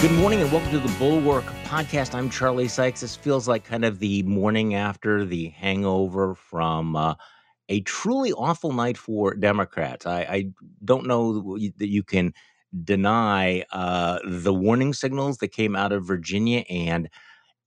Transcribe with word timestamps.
Good 0.00 0.12
morning 0.12 0.40
and 0.40 0.52
welcome 0.52 0.70
to 0.70 0.78
the 0.78 0.96
Bulwark 0.96 1.44
podcast. 1.64 2.14
I'm 2.14 2.30
Charlie 2.30 2.68
Sykes. 2.68 3.00
This 3.00 3.16
feels 3.16 3.48
like 3.48 3.64
kind 3.64 3.84
of 3.84 3.98
the 3.98 4.22
morning 4.22 4.76
after 4.76 5.24
the 5.24 5.48
hangover 5.48 6.36
from 6.36 6.94
uh, 6.94 7.14
a 7.68 7.80
truly 7.80 8.32
awful 8.32 8.72
night 8.72 8.96
for 8.96 9.34
Democrats. 9.34 10.06
I, 10.06 10.20
I 10.20 10.50
don't 10.84 11.08
know 11.08 11.58
that 11.58 11.88
you 11.88 12.04
can 12.04 12.32
deny 12.84 13.64
uh, 13.72 14.20
the 14.24 14.54
warning 14.54 14.94
signals 14.94 15.38
that 15.38 15.48
came 15.48 15.74
out 15.74 15.90
of 15.90 16.06
Virginia 16.06 16.60
and 16.70 17.08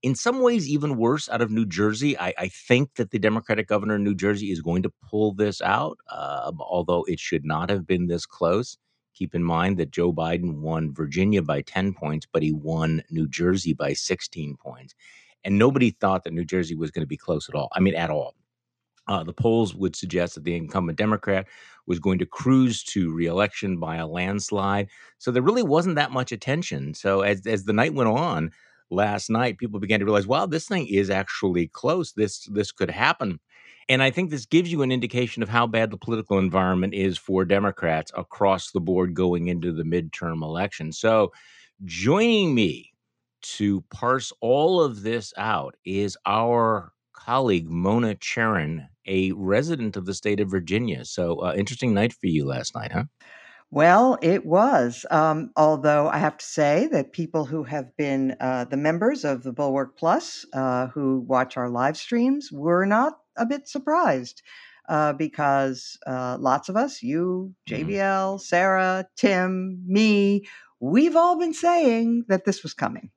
in 0.02 0.14
some 0.14 0.40
ways 0.40 0.66
even 0.66 0.96
worse 0.96 1.28
out 1.28 1.42
of 1.42 1.50
New 1.50 1.66
Jersey. 1.66 2.18
I, 2.18 2.32
I 2.38 2.48
think 2.48 2.94
that 2.94 3.10
the 3.10 3.18
Democratic 3.18 3.68
governor 3.68 3.96
in 3.96 4.04
New 4.04 4.14
Jersey 4.14 4.50
is 4.50 4.62
going 4.62 4.82
to 4.84 4.92
pull 5.06 5.34
this 5.34 5.60
out, 5.60 5.98
uh, 6.10 6.50
although 6.60 7.04
it 7.04 7.20
should 7.20 7.44
not 7.44 7.68
have 7.68 7.86
been 7.86 8.06
this 8.06 8.24
close. 8.24 8.78
Keep 9.14 9.34
in 9.34 9.44
mind 9.44 9.78
that 9.78 9.90
Joe 9.90 10.12
Biden 10.12 10.60
won 10.60 10.94
Virginia 10.94 11.42
by 11.42 11.62
10 11.62 11.94
points, 11.94 12.26
but 12.30 12.42
he 12.42 12.52
won 12.52 13.02
New 13.10 13.28
Jersey 13.28 13.72
by 13.72 13.92
16 13.92 14.56
points. 14.56 14.94
And 15.44 15.58
nobody 15.58 15.90
thought 15.90 16.24
that 16.24 16.32
New 16.32 16.44
Jersey 16.44 16.74
was 16.74 16.90
going 16.90 17.02
to 17.02 17.08
be 17.08 17.16
close 17.16 17.48
at 17.48 17.54
all. 17.54 17.68
I 17.72 17.80
mean, 17.80 17.94
at 17.94 18.10
all. 18.10 18.34
Uh, 19.08 19.24
the 19.24 19.32
polls 19.32 19.74
would 19.74 19.96
suggest 19.96 20.34
that 20.34 20.44
the 20.44 20.54
incumbent 20.54 20.96
Democrat 20.96 21.46
was 21.86 21.98
going 21.98 22.18
to 22.20 22.26
cruise 22.26 22.84
to 22.84 23.12
reelection 23.12 23.78
by 23.80 23.96
a 23.96 24.06
landslide. 24.06 24.88
So 25.18 25.30
there 25.30 25.42
really 25.42 25.64
wasn't 25.64 25.96
that 25.96 26.12
much 26.12 26.30
attention. 26.30 26.94
So 26.94 27.22
as, 27.22 27.44
as 27.46 27.64
the 27.64 27.72
night 27.72 27.94
went 27.94 28.08
on 28.08 28.52
last 28.90 29.28
night, 29.28 29.58
people 29.58 29.80
began 29.80 29.98
to 29.98 30.04
realize, 30.04 30.26
wow, 30.26 30.46
this 30.46 30.68
thing 30.68 30.86
is 30.86 31.10
actually 31.10 31.66
close. 31.66 32.12
This 32.12 32.46
this 32.46 32.70
could 32.70 32.90
happen. 32.90 33.40
And 33.88 34.02
I 34.02 34.10
think 34.10 34.30
this 34.30 34.46
gives 34.46 34.70
you 34.70 34.82
an 34.82 34.92
indication 34.92 35.42
of 35.42 35.48
how 35.48 35.66
bad 35.66 35.90
the 35.90 35.96
political 35.96 36.38
environment 36.38 36.94
is 36.94 37.18
for 37.18 37.44
Democrats 37.44 38.12
across 38.16 38.70
the 38.70 38.80
board 38.80 39.14
going 39.14 39.48
into 39.48 39.72
the 39.72 39.82
midterm 39.82 40.42
election. 40.42 40.92
So, 40.92 41.32
joining 41.84 42.54
me 42.54 42.92
to 43.42 43.82
parse 43.90 44.32
all 44.40 44.80
of 44.80 45.02
this 45.02 45.32
out 45.36 45.76
is 45.84 46.16
our 46.26 46.92
colleague, 47.12 47.68
Mona 47.68 48.14
Charen, 48.14 48.86
a 49.06 49.32
resident 49.32 49.96
of 49.96 50.06
the 50.06 50.14
state 50.14 50.40
of 50.40 50.50
Virginia. 50.50 51.04
So, 51.04 51.42
uh, 51.42 51.54
interesting 51.56 51.94
night 51.94 52.12
for 52.12 52.26
you 52.26 52.46
last 52.46 52.74
night, 52.74 52.92
huh? 52.92 53.04
Well, 53.72 54.18
it 54.20 54.44
was. 54.44 55.06
Um, 55.10 55.50
although 55.56 56.06
I 56.06 56.18
have 56.18 56.36
to 56.36 56.44
say 56.44 56.88
that 56.92 57.14
people 57.14 57.46
who 57.46 57.62
have 57.62 57.96
been 57.96 58.36
uh, 58.38 58.66
the 58.66 58.76
members 58.76 59.24
of 59.24 59.44
the 59.44 59.52
Bulwark 59.52 59.96
Plus, 59.96 60.44
uh, 60.52 60.88
who 60.88 61.20
watch 61.20 61.56
our 61.56 61.70
live 61.70 61.96
streams, 61.96 62.52
were 62.52 62.84
not 62.84 63.14
a 63.36 63.46
bit 63.46 63.68
surprised 63.68 64.42
uh, 64.88 65.12
because 65.14 65.98
uh, 66.06 66.36
lots 66.40 66.68
of 66.68 66.76
us, 66.76 67.02
you, 67.02 67.54
Mhm. 67.70 67.88
JVL, 67.88 68.40
Sarah, 68.40 69.06
Tim, 69.16 69.82
me, 69.86 70.46
we've 70.80 71.16
all 71.16 71.38
been 71.38 71.54
saying 71.54 72.26
that 72.28 72.44
this 72.44 72.62
was 72.62 72.74
coming. 72.74 73.10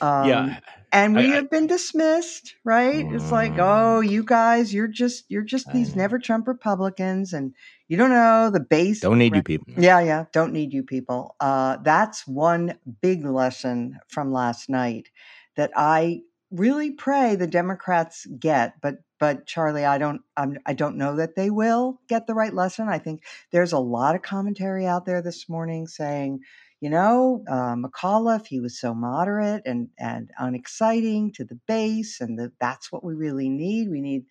Um, 0.00 0.28
Yeah, 0.28 0.60
and 0.92 1.16
we 1.16 1.30
I 1.30 1.36
have 1.36 1.50
been 1.50 1.68
dismissed, 1.68 2.56
right? 2.64 3.06
It's 3.10 3.32
like, 3.32 3.58
oh, 3.58 4.00
mm, 4.02 4.08
you 4.10 4.24
guys, 4.24 4.74
you're 4.74 4.88
just 4.88 5.26
you're 5.30 5.42
just 5.44 5.72
these 5.72 5.94
know. 5.94 6.02
never 6.02 6.18
Trump 6.20 6.48
Republicans, 6.48 7.34
and 7.34 7.54
you 7.88 7.98
don't 7.98 8.10
know 8.10 8.50
the 8.50 8.60
base. 8.60 9.00
Don't 9.02 9.18
need 9.18 9.34
you 9.36 9.42
people. 9.42 9.74
Yeah, 9.78 10.00
yeah. 10.00 10.26
Don't 10.32 10.52
need 10.54 10.72
you 10.74 10.84
people. 10.84 11.36
Uh, 11.40 11.78
that's 11.84 12.26
one 12.26 12.78
big 13.02 13.26
lesson 13.26 14.00
from 14.08 14.32
last 14.32 14.70
night 14.70 15.10
that 15.56 15.72
I 15.76 16.22
really 16.50 16.92
pray 16.92 17.36
the 17.36 17.48
Democrats 17.48 18.26
get. 18.40 18.80
But 18.82 18.96
but 19.18 19.46
Charlie, 19.46 19.84
I 19.84 19.98
don't 19.98 20.22
I'm, 20.36 20.58
I 20.66 20.74
don't 20.74 20.96
know 20.96 21.16
that 21.16 21.34
they 21.34 21.50
will 21.50 22.00
get 22.08 22.26
the 22.26 22.34
right 22.34 22.54
lesson. 22.54 22.88
I 22.88 22.98
think 22.98 23.22
there's 23.50 23.72
a 23.72 23.78
lot 23.78 24.14
of 24.14 24.22
commentary 24.22 24.86
out 24.86 25.06
there 25.06 25.22
this 25.22 25.48
morning 25.48 25.86
saying, 25.86 26.40
you 26.80 26.90
know, 26.90 27.44
uh, 27.48 27.74
McAuliffe, 27.74 28.46
he 28.46 28.60
was 28.60 28.80
so 28.80 28.94
moderate 28.94 29.62
and 29.66 29.88
and 29.98 30.30
unexciting 30.38 31.32
to 31.32 31.44
the 31.44 31.58
base, 31.66 32.20
and 32.20 32.38
the, 32.38 32.52
that's 32.60 32.92
what 32.92 33.04
we 33.04 33.14
really 33.14 33.48
need. 33.48 33.90
We 33.90 34.00
need 34.00 34.24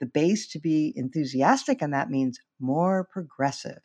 the 0.00 0.06
base 0.06 0.48
to 0.48 0.58
be 0.58 0.92
enthusiastic, 0.96 1.80
and 1.80 1.94
that 1.94 2.10
means 2.10 2.38
more 2.60 3.08
progressive. 3.10 3.82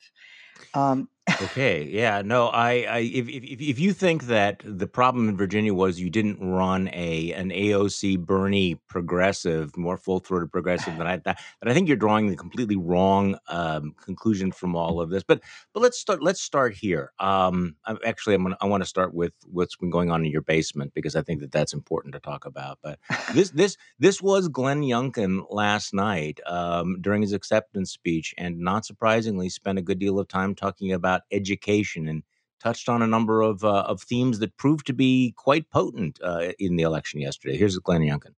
Um, 0.73 1.09
Okay, 1.41 1.83
yeah, 1.83 2.21
no, 2.23 2.47
I, 2.47 2.85
I 2.89 2.97
if, 2.99 3.27
if 3.27 3.43
if 3.43 3.61
if 3.61 3.79
you 3.79 3.93
think 3.93 4.23
that 4.23 4.61
the 4.63 4.87
problem 4.87 5.29
in 5.29 5.37
Virginia 5.37 5.73
was 5.73 5.99
you 5.99 6.09
didn't 6.09 6.39
run 6.39 6.89
a 6.93 7.33
an 7.33 7.49
AOC 7.49 8.19
Bernie 8.19 8.75
progressive, 8.87 9.75
more 9.77 9.97
full 9.97 10.19
throated 10.19 10.51
progressive 10.51 10.97
than 10.97 11.07
I 11.07 11.17
that, 11.17 11.39
then 11.61 11.71
I 11.71 11.73
think 11.73 11.87
you're 11.87 11.97
drawing 11.97 12.29
the 12.29 12.35
completely 12.35 12.75
wrong 12.75 13.37
um, 13.47 13.93
conclusion 14.03 14.51
from 14.51 14.75
all 14.75 15.01
of 15.01 15.09
this. 15.09 15.23
But 15.23 15.41
but 15.73 15.81
let's 15.81 15.99
start 15.99 16.23
let's 16.23 16.41
start 16.41 16.73
here. 16.73 17.11
Um, 17.19 17.75
I'm, 17.85 17.97
actually, 18.05 18.35
I'm 18.35 18.43
gonna, 18.43 18.57
I 18.61 18.65
want 18.65 18.83
to 18.83 18.89
start 18.89 19.13
with 19.13 19.33
what's 19.51 19.75
been 19.75 19.89
going 19.89 20.11
on 20.11 20.25
in 20.25 20.31
your 20.31 20.41
basement 20.41 20.93
because 20.93 21.15
I 21.15 21.21
think 21.21 21.41
that 21.41 21.51
that's 21.51 21.73
important 21.73 22.13
to 22.13 22.19
talk 22.19 22.45
about. 22.45 22.79
But 22.81 22.99
this 23.33 23.49
this 23.59 23.77
this 23.99 24.21
was 24.21 24.47
Glenn 24.47 24.81
Youngkin 24.81 25.45
last 25.49 25.93
night 25.93 26.39
um, 26.45 26.97
during 27.01 27.21
his 27.21 27.33
acceptance 27.33 27.91
speech, 27.91 28.33
and 28.37 28.59
not 28.59 28.85
surprisingly, 28.85 29.49
spent 29.49 29.79
a 29.79 29.83
good 29.83 29.99
deal 29.99 30.19
of 30.19 30.27
time 30.27 30.55
talking 30.55 30.91
about 30.93 31.18
education 31.31 32.07
and 32.07 32.23
touched 32.59 32.89
on 32.89 33.01
a 33.01 33.07
number 33.07 33.41
of 33.41 33.63
uh, 33.63 33.83
of 33.87 34.01
themes 34.01 34.39
that 34.39 34.57
proved 34.57 34.87
to 34.87 34.93
be 34.93 35.33
quite 35.37 35.69
potent 35.69 36.19
uh, 36.23 36.51
in 36.59 36.75
the 36.75 36.83
election 36.83 37.19
yesterday. 37.19 37.57
Here's 37.57 37.77
Glenn 37.77 38.01
Youngkin. 38.01 38.33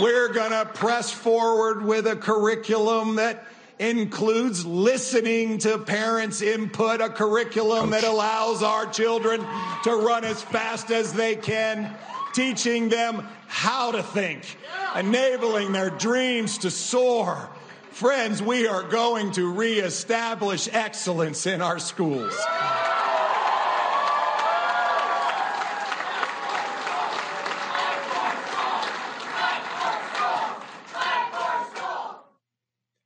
We're 0.00 0.32
going 0.32 0.50
to 0.50 0.66
press 0.66 1.10
forward 1.10 1.82
with 1.82 2.06
a 2.06 2.14
curriculum 2.14 3.16
that 3.16 3.46
includes 3.78 4.66
listening 4.66 5.58
to 5.58 5.78
parents' 5.78 6.42
input, 6.42 7.00
a 7.00 7.08
curriculum 7.08 7.90
that 7.90 8.04
allows 8.04 8.62
our 8.62 8.86
children 8.86 9.40
to 9.84 9.90
run 9.94 10.24
as 10.24 10.42
fast 10.42 10.90
as 10.90 11.12
they 11.12 11.36
can, 11.36 11.96
teaching 12.34 12.88
them 12.88 13.26
how 13.46 13.92
to 13.92 14.02
think, 14.02 14.58
enabling 14.96 15.72
their 15.72 15.90
dreams 15.90 16.58
to 16.58 16.70
soar. 16.70 17.48
Friends, 17.90 18.42
we 18.42 18.66
are 18.66 18.82
going 18.82 19.32
to 19.32 19.52
reestablish 19.52 20.68
excellence 20.72 21.46
in 21.46 21.60
our 21.60 21.78
schools. 21.78 22.36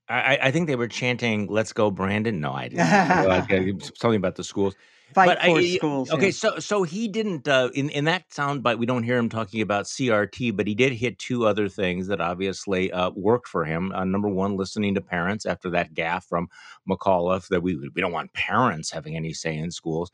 I, 0.08 0.36
I 0.36 0.38
I 0.42 0.50
think 0.50 0.66
they 0.66 0.76
were 0.76 0.88
chanting 0.88 1.46
"Let's 1.46 1.72
go, 1.72 1.90
Brandon." 1.90 2.40
No, 2.40 2.52
I 2.52 2.68
didn't. 2.68 3.82
Something 3.98 4.16
about 4.16 4.36
the 4.36 4.44
schools. 4.44 4.74
Fight 5.14 5.26
But 5.26 5.42
for 5.42 5.58
I- 5.58 5.76
schools. 5.76 6.10
okay, 6.10 6.26
yeah. 6.26 6.30
so 6.32 6.58
so 6.58 6.82
he 6.82 7.08
didn't 7.08 7.46
uh, 7.48 7.70
in 7.74 7.90
in 7.90 8.04
that 8.06 8.28
soundbite. 8.30 8.78
We 8.78 8.86
don't 8.86 9.02
hear 9.02 9.16
him 9.18 9.28
talking 9.28 9.60
about 9.60 9.84
CRT, 9.86 10.56
but 10.56 10.66
he 10.66 10.74
did 10.74 10.92
hit 10.92 11.18
two 11.18 11.46
other 11.46 11.68
things 11.68 12.06
that 12.08 12.20
obviously 12.20 12.90
uh, 12.92 13.10
worked 13.10 13.48
for 13.48 13.64
him. 13.64 13.92
Uh, 13.92 14.04
number 14.04 14.28
one, 14.28 14.56
listening 14.56 14.94
to 14.94 15.00
parents 15.00 15.46
after 15.46 15.70
that 15.70 15.94
gaffe 15.94 16.24
from 16.24 16.48
McAuliffe 16.88 17.48
that 17.48 17.62
we 17.62 17.76
we 17.76 18.00
don't 18.00 18.12
want 18.12 18.32
parents 18.32 18.90
having 18.90 19.16
any 19.16 19.32
say 19.32 19.56
in 19.56 19.70
schools, 19.70 20.10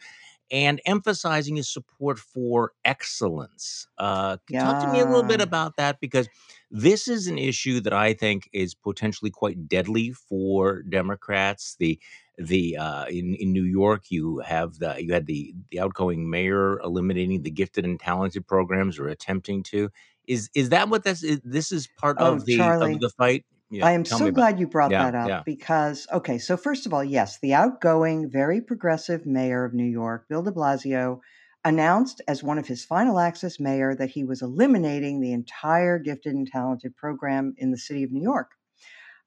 and 0.50 0.80
emphasizing 0.86 1.56
his 1.56 1.68
support 1.68 2.18
for 2.18 2.72
excellence. 2.84 3.86
Uh, 3.98 4.36
talk 4.52 4.82
to 4.84 4.92
me 4.92 5.00
a 5.00 5.04
little 5.06 5.22
bit 5.22 5.40
about 5.40 5.76
that 5.76 6.00
because 6.00 6.28
this 6.70 7.08
is 7.08 7.26
an 7.26 7.38
issue 7.38 7.80
that 7.80 7.92
I 7.92 8.12
think 8.14 8.48
is 8.52 8.74
potentially 8.74 9.30
quite 9.30 9.68
deadly 9.68 10.12
for 10.12 10.82
Democrats. 10.82 11.76
The 11.78 11.98
the 12.38 12.76
uh, 12.76 13.06
in 13.06 13.34
in 13.34 13.52
New 13.52 13.64
York, 13.64 14.10
you 14.10 14.38
have 14.38 14.78
the 14.78 14.96
you 15.02 15.12
had 15.12 15.26
the 15.26 15.54
the 15.70 15.80
outgoing 15.80 16.30
mayor 16.30 16.78
eliminating 16.80 17.42
the 17.42 17.50
gifted 17.50 17.84
and 17.84 17.98
talented 18.00 18.46
programs 18.46 18.98
or 18.98 19.08
attempting 19.08 19.62
to. 19.64 19.90
Is 20.26 20.50
is 20.54 20.68
that 20.70 20.88
what 20.88 21.04
this 21.04 21.22
is? 21.22 21.40
This 21.44 21.72
is 21.72 21.88
part 21.98 22.16
Oh, 22.20 22.34
of 22.34 22.44
the 22.44 22.60
of 22.60 23.00
the 23.00 23.10
fight. 23.10 23.44
Yeah, 23.70 23.86
I 23.86 23.92
am 23.92 24.04
so 24.04 24.16
about. 24.24 24.34
glad 24.34 24.60
you 24.60 24.66
brought 24.66 24.90
Yeah, 24.90 25.10
that 25.10 25.14
up 25.14 25.28
yeah. 25.28 25.42
because, 25.44 26.06
okay, 26.10 26.38
so 26.38 26.56
first 26.56 26.86
of 26.86 26.94
all, 26.94 27.04
yes, 27.04 27.38
the 27.40 27.52
outgoing, 27.52 28.30
very 28.30 28.62
progressive 28.62 29.26
mayor 29.26 29.64
of 29.66 29.74
New 29.74 29.84
York, 29.84 30.26
Bill 30.28 30.42
de 30.42 30.50
Blasio, 30.50 31.20
announced 31.66 32.22
as 32.26 32.42
one 32.42 32.56
of 32.56 32.66
his 32.66 32.84
final 32.84 33.18
acts 33.18 33.44
as 33.44 33.60
mayor 33.60 33.94
that 33.94 34.08
he 34.10 34.24
was 34.24 34.40
eliminating 34.40 35.20
the 35.20 35.32
entire 35.32 35.98
gifted 35.98 36.34
and 36.34 36.46
talented 36.46 36.96
program 36.96 37.54
in 37.58 37.70
the 37.70 37.76
city 37.76 38.04
of 38.04 38.10
New 38.12 38.22
York. 38.22 38.52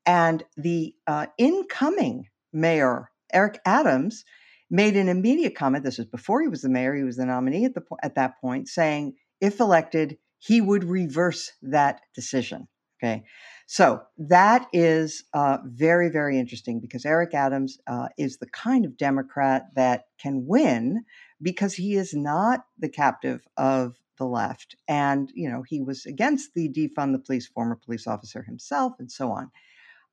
And 0.07 0.43
the 0.57 0.95
uh, 1.05 1.27
incoming 1.37 2.25
mayor, 2.51 3.10
Eric 3.33 3.59
Adams, 3.65 4.25
made 4.71 4.95
an 4.95 5.09
immediate 5.09 5.53
comment. 5.53 5.83
This 5.83 5.97
was 5.97 6.07
before 6.07 6.41
he 6.41 6.47
was 6.47 6.61
the 6.61 6.69
mayor; 6.69 6.95
he 6.95 7.03
was 7.03 7.17
the 7.17 7.25
nominee 7.25 7.65
at 7.65 7.75
the 7.75 7.83
at 8.01 8.15
that 8.15 8.39
point, 8.41 8.69
saying, 8.69 9.13
if 9.39 9.59
elected, 9.59 10.17
he 10.39 10.61
would 10.61 10.85
reverse 10.85 11.51
that 11.61 12.01
decision. 12.15 12.67
Okay, 13.03 13.23
so 13.67 14.01
that 14.17 14.67
is 14.71 15.25
uh, 15.33 15.57
very 15.65 16.09
very 16.09 16.39
interesting 16.39 16.79
because 16.79 17.05
Eric 17.05 17.33
Adams 17.33 17.77
uh, 17.85 18.07
is 18.17 18.37
the 18.37 18.47
kind 18.47 18.85
of 18.85 18.97
Democrat 18.97 19.67
that 19.75 20.05
can 20.19 20.45
win 20.47 21.03
because 21.41 21.73
he 21.73 21.95
is 21.95 22.13
not 22.13 22.65
the 22.79 22.89
captive 22.89 23.45
of 23.57 23.97
the 24.17 24.25
left, 24.25 24.75
and 24.87 25.31
you 25.35 25.49
know 25.49 25.63
he 25.67 25.81
was 25.81 26.05
against 26.05 26.53
the 26.53 26.69
defund 26.69 27.11
the 27.11 27.19
police, 27.19 27.47
former 27.47 27.75
police 27.75 28.07
officer 28.07 28.41
himself, 28.43 28.93
and 28.99 29.11
so 29.11 29.31
on. 29.31 29.51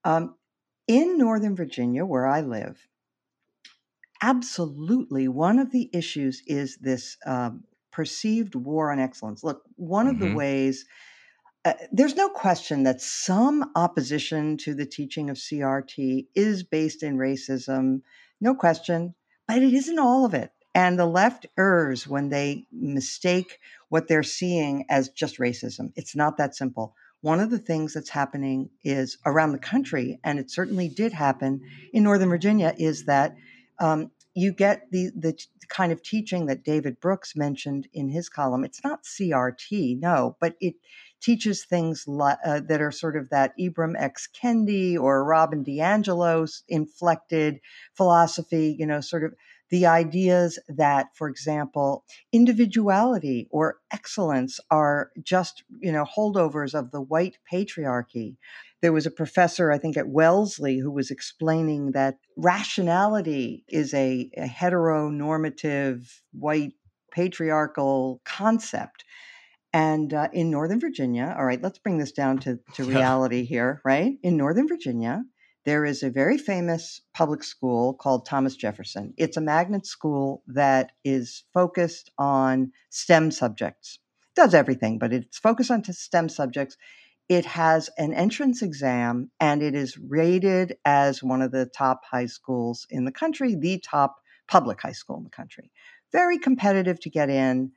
Um, 0.05 0.35
in 0.88 1.19
Northern 1.19 1.55
Virginia, 1.55 2.06
where 2.06 2.26
I 2.26 2.41
live, 2.41 2.88
absolutely 4.20 5.29
one 5.29 5.59
of 5.59 5.70
the 5.70 5.91
issues 5.93 6.43
is 6.47 6.76
this 6.79 7.17
um, 7.26 7.65
perceived 7.93 8.55
war 8.55 8.93
on 8.93 8.99
excellence. 8.99 9.43
Look, 9.43 9.62
one 9.76 10.06
of 10.06 10.19
the 10.19 10.26
mm-hmm. 10.26 10.37
ways 10.37 10.85
uh, 11.65 11.75
there's 11.93 12.17
no 12.17 12.29
question 12.29 12.85
that 12.85 13.00
some 13.00 13.73
opposition 13.75 14.56
to 14.56 14.75
the 14.75 14.87
teaching 14.87 15.29
of 15.29 15.37
CRT 15.37 16.26
is 16.35 16.62
based 16.62 17.03
in 17.03 17.19
racism, 17.19 18.00
no 18.41 18.55
question, 18.55 19.15
but 19.47 19.59
it 19.59 19.75
isn't 19.75 19.99
all 19.99 20.25
of 20.25 20.35
it. 20.35 20.50
And 20.75 20.99
the 20.99 21.06
left 21.06 21.47
errs 21.59 22.06
when 22.06 22.29
they 22.29 22.67
mistake 22.70 23.59
what 23.88 24.06
they're 24.06 24.23
seeing 24.23 24.85
as 24.88 25.09
just 25.09 25.38
racism. 25.38 25.93
It's 25.97 26.15
not 26.15 26.37
that 26.37 26.55
simple. 26.55 26.94
One 27.20 27.41
of 27.41 27.50
the 27.50 27.59
things 27.59 27.94
that's 27.94 28.11
happening 28.11 28.70
is 28.85 29.19
around 29.26 29.53
the 29.53 29.59
country, 29.59 30.20
and 30.23 30.38
it 30.38 30.50
certainly 30.50 30.88
did 30.88 31.12
happen 31.12 31.61
in 31.93 32.05
Northern 32.05 32.29
Virginia, 32.29 32.75
is 32.79 33.06
that 33.06 33.35
um, 33.80 34.10
you 34.34 34.52
get 34.52 34.82
the, 34.90 35.10
the 35.16 35.36
kind 35.69 35.92
of 35.92 36.02
teaching 36.02 36.46
that 36.46 36.64
David 36.64 37.00
Brooks 37.00 37.34
mentioned 37.34 37.88
in 37.92 38.08
his 38.08 38.28
column. 38.28 38.64
It's 38.64 38.82
not 38.84 39.04
CRT, 39.04 40.00
no, 40.00 40.36
but 40.40 40.54
it 40.60 40.75
teaches 41.20 41.64
things 41.64 42.04
uh, 42.08 42.60
that 42.69 42.80
are 42.80 42.92
sort 42.92 43.16
of 43.16 43.30
that 43.30 43.52
Ibram 43.58 43.94
X. 43.98 44.28
Kendi 44.28 44.96
or 44.98 45.25
Robin 45.25 45.64
DiAngelo's 45.64 46.62
inflected 46.69 47.58
philosophy, 47.96 48.76
you 48.78 48.86
know, 48.86 49.00
sort 49.00 49.25
of 49.25 49.34
the 49.70 49.86
ideas 49.86 50.58
that, 50.69 51.08
for 51.14 51.28
example, 51.28 52.04
individuality 52.32 53.48
or 53.50 53.78
excellence 53.92 54.60
are 54.70 55.10
just, 55.22 55.62
you 55.81 55.92
know, 55.92 56.04
holdovers 56.04 56.74
of 56.74 56.90
the 56.90 57.02
white 57.02 57.36
patriarchy. 57.52 58.36
There 58.80 58.92
was 58.92 59.06
a 59.06 59.10
professor, 59.10 59.72
I 59.72 59.78
think, 59.78 59.96
at 59.96 60.08
Wellesley 60.08 60.78
who 60.78 60.90
was 60.90 61.10
explaining 61.10 61.92
that 61.92 62.19
rationality 62.36 63.64
is 63.69 63.92
a, 63.92 64.30
a 64.36 64.46
heteronormative 64.46 66.20
white 66.32 66.75
patriarchal 67.12 68.20
concept 68.25 69.04
and 69.72 70.14
uh, 70.14 70.28
in 70.32 70.50
Northern 70.50 70.80
Virginia, 70.80 71.34
all 71.38 71.44
right, 71.44 71.62
let's 71.62 71.78
bring 71.78 71.98
this 71.98 72.12
down 72.12 72.38
to, 72.38 72.58
to 72.75 72.84
reality 72.84 73.44
here, 73.44 73.80
right? 73.84 74.16
In 74.22 74.36
Northern 74.36 74.66
Virginia, 74.66 75.22
there 75.66 75.84
is 75.84 76.02
a 76.02 76.10
very 76.10 76.38
famous 76.38 77.02
public 77.14 77.44
school 77.44 77.92
called 77.92 78.24
Thomas 78.24 78.56
Jefferson. 78.56 79.12
It's 79.19 79.36
a 79.36 79.42
magnet 79.42 79.84
school 79.84 80.42
that 80.46 80.92
is 81.04 81.44
focused 81.52 82.10
on 82.16 82.72
STEM 82.88 83.31
subjects. 83.31 83.98
It 84.31 84.40
does 84.40 84.54
everything, 84.54 84.98
but 84.98 85.12
it's 85.12 85.38
focused 85.38 85.70
on 85.70 85.84
STEM 85.84 86.31
subjects. 86.31 86.76
It 87.28 87.44
has 87.44 87.90
an 87.98 88.14
entrance 88.14 88.62
exam 88.62 89.30
and 89.38 89.62
it 89.62 89.75
is 89.75 89.98
rated 89.98 90.76
as 90.84 91.22
one 91.22 91.42
of 91.42 91.52
the 91.52 91.66
top 91.66 92.04
high 92.04 92.26
schools 92.26 92.86
in 92.88 93.04
the 93.04 93.12
country, 93.12 93.54
the 93.54 93.78
top 93.78 94.16
public 94.46 94.80
high 94.80 94.92
school 94.92 95.19
in 95.19 95.25
the 95.25 95.30
country. 95.30 95.70
Very 96.10 96.38
competitive 96.38 96.98
to 97.00 97.10
get 97.10 97.28
in. 97.28 97.72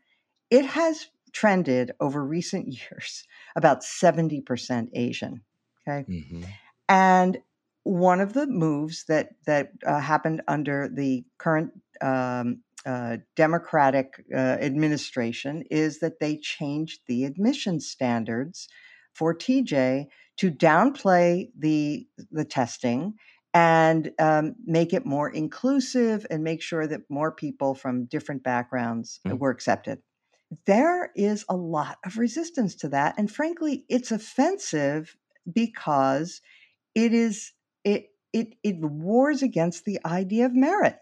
It 0.49 0.65
has 0.65 1.07
trended 1.33 1.91
over 1.99 2.23
recent 2.23 2.67
years 2.91 3.25
about 3.55 3.81
70% 3.81 4.89
Asian. 4.93 5.41
Okay. 5.87 6.05
Mm-hmm. 6.09 6.43
And 6.87 7.37
one 7.83 8.21
of 8.21 8.33
the 8.33 8.45
moves 8.47 9.05
that 9.05 9.29
that 9.47 9.71
uh, 9.85 9.99
happened 9.99 10.41
under 10.47 10.87
the 10.87 11.23
current 11.39 11.71
um, 11.99 12.61
uh, 12.85 13.17
Democratic 13.35 14.23
uh, 14.33 14.37
administration 14.37 15.63
is 15.71 15.99
that 15.99 16.19
they 16.19 16.37
changed 16.37 17.01
the 17.07 17.25
admission 17.25 17.79
standards 17.79 18.67
for 19.13 19.35
TJ 19.35 20.07
to 20.37 20.51
downplay 20.51 21.49
the 21.57 22.07
the 22.31 22.45
testing 22.45 23.13
and 23.53 24.11
um, 24.17 24.55
make 24.65 24.93
it 24.93 25.05
more 25.05 25.29
inclusive 25.29 26.25
and 26.29 26.43
make 26.43 26.61
sure 26.61 26.87
that 26.87 27.01
more 27.09 27.31
people 27.31 27.75
from 27.75 28.05
different 28.05 28.43
backgrounds 28.43 29.19
mm-hmm. 29.25 29.37
were 29.37 29.49
accepted 29.49 29.99
there 30.65 31.11
is 31.15 31.45
a 31.49 31.55
lot 31.55 31.97
of 32.05 32.17
resistance 32.17 32.75
to 32.75 32.89
that. 32.89 33.15
And 33.17 33.31
frankly, 33.31 33.85
it's 33.89 34.11
offensive 34.11 35.15
because 35.51 36.41
it 36.93 37.13
is 37.13 37.53
it 37.83 38.07
it 38.33 38.55
it 38.63 38.79
wars 38.79 39.41
against 39.41 39.85
the 39.85 39.99
idea 40.05 40.45
of 40.45 40.53
merit. 40.53 40.97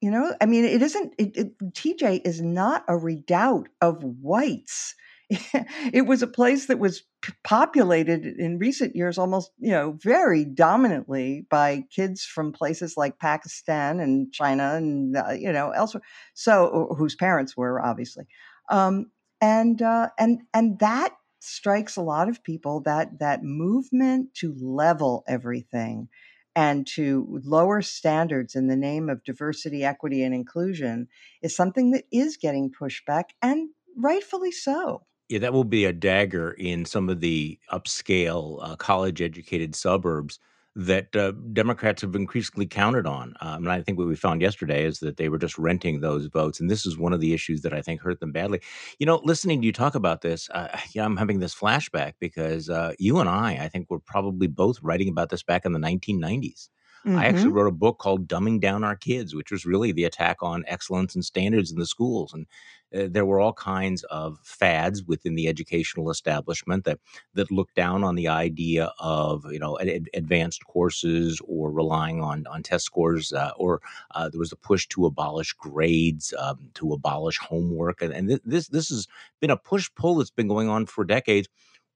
You 0.00 0.10
know, 0.10 0.34
I 0.40 0.46
mean, 0.46 0.64
it 0.64 0.82
isn't. 0.82 1.14
It, 1.18 1.36
it, 1.36 1.58
TJ 1.58 2.22
is 2.24 2.40
not 2.40 2.84
a 2.88 2.96
redoubt 2.96 3.68
of 3.80 4.02
whites. 4.02 4.94
it 5.92 6.06
was 6.06 6.22
a 6.22 6.26
place 6.26 6.66
that 6.66 6.80
was 6.80 7.04
populated 7.44 8.24
in 8.24 8.58
recent 8.58 8.96
years 8.96 9.16
almost, 9.16 9.52
you 9.58 9.70
know, 9.70 9.96
very 10.02 10.44
dominantly 10.44 11.46
by 11.48 11.84
kids 11.94 12.24
from 12.24 12.52
places 12.52 12.96
like 12.96 13.18
Pakistan 13.20 14.00
and 14.00 14.32
China 14.32 14.74
and, 14.74 15.16
uh, 15.16 15.30
you 15.30 15.52
know, 15.52 15.70
elsewhere. 15.70 16.02
So, 16.34 16.94
whose 16.98 17.14
parents 17.14 17.56
were 17.56 17.80
obviously. 17.80 18.24
Um, 18.70 19.06
and, 19.40 19.80
uh, 19.80 20.08
and, 20.18 20.40
and 20.52 20.78
that 20.80 21.14
strikes 21.38 21.96
a 21.96 22.02
lot 22.02 22.28
of 22.28 22.42
people 22.42 22.82
that 22.82 23.18
that 23.20 23.42
movement 23.42 24.34
to 24.34 24.54
level 24.60 25.24
everything 25.26 26.08
and 26.56 26.86
to 26.86 27.40
lower 27.44 27.80
standards 27.80 28.54
in 28.54 28.66
the 28.66 28.76
name 28.76 29.08
of 29.08 29.24
diversity, 29.24 29.84
equity, 29.84 30.22
and 30.22 30.34
inclusion 30.34 31.08
is 31.40 31.54
something 31.54 31.92
that 31.92 32.04
is 32.12 32.36
getting 32.36 32.70
pushback, 32.70 33.24
and 33.40 33.70
rightfully 33.96 34.50
so. 34.50 35.06
Yeah, 35.30 35.38
that 35.38 35.52
will 35.52 35.62
be 35.62 35.84
a 35.84 35.92
dagger 35.92 36.50
in 36.50 36.84
some 36.84 37.08
of 37.08 37.20
the 37.20 37.56
upscale, 37.72 38.58
uh, 38.60 38.74
college 38.74 39.22
educated 39.22 39.76
suburbs 39.76 40.40
that 40.74 41.14
uh, 41.14 41.30
Democrats 41.52 42.02
have 42.02 42.16
increasingly 42.16 42.66
counted 42.66 43.06
on. 43.06 43.34
Um, 43.40 43.62
and 43.62 43.70
I 43.70 43.80
think 43.80 43.96
what 43.96 44.08
we 44.08 44.16
found 44.16 44.42
yesterday 44.42 44.84
is 44.84 44.98
that 44.98 45.18
they 45.18 45.28
were 45.28 45.38
just 45.38 45.56
renting 45.56 46.00
those 46.00 46.26
votes. 46.26 46.58
And 46.58 46.68
this 46.68 46.84
is 46.84 46.98
one 46.98 47.12
of 47.12 47.20
the 47.20 47.32
issues 47.32 47.62
that 47.62 47.72
I 47.72 47.80
think 47.80 48.00
hurt 48.00 48.18
them 48.18 48.32
badly. 48.32 48.60
You 48.98 49.06
know, 49.06 49.20
listening 49.22 49.60
to 49.60 49.66
you 49.66 49.72
talk 49.72 49.94
about 49.94 50.22
this, 50.22 50.50
uh, 50.50 50.76
yeah, 50.94 51.04
I'm 51.04 51.16
having 51.16 51.38
this 51.38 51.54
flashback 51.54 52.14
because 52.18 52.68
uh, 52.68 52.94
you 52.98 53.20
and 53.20 53.28
I, 53.28 53.52
I 53.62 53.68
think, 53.68 53.88
were 53.88 54.00
probably 54.00 54.48
both 54.48 54.82
writing 54.82 55.08
about 55.08 55.28
this 55.28 55.44
back 55.44 55.64
in 55.64 55.72
the 55.72 55.78
1990s. 55.78 56.70
Mm-hmm. 57.06 57.16
I 57.16 57.26
actually 57.26 57.44
mm-hmm. 57.44 57.52
wrote 57.52 57.68
a 57.68 57.72
book 57.72 57.98
called 57.98 58.28
Dumbing 58.28 58.60
Down 58.60 58.84
Our 58.84 58.96
Kids, 58.96 59.34
which 59.34 59.50
was 59.50 59.64
really 59.64 59.92
the 59.92 60.04
attack 60.04 60.38
on 60.42 60.64
excellence 60.66 61.14
and 61.14 61.24
standards 61.24 61.72
in 61.72 61.78
the 61.78 61.86
schools. 61.86 62.34
And 62.34 62.46
uh, 62.94 63.06
there 63.10 63.26
were 63.26 63.40
all 63.40 63.52
kinds 63.52 64.02
of 64.04 64.38
fads 64.42 65.04
within 65.04 65.34
the 65.34 65.48
educational 65.48 66.10
establishment 66.10 66.84
that 66.84 66.98
that 67.34 67.50
looked 67.50 67.74
down 67.74 68.04
on 68.04 68.14
the 68.16 68.28
idea 68.28 68.92
of 68.98 69.44
you 69.52 69.58
know 69.58 69.78
ad- 69.80 70.10
advanced 70.14 70.64
courses 70.66 71.40
or 71.46 71.70
relying 71.70 72.20
on 72.22 72.46
on 72.48 72.62
test 72.62 72.84
scores, 72.84 73.32
uh, 73.32 73.52
or 73.56 73.80
uh, 74.14 74.28
there 74.28 74.38
was 74.40 74.52
a 74.52 74.56
push 74.56 74.86
to 74.88 75.06
abolish 75.06 75.52
grades, 75.54 76.34
um, 76.38 76.70
to 76.74 76.92
abolish 76.92 77.38
homework, 77.38 78.02
and, 78.02 78.12
and 78.12 78.28
th- 78.28 78.42
this 78.44 78.68
this 78.68 78.88
has 78.90 79.06
been 79.40 79.50
a 79.50 79.56
push 79.56 79.90
pull 79.96 80.16
that's 80.16 80.30
been 80.30 80.48
going 80.48 80.68
on 80.68 80.86
for 80.86 81.04
decades. 81.04 81.48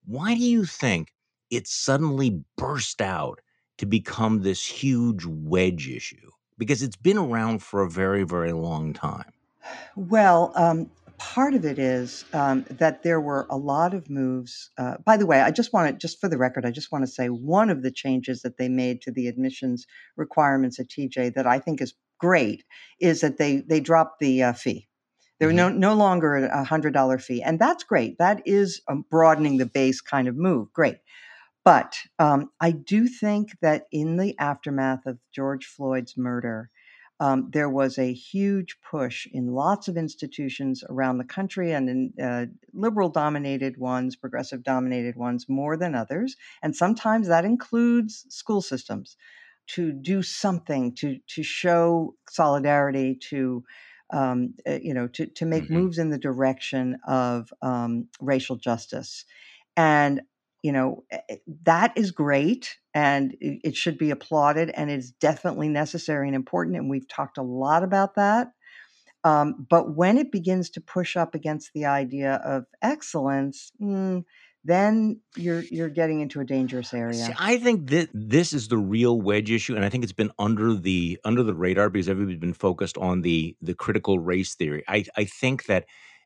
Why 0.06 0.34
do 0.34 0.42
you 0.42 0.64
think 0.66 1.12
it 1.50 1.66
suddenly 1.68 2.42
burst 2.56 3.00
out 3.02 3.40
to 3.78 3.86
become 3.86 4.42
this 4.42 4.64
huge 4.66 5.24
wedge 5.26 5.88
issue? 5.88 6.30
Because 6.58 6.82
it's 6.82 6.96
been 6.96 7.18
around 7.18 7.62
for 7.62 7.82
a 7.82 7.90
very 7.90 8.24
very 8.24 8.52
long 8.52 8.94
time. 8.94 9.33
Well, 9.96 10.52
um, 10.54 10.90
part 11.18 11.54
of 11.54 11.64
it 11.64 11.78
is 11.78 12.24
um, 12.32 12.64
that 12.70 13.02
there 13.02 13.20
were 13.20 13.46
a 13.50 13.56
lot 13.56 13.94
of 13.94 14.10
moves. 14.10 14.70
Uh, 14.76 14.96
by 15.04 15.16
the 15.16 15.26
way, 15.26 15.40
I 15.40 15.50
just 15.50 15.72
want 15.72 15.90
to, 15.90 15.98
just 15.98 16.20
for 16.20 16.28
the 16.28 16.38
record, 16.38 16.66
I 16.66 16.70
just 16.70 16.92
want 16.92 17.04
to 17.04 17.10
say 17.10 17.28
one 17.28 17.70
of 17.70 17.82
the 17.82 17.90
changes 17.90 18.42
that 18.42 18.58
they 18.58 18.68
made 18.68 19.02
to 19.02 19.12
the 19.12 19.28
admissions 19.28 19.86
requirements 20.16 20.78
at 20.78 20.88
TJ 20.88 21.34
that 21.34 21.46
I 21.46 21.58
think 21.58 21.80
is 21.80 21.94
great 22.18 22.64
is 23.00 23.20
that 23.20 23.38
they 23.38 23.56
they 23.56 23.80
dropped 23.80 24.20
the 24.20 24.42
uh, 24.42 24.52
fee. 24.52 24.88
There 25.40 25.48
mm-hmm. 25.48 25.56
no 25.56 25.68
no 25.68 25.94
longer 25.94 26.36
a 26.36 26.64
hundred 26.64 26.94
dollar 26.94 27.18
fee, 27.18 27.42
and 27.42 27.58
that's 27.58 27.84
great. 27.84 28.18
That 28.18 28.42
is 28.46 28.80
a 28.88 28.96
broadening 28.96 29.58
the 29.58 29.66
base 29.66 30.00
kind 30.00 30.28
of 30.28 30.36
move. 30.36 30.72
Great. 30.72 30.98
But 31.64 31.96
um, 32.18 32.50
I 32.60 32.72
do 32.72 33.08
think 33.08 33.56
that 33.62 33.86
in 33.90 34.18
the 34.18 34.38
aftermath 34.38 35.06
of 35.06 35.18
George 35.34 35.64
Floyd's 35.64 36.14
murder, 36.16 36.70
um, 37.24 37.48
there 37.52 37.70
was 37.70 37.96
a 37.96 38.12
huge 38.12 38.76
push 38.82 39.26
in 39.32 39.54
lots 39.54 39.88
of 39.88 39.96
institutions 39.96 40.84
around 40.90 41.16
the 41.16 41.24
country 41.24 41.72
and 41.72 41.88
in 41.88 42.12
uh, 42.22 42.44
liberal 42.74 43.08
dominated 43.08 43.78
ones, 43.78 44.14
progressive 44.14 44.62
dominated 44.62 45.16
ones 45.16 45.48
more 45.48 45.78
than 45.78 45.94
others. 45.94 46.36
And 46.62 46.76
sometimes 46.76 47.28
that 47.28 47.46
includes 47.46 48.26
school 48.28 48.60
systems 48.60 49.16
to 49.68 49.90
do 49.90 50.22
something 50.22 50.94
to, 50.96 51.18
to 51.28 51.42
show 51.42 52.14
solidarity, 52.28 53.18
to 53.30 53.64
um, 54.12 54.52
uh, 54.68 54.78
you 54.82 54.92
know, 54.92 55.08
to, 55.08 55.24
to 55.26 55.46
make 55.46 55.64
mm-hmm. 55.64 55.76
moves 55.76 55.96
in 55.96 56.10
the 56.10 56.18
direction 56.18 56.98
of 57.08 57.50
um, 57.62 58.06
racial 58.20 58.56
justice. 58.56 59.24
And 59.78 60.20
you 60.64 60.72
know 60.72 61.04
eh, 61.10 61.18
eh, 61.28 61.36
that 61.62 61.92
is 61.94 62.10
great 62.10 62.78
and 62.94 63.36
it 63.40 63.76
should 63.76 63.98
be 63.98 64.10
applauded 64.10 64.70
and 64.70 64.90
it's 64.90 65.10
definitely 65.10 65.68
necessary 65.68 66.26
and 66.26 66.34
important 66.34 66.76
and 66.76 66.90
we've 66.90 67.06
talked 67.06 67.38
a 67.38 67.42
lot 67.42 67.84
about 67.84 68.16
that 68.16 68.48
um, 69.22 69.66
but 69.70 69.94
when 69.94 70.18
it 70.18 70.32
begins 70.32 70.70
to 70.70 70.80
push 70.80 71.16
up 71.16 71.34
against 71.34 71.70
the 71.74 71.84
idea 71.84 72.40
of 72.44 72.64
excellence 72.82 73.70
mm, 73.80 74.24
then 74.64 75.20
you're 75.36 75.60
you're 75.70 75.90
getting 75.90 76.22
into 76.22 76.40
a 76.40 76.44
dangerous 76.44 76.94
area. 76.94 77.12
See, 77.12 77.34
I 77.38 77.58
think 77.58 77.90
that 77.90 78.08
this 78.14 78.54
is 78.54 78.68
the 78.68 78.78
real 78.78 79.20
wedge 79.20 79.50
issue, 79.50 79.76
and 79.76 79.84
I 79.84 79.90
think 79.90 80.04
it's 80.04 80.14
been 80.14 80.32
under 80.38 80.74
the 80.74 81.18
under 81.22 81.42
the 81.42 81.52
radar 81.52 81.90
because 81.90 82.08
everybody's 82.08 82.40
been 82.40 82.54
focused 82.54 82.96
on 82.96 83.20
the 83.20 83.54
the 83.60 83.74
critical 83.74 84.18
race 84.18 84.54
theory. 84.54 84.82
I 84.88 85.04
I 85.18 85.24
think 85.24 85.66
that 85.66 85.84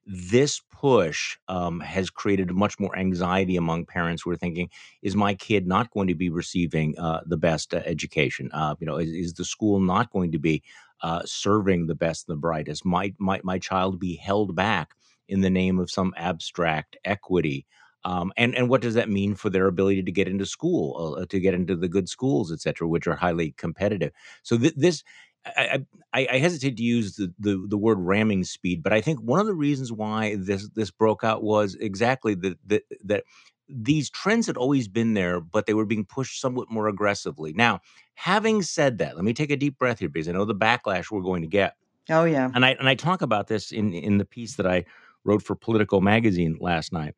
this 0.09 0.63
push 0.73 1.37
um, 1.49 1.81
has 1.81 2.09
created 2.09 2.51
much 2.51 2.81
more 2.81 2.97
anxiety 2.99 3.57
among 3.57 3.85
parents 3.85 4.23
who 4.23 4.31
are 4.31 4.37
thinking, 4.37 4.71
is 5.03 5.15
my 5.15 5.35
kid 5.35 5.67
not 5.67 5.91
going 5.91 6.09
to 6.09 6.15
be 6.15 6.31
receiving 6.31 6.99
uh, 6.99 7.21
the 7.27 7.37
best 7.37 7.75
uh, 7.75 7.83
education? 7.85 8.51
Uh, 8.55 8.75
you 8.81 8.87
know, 8.87 8.97
is, 8.97 9.11
is, 9.11 9.35
the 9.35 9.45
school 9.45 9.81
not 9.81 10.11
going 10.11 10.33
to 10.33 10.39
be 10.39 10.63
uh, 11.03 11.21
serving 11.27 11.87
the 11.87 11.95
best 11.95 12.27
and 12.27 12.35
the 12.35 12.41
brightest? 12.41 12.87
Might, 12.87 13.17
my 13.19 13.59
child 13.59 14.01
be 14.01 14.17
held 14.17 14.57
back 14.57 14.95
in 15.29 15.43
the 15.43 15.51
name 15.51 15.79
of 15.79 15.91
some 15.91 16.15
abstract 16.17 16.97
equity? 17.05 17.67
Um, 18.05 18.33
and 18.37 18.55
and 18.55 18.69
what 18.71 18.81
does 18.81 18.95
that 18.95 19.11
mean 19.11 19.35
for 19.35 19.51
their 19.51 19.67
ability 19.67 20.05
to 20.05 20.13
get 20.13 20.29
into 20.29 20.47
school, 20.47 21.19
uh, 21.21 21.27
to 21.27 21.41
get 21.41 21.53
into 21.53 21.77
the 21.77 21.89
good 21.89 22.09
schools, 22.09 22.53
et 22.53 22.61
cetera, 22.61 22.89
which 22.89 23.07
are 23.07 23.17
highly 23.17 23.53
competitive? 23.59 24.13
So 24.45 24.57
th- 24.57 24.77
this 24.77 25.03
I, 25.47 25.85
I, 26.13 26.27
I, 26.33 26.39
hesitate 26.39 26.77
to 26.77 26.83
use 26.83 27.17
the, 27.17 27.33
the, 27.39 27.65
the 27.69 27.79
word 27.79 27.99
ramming 28.01 28.45
speed, 28.45 28.83
but 28.83 28.93
I 28.93 29.01
think 29.01 29.21
one 29.21 29.41
of 29.41 29.47
the 29.47 29.55
reasons 29.55 29.93
why 29.93 30.37
this 30.39 30.69
this 30.75 30.91
broke 30.91 31.25
out 31.25 31.43
was 31.43 31.75
exactly 31.77 32.35
that 32.37 32.59
that 32.67 32.83
that 33.05 33.25
these 33.69 34.11
trends 34.11 34.47
had 34.47 34.57
always 34.57 34.89
been 34.89 35.15
there, 35.15 35.41
but 35.41 35.67
they 35.67 35.75
were 35.75 35.87
being 35.87 36.05
pushed 36.05 36.41
somewhat 36.41 36.71
more 36.71 36.89
aggressively. 36.89 37.53
Now, 37.53 37.81
having 38.15 38.63
said 38.63 38.99
that, 38.99 39.17
let 39.17 39.25
me 39.25 39.35
take 39.35 39.51
a 39.51 39.57
deep 39.57 39.79
breath 39.79 39.99
here 39.99 40.09
because 40.09 40.29
I 40.29 40.33
know 40.33 40.45
the 40.45 40.55
backlash 40.55 41.11
we're 41.11 41.21
going 41.21 41.43
to 41.43 41.49
get. 41.49 41.75
Oh 42.11 42.25
yeah, 42.25 42.51
and 42.55 42.65
I 42.65 42.71
and 42.73 42.89
I 42.89 42.95
talk 42.95 43.23
about 43.23 43.47
this 43.47 43.71
in 43.71 43.93
in 43.93 44.19
the 44.19 44.25
piece 44.25 44.57
that 44.57 44.67
I 44.67 44.85
wrote 45.25 45.43
for 45.43 45.55
Politico 45.55 46.01
magazine 46.01 46.57
last 46.61 46.93
night 46.93 47.15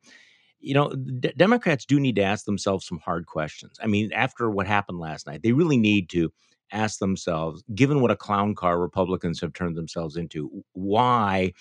you 0.61 0.75
know, 0.75 0.89
d- 0.89 1.33
Democrats 1.35 1.85
do 1.85 1.99
need 1.99 2.15
to 2.15 2.21
ask 2.21 2.45
themselves 2.45 2.85
some 2.85 2.99
hard 2.99 3.25
questions. 3.25 3.77
I 3.81 3.87
mean, 3.87 4.11
after 4.13 4.49
what 4.49 4.67
happened 4.67 4.99
last 4.99 5.27
night, 5.27 5.41
they 5.41 5.51
really 5.51 5.77
need 5.77 6.09
to 6.11 6.31
ask 6.71 6.99
themselves, 6.99 7.63
given 7.75 8.01
what 8.01 8.11
a 8.11 8.15
clown 8.15 8.55
car 8.55 8.79
Republicans 8.79 9.41
have 9.41 9.53
turned 9.53 9.75
themselves 9.75 10.17
into, 10.17 10.63
why 10.73 11.53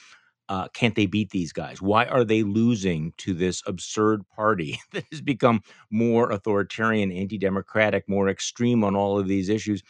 uh, 0.50 0.66
can't 0.74 0.96
they 0.96 1.06
beat 1.06 1.30
these 1.30 1.52
guys? 1.52 1.80
Why 1.80 2.06
are 2.06 2.24
they 2.24 2.42
losing 2.42 3.12
to 3.18 3.32
this 3.32 3.62
absurd 3.66 4.22
party 4.34 4.80
that 4.92 5.04
has 5.12 5.20
become 5.20 5.62
more 5.90 6.30
authoritarian, 6.30 7.12
anti 7.12 7.38
democratic, 7.38 8.08
more 8.08 8.28
extreme 8.28 8.82
on 8.82 8.96
all 8.96 9.18
of 9.18 9.28
these 9.28 9.48
issues? 9.48 9.82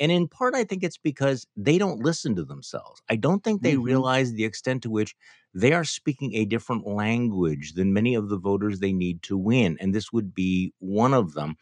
And 0.00 0.12
in 0.12 0.28
part, 0.28 0.54
I 0.54 0.64
think 0.64 0.82
it's 0.82 0.98
because 0.98 1.46
they 1.56 1.78
don't 1.78 2.02
listen 2.02 2.34
to 2.36 2.44
themselves. 2.44 3.00
I 3.08 3.16
don't 3.16 3.42
think 3.42 3.62
they 3.62 3.74
mm-hmm. 3.74 3.82
realize 3.82 4.32
the 4.32 4.44
extent 4.44 4.82
to 4.82 4.90
which 4.90 5.14
they 5.54 5.72
are 5.72 5.84
speaking 5.84 6.34
a 6.34 6.44
different 6.44 6.86
language 6.86 7.74
than 7.74 7.92
many 7.92 8.14
of 8.14 8.28
the 8.28 8.38
voters 8.38 8.78
they 8.78 8.92
need 8.92 9.22
to 9.24 9.36
win. 9.36 9.76
And 9.80 9.94
this 9.94 10.12
would 10.12 10.34
be 10.34 10.72
one 10.78 11.14
of 11.14 11.34
them 11.34 11.56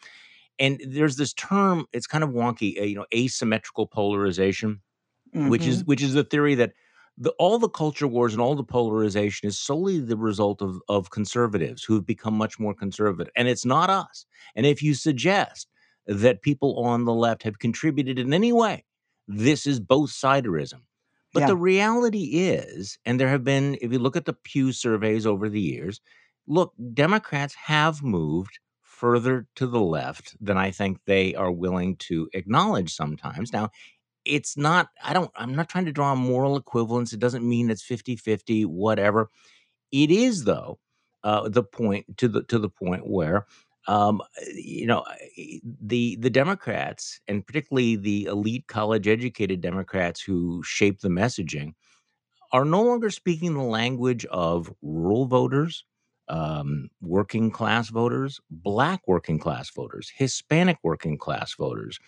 and 0.59 0.81
there's 0.87 1.17
this 1.17 1.33
term 1.35 1.87
it's 1.93 2.07
kind 2.07 2.25
of 2.25 2.31
wonky 2.31 2.81
uh, 2.81 2.85
you 2.85 2.95
know 2.95 3.07
asymmetrical 3.15 3.87
polarization 3.87 4.81
mm-hmm. 5.35 5.49
which 5.49 5.67
is 5.67 5.79
mm-hmm. 5.79 5.87
which 5.87 6.03
is 6.03 6.15
the 6.15 6.25
theory 6.25 6.55
that 6.55 6.73
the, 7.19 7.31
all 7.39 7.59
the 7.59 7.69
culture 7.69 8.07
wars 8.07 8.35
and 8.35 8.43
all 8.43 8.55
the 8.55 8.63
polarization 8.63 9.49
is 9.49 9.59
solely 9.59 9.99
the 9.99 10.19
result 10.19 10.61
of, 10.61 10.81
of 10.89 11.11
conservatives 11.11 11.83
who 11.83 11.95
have 11.95 12.05
become 12.05 12.35
much 12.35 12.59
more 12.59 12.75
conservative 12.75 13.33
and 13.37 13.49
it's 13.49 13.65
not 13.65 13.91
us 13.91 14.27
and 14.55 14.67
if 14.67 14.83
you 14.83 14.95
suggest 14.95 15.69
that 16.07 16.43
people 16.43 16.79
on 16.79 17.05
the 17.05 17.15
left 17.15 17.43
have 17.43 17.59
contributed 17.59 18.19
in 18.19 18.33
any 18.33 18.53
way 18.53 18.85
this 19.29 19.67
is 19.67 19.81
both 19.81 20.11
siderism 20.11 20.81
but 21.33 21.41
yeah. 21.41 21.47
the 21.47 21.57
reality 21.57 22.25
is 22.35 22.99
and 23.05 23.19
there 23.19 23.29
have 23.29 23.45
been 23.45 23.77
if 23.81 23.93
you 23.93 23.99
look 23.99 24.17
at 24.17 24.25
the 24.25 24.33
pew 24.33 24.73
surveys 24.73 25.27
over 25.27 25.49
the 25.49 25.61
years 25.61 26.01
look 26.47 26.73
democrats 26.95 27.55
have 27.55 28.03
moved 28.03 28.59
further 28.97 29.47
to 29.57 29.67
the 29.67 29.81
left 29.81 30.37
than 30.41 30.57
I 30.57 30.71
think 30.71 30.99
they 31.07 31.35
are 31.35 31.53
willing 31.53 31.97
to 32.09 32.29
acknowledge 32.33 32.95
sometimes. 32.95 33.53
Now, 33.53 33.71
it's 34.25 34.57
not, 34.57 34.89
I 35.05 35.13
don't, 35.13 35.31
I'm 35.37 35.55
not 35.55 35.69
trying 35.69 35.87
to 35.87 35.93
draw 35.93 36.13
a 36.13 36.17
moral 36.17 36.57
equivalence. 36.57 37.13
It 37.13 37.21
doesn't 37.21 37.49
mean 37.49 37.71
it's 37.71 37.83
50 37.85 38.17
50, 38.17 38.65
whatever. 38.65 39.31
It 39.93 40.11
is, 40.11 40.45
though, 40.45 40.79
uh, 41.25 41.49
the 41.49 41.63
point 41.63 42.19
to 42.19 42.29
the 42.29 42.43
to 42.45 42.59
the 42.59 42.69
point 42.71 43.09
where 43.09 43.47
um, 43.89 44.23
you 44.55 44.87
know 44.87 45.05
the 45.83 46.17
the 46.21 46.31
Democrats 46.31 47.21
and 47.29 47.47
particularly 47.47 47.97
the 47.97 48.25
elite 48.27 48.67
college 48.69 49.09
educated 49.09 49.61
Democrats 49.61 50.21
who 50.21 50.63
shape 50.65 51.01
the 51.01 51.09
messaging 51.09 51.73
are 52.53 52.65
no 52.65 52.83
longer 52.83 53.11
speaking 53.11 53.55
the 53.55 53.63
language 53.63 54.25
of 54.27 54.73
rural 54.83 55.27
voters, 55.27 55.85
um, 56.29 56.89
working 57.01 57.51
class 57.51 57.89
voters, 57.89 58.41
black 58.51 59.01
working 59.07 59.39
class 59.39 59.71
voters, 59.71 60.11
Hispanic 60.15 60.79
working 60.83 61.19
class 61.19 61.55
voters. 61.55 61.99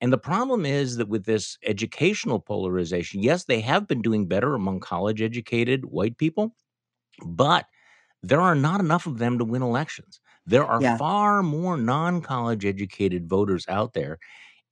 And 0.00 0.12
the 0.12 0.18
problem 0.18 0.64
is 0.64 0.96
that 0.96 1.08
with 1.08 1.26
this 1.26 1.58
educational 1.64 2.40
polarization, 2.40 3.22
yes, 3.22 3.44
they 3.44 3.60
have 3.60 3.86
been 3.86 4.00
doing 4.00 4.26
better 4.26 4.54
among 4.54 4.80
college 4.80 5.20
educated 5.20 5.84
white 5.84 6.16
people, 6.16 6.54
but 7.24 7.66
there 8.22 8.40
are 8.40 8.54
not 8.54 8.80
enough 8.80 9.06
of 9.06 9.18
them 9.18 9.38
to 9.38 9.44
win 9.44 9.62
elections. 9.62 10.20
There 10.46 10.64
are 10.64 10.80
yeah. 10.80 10.96
far 10.96 11.42
more 11.42 11.76
non 11.76 12.22
college 12.22 12.64
educated 12.64 13.28
voters 13.28 13.66
out 13.68 13.92
there. 13.92 14.18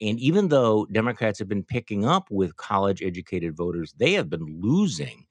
And 0.00 0.18
even 0.21 0.49
though 0.49 0.87
Democrats 0.92 1.38
have 1.40 1.49
been 1.49 1.64
picking 1.64 2.04
up 2.04 2.30
with 2.30 2.57
college 2.57 3.02
educated 3.02 3.57
voters, 3.57 3.92
they 3.99 4.12
have 4.12 4.30
been 4.30 4.61
losing 4.61 5.26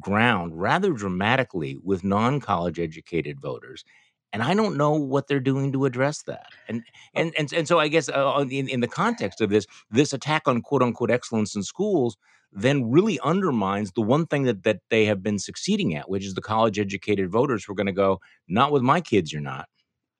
ground 0.00 0.60
rather 0.60 0.92
dramatically 0.92 1.78
with 1.82 2.04
non-college 2.04 2.78
educated 2.78 3.40
voters 3.40 3.84
and 4.32 4.42
i 4.42 4.52
don't 4.52 4.76
know 4.76 4.92
what 4.92 5.28
they're 5.28 5.40
doing 5.40 5.72
to 5.72 5.84
address 5.84 6.22
that. 6.22 6.46
And 6.68 6.82
oh. 6.86 7.20
and 7.20 7.32
and, 7.38 7.52
and 7.52 7.68
so 7.68 7.78
i 7.78 7.88
guess 7.88 8.08
uh, 8.08 8.44
in, 8.50 8.68
in 8.68 8.80
the 8.80 8.88
context 8.88 9.40
of 9.40 9.50
this 9.50 9.66
this 9.90 10.12
attack 10.12 10.42
on 10.46 10.62
quote 10.62 10.82
unquote 10.82 11.10
excellence 11.10 11.54
in 11.54 11.62
schools 11.62 12.16
then 12.52 12.90
really 12.90 13.18
undermines 13.20 13.92
the 13.92 14.02
one 14.02 14.26
thing 14.26 14.44
that 14.44 14.64
that 14.64 14.80
they 14.90 15.04
have 15.06 15.22
been 15.22 15.38
succeeding 15.38 15.94
at 15.94 16.10
which 16.10 16.24
is 16.24 16.34
the 16.34 16.42
college 16.42 16.78
educated 16.78 17.30
voters 17.30 17.64
who 17.64 17.72
are 17.72 17.76
going 17.76 17.86
to 17.86 17.92
go 17.92 18.20
not 18.48 18.72
with 18.72 18.82
my 18.82 19.00
kids 19.00 19.32
you're 19.32 19.42
not. 19.42 19.68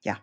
Yeah. 0.02 0.16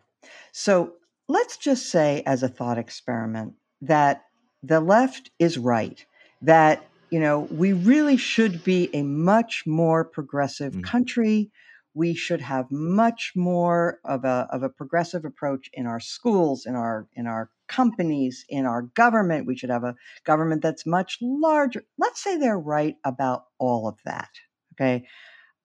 So 0.51 0.93
let's 1.27 1.57
just 1.57 1.89
say 1.89 2.23
as 2.25 2.43
a 2.43 2.49
thought 2.49 2.77
experiment 2.77 3.53
that 3.81 4.23
the 4.61 4.79
left 4.79 5.29
is 5.39 5.57
right 5.57 6.05
that 6.41 6.85
you 7.13 7.19
know, 7.19 7.41
we 7.51 7.73
really 7.73 8.17
should 8.17 8.63
be 8.63 8.89
a 8.91 9.03
much 9.03 9.67
more 9.67 10.03
progressive 10.03 10.73
mm. 10.73 10.83
country. 10.83 11.51
We 11.93 12.15
should 12.15 12.41
have 12.41 12.71
much 12.71 13.33
more 13.35 13.99
of 14.03 14.25
a, 14.25 14.47
of 14.49 14.63
a 14.63 14.69
progressive 14.69 15.23
approach 15.23 15.69
in 15.73 15.85
our 15.85 15.99
schools, 15.99 16.65
in 16.65 16.73
our 16.73 17.07
in 17.13 17.27
our 17.27 17.51
companies, 17.67 18.45
in 18.49 18.65
our 18.65 18.81
government. 18.81 19.45
We 19.45 19.55
should 19.55 19.69
have 19.69 19.83
a 19.83 19.95
government 20.23 20.63
that's 20.63 20.87
much 20.87 21.19
larger. 21.21 21.83
Let's 21.99 22.23
say 22.23 22.39
they're 22.39 22.57
right 22.57 22.95
about 23.05 23.43
all 23.59 23.87
of 23.87 23.99
that. 24.05 24.31
Okay. 24.73 25.05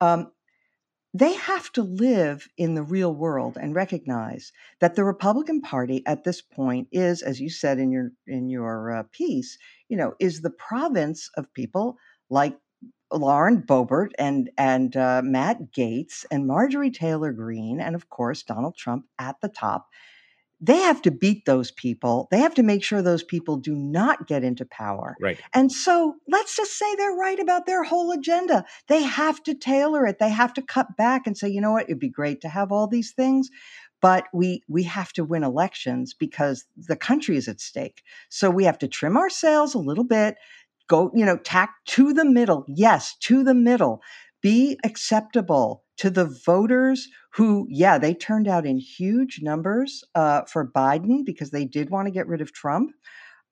Um, 0.02 0.30
they 1.14 1.34
have 1.34 1.72
to 1.72 1.82
live 1.82 2.48
in 2.56 2.74
the 2.74 2.82
real 2.82 3.14
world 3.14 3.56
and 3.60 3.74
recognize 3.74 4.52
that 4.80 4.94
the 4.94 5.04
Republican 5.04 5.60
Party 5.60 6.02
at 6.06 6.24
this 6.24 6.42
point 6.42 6.88
is, 6.92 7.22
as 7.22 7.40
you 7.40 7.48
said 7.48 7.78
in 7.78 7.90
your 7.90 8.10
in 8.26 8.50
your 8.50 8.92
uh, 8.94 9.02
piece, 9.10 9.58
you 9.88 9.96
know, 9.96 10.14
is 10.20 10.42
the 10.42 10.50
province 10.50 11.30
of 11.36 11.52
people 11.54 11.96
like 12.28 12.58
Lauren 13.10 13.62
Boebert 13.62 14.10
and 14.18 14.50
and 14.58 14.96
uh, 14.96 15.22
Matt 15.24 15.72
Gaetz 15.72 16.26
and 16.30 16.46
Marjorie 16.46 16.90
Taylor 16.90 17.32
Greene 17.32 17.80
and 17.80 17.94
of 17.94 18.10
course 18.10 18.42
Donald 18.42 18.76
Trump 18.76 19.06
at 19.18 19.36
the 19.40 19.48
top 19.48 19.86
they 20.60 20.78
have 20.78 21.02
to 21.02 21.10
beat 21.10 21.44
those 21.44 21.70
people. 21.70 22.26
They 22.30 22.40
have 22.40 22.54
to 22.54 22.62
make 22.62 22.82
sure 22.82 23.00
those 23.00 23.22
people 23.22 23.56
do 23.56 23.74
not 23.74 24.26
get 24.26 24.42
into 24.42 24.64
power. 24.64 25.16
Right. 25.20 25.38
And 25.54 25.70
so 25.70 26.16
let's 26.28 26.56
just 26.56 26.76
say 26.76 26.94
they're 26.96 27.12
right 27.12 27.38
about 27.38 27.66
their 27.66 27.84
whole 27.84 28.10
agenda. 28.10 28.64
They 28.88 29.02
have 29.02 29.42
to 29.44 29.54
tailor 29.54 30.06
it. 30.06 30.18
They 30.18 30.30
have 30.30 30.52
to 30.54 30.62
cut 30.62 30.96
back 30.96 31.26
and 31.26 31.36
say, 31.36 31.48
you 31.48 31.60
know 31.60 31.72
what, 31.72 31.84
it'd 31.84 32.00
be 32.00 32.08
great 32.08 32.40
to 32.40 32.48
have 32.48 32.72
all 32.72 32.88
these 32.88 33.12
things, 33.12 33.50
but 34.00 34.24
we 34.32 34.62
we 34.68 34.82
have 34.84 35.12
to 35.14 35.24
win 35.24 35.44
elections 35.44 36.14
because 36.14 36.64
the 36.76 36.96
country 36.96 37.36
is 37.36 37.46
at 37.48 37.60
stake. 37.60 38.02
So 38.28 38.50
we 38.50 38.64
have 38.64 38.78
to 38.78 38.88
trim 38.88 39.16
our 39.16 39.30
sails 39.30 39.74
a 39.74 39.78
little 39.78 40.04
bit, 40.04 40.36
go, 40.88 41.12
you 41.14 41.24
know, 41.24 41.36
tack 41.36 41.74
to 41.86 42.12
the 42.12 42.24
middle. 42.24 42.64
Yes, 42.66 43.16
to 43.20 43.44
the 43.44 43.54
middle. 43.54 44.00
Be 44.40 44.78
acceptable 44.84 45.84
to 45.98 46.10
the 46.10 46.24
voters 46.24 47.08
who, 47.32 47.66
yeah, 47.68 47.98
they 47.98 48.14
turned 48.14 48.48
out 48.48 48.66
in 48.66 48.78
huge 48.78 49.40
numbers 49.42 50.04
uh, 50.14 50.42
for 50.42 50.70
Biden 50.70 51.24
because 51.24 51.50
they 51.50 51.64
did 51.64 51.90
want 51.90 52.06
to 52.06 52.12
get 52.12 52.28
rid 52.28 52.40
of 52.40 52.52
Trump. 52.52 52.92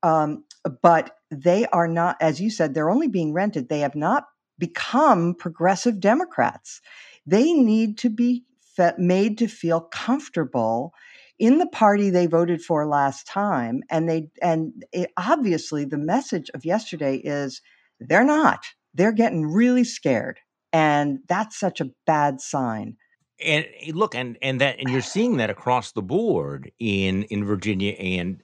Um, 0.03 0.45
but 0.83 1.17
they 1.31 1.67
are 1.67 1.89
not, 1.89 2.17
as 2.21 2.41
you 2.41 2.51
said, 2.51 2.75
they're 2.75 2.91
only 2.91 3.09
being 3.09 3.33
rented. 3.33 3.69
They 3.69 3.81
have 3.81 3.97
not 3.97 4.25
become 4.59 5.35
progressive 5.35 6.01
Democrats. 6.01 6.81
They 7.27 7.53
need 7.53 7.99
to 7.99 8.11
be 8.11 8.45
fe- 8.77 8.95
made 8.99 9.39
to 9.39 9.49
feel 9.49 9.81
comfortable 9.81 10.93
in 11.39 11.59
the 11.59 11.67
party 11.67 12.11
they 12.11 12.27
voted 12.27 12.63
for 12.63 12.87
last 12.87 13.27
time 13.27 13.83
and 13.91 14.09
they 14.09 14.29
and 14.41 14.73
it, 14.93 15.11
obviously 15.19 15.85
the 15.85 15.99
message 15.99 16.51
of 16.55 16.65
yesterday 16.65 17.17
is 17.17 17.61
they're 18.01 18.25
not 18.25 18.65
they're 18.95 19.13
getting 19.13 19.47
really 19.47 19.85
scared 19.85 20.39
and 20.77 21.21
that's 21.29 21.59
such 21.59 21.81
a 21.81 21.91
bad 22.07 22.41
sign 22.41 22.97
and 23.45 23.67
eh, 23.81 23.93
look 23.95 24.15
and 24.15 24.37
and 24.43 24.61
that 24.61 24.79
and 24.79 24.91
you're 24.91 25.01
seeing 25.01 25.39
that 25.39 25.51
across 25.51 25.93
the 25.93 26.03
board 26.03 26.71
in 26.79 27.23
in 27.25 27.45
Virginia 27.45 27.93
and 27.93 28.43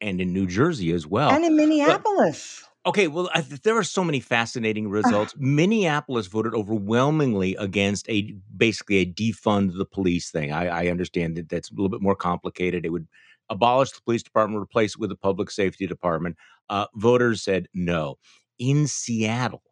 and 0.00 0.20
in 0.20 0.32
New 0.32 0.46
Jersey 0.46 0.92
as 0.92 1.06
well 1.06 1.30
and 1.30 1.44
in 1.44 1.56
Minneapolis 1.56 2.64
Okay, 2.86 3.08
well, 3.08 3.28
I, 3.34 3.42
there 3.42 3.76
are 3.76 3.84
so 3.84 4.02
many 4.02 4.20
fascinating 4.20 4.88
results. 4.88 5.34
Minneapolis 5.36 6.28
voted 6.28 6.54
overwhelmingly 6.54 7.54
against 7.56 8.08
a 8.08 8.34
basically 8.56 8.96
a 8.96 9.06
defund 9.06 9.76
the 9.76 9.84
police 9.84 10.30
thing. 10.30 10.50
I, 10.50 10.84
I 10.84 10.86
understand 10.88 11.36
that 11.36 11.50
that's 11.50 11.70
a 11.70 11.74
little 11.74 11.90
bit 11.90 12.00
more 12.00 12.16
complicated. 12.16 12.86
It 12.86 12.88
would 12.88 13.06
abolish 13.50 13.90
the 13.90 14.00
police 14.00 14.22
department, 14.22 14.62
replace 14.62 14.94
it 14.94 14.98
with 14.98 15.12
a 15.12 15.16
public 15.16 15.50
safety 15.50 15.86
department. 15.86 16.36
Uh, 16.70 16.86
voters 16.94 17.42
said 17.42 17.68
no. 17.74 18.16
In 18.58 18.86
Seattle, 18.86 19.62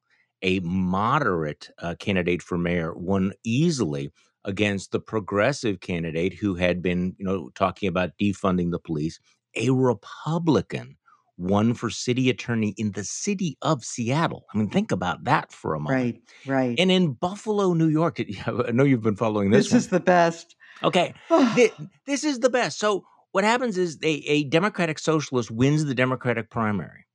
a 0.43 0.61
moderate 0.61 1.71
uh, 1.79 1.95
candidate 1.99 2.43
for 2.43 2.59
mayor 2.59 2.95
won 2.95 3.33
easily 3.45 4.11
against 4.45 4.93
the 4.93 5.01
progressive 5.01 5.81
candidate 5.81 6.35
who 6.35 6.55
had 6.55 6.83
been, 6.83 7.15
you 7.19 7.25
know, 7.25 7.51
talking 7.55 7.89
about 7.89 8.11
defunding 8.21 8.71
the 8.71 8.79
police. 8.79 9.19
A 9.57 9.71
Republican 9.71 10.97
won 11.37 11.73
for 11.73 11.89
city 11.89 12.29
attorney 12.29 12.75
in 12.77 12.93
the 12.93 13.05
city 13.05 13.57
of 13.63 13.85
Seattle. 13.85 14.45
I 14.53 14.59
mean, 14.59 14.71
think 14.71 14.91
about 14.91 15.25
that 15.25 15.53
for 15.53 15.75
a 15.75 15.81
moment. 15.81 16.23
Right, 16.47 16.57
right. 16.57 16.79
And 16.79 16.91
in 16.91 17.13
Buffalo, 17.13 17.75
New 17.75 17.89
York, 17.89 18.21
I 18.47 18.73
know 18.73 18.85
you've 18.85 19.03
been 19.03 19.17
following 19.17 19.51
this. 19.51 19.71
This 19.71 19.85
is 19.85 19.89
the 19.89 20.01
best. 20.01 20.57
Okay, 20.83 21.15
this, 21.55 21.71
this 22.07 22.25
is 22.25 22.41
the 22.41 22.51
best. 22.51 22.79
So 22.79 23.05
what 23.33 23.45
happens 23.45 23.79
is 23.79 23.99
a, 24.03 24.09
a 24.09 24.45
Democratic 24.45 24.99
socialist 24.99 25.51
wins 25.51 25.85
the 25.85 25.95
Democratic 25.95 26.51
primary, 26.51 27.07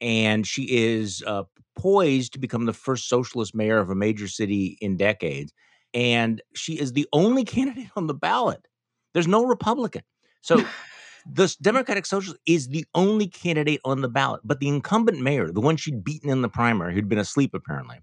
and 0.00 0.46
she 0.46 0.64
is 0.64 1.22
uh, 1.26 1.44
poised 1.76 2.32
to 2.32 2.38
become 2.38 2.66
the 2.66 2.72
first 2.72 3.08
socialist 3.08 3.54
mayor 3.54 3.78
of 3.78 3.90
a 3.90 3.94
major 3.94 4.28
city 4.28 4.76
in 4.80 4.96
decades. 4.96 5.52
And 5.94 6.42
she 6.54 6.74
is 6.74 6.92
the 6.92 7.06
only 7.12 7.44
candidate 7.44 7.90
on 7.96 8.06
the 8.06 8.14
ballot. 8.14 8.66
There's 9.14 9.28
no 9.28 9.44
Republican. 9.44 10.02
So 10.42 10.64
the 11.30 11.54
Democratic 11.62 12.06
Socialist 12.06 12.40
is 12.46 12.68
the 12.68 12.84
only 12.94 13.28
candidate 13.28 13.80
on 13.84 14.02
the 14.02 14.08
ballot, 14.08 14.42
but 14.44 14.60
the 14.60 14.68
incumbent 14.68 15.20
mayor, 15.20 15.50
the 15.50 15.60
one 15.60 15.76
she'd 15.76 16.04
beaten 16.04 16.30
in 16.30 16.42
the 16.42 16.48
primary, 16.48 16.94
who'd 16.94 17.08
been 17.08 17.18
asleep 17.18 17.54
apparently, 17.54 17.98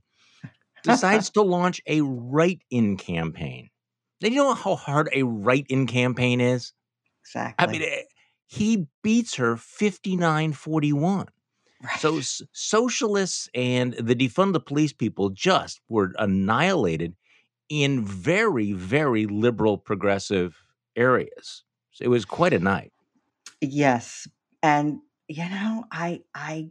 decides 0.83 1.29
to 1.31 1.41
launch 1.41 1.81
a 1.87 2.01
write-in 2.01 2.97
campaign. 2.97 3.69
Now, 4.21 4.29
you 4.29 4.35
know 4.35 4.53
how 4.53 4.75
hard 4.75 5.09
a 5.13 5.23
write-in 5.23 5.87
campaign 5.87 6.41
is? 6.41 6.73
Exactly. 7.25 7.67
I 7.67 7.71
mean, 7.71 7.81
eh, 7.83 8.03
he 8.47 8.87
beats 9.01 9.35
her 9.35 9.55
59-41. 9.55 11.27
Right. 11.83 11.99
So 11.99 12.17
s- 12.17 12.41
socialists 12.53 13.49
and 13.53 13.93
the 13.93 14.15
defund 14.15 14.53
the 14.53 14.59
police 14.59 14.93
people 14.93 15.29
just 15.29 15.81
were 15.89 16.13
annihilated 16.17 17.15
in 17.69 18.05
very, 18.05 18.73
very 18.73 19.25
liberal 19.25 19.77
progressive 19.77 20.57
areas. 20.95 21.63
So 21.91 22.05
it 22.05 22.09
was 22.09 22.25
quite 22.25 22.53
a 22.53 22.59
night. 22.59 22.91
Yes. 23.61 24.27
And 24.61 24.99
you 25.27 25.47
know, 25.49 25.85
I 25.91 26.21
I 26.35 26.69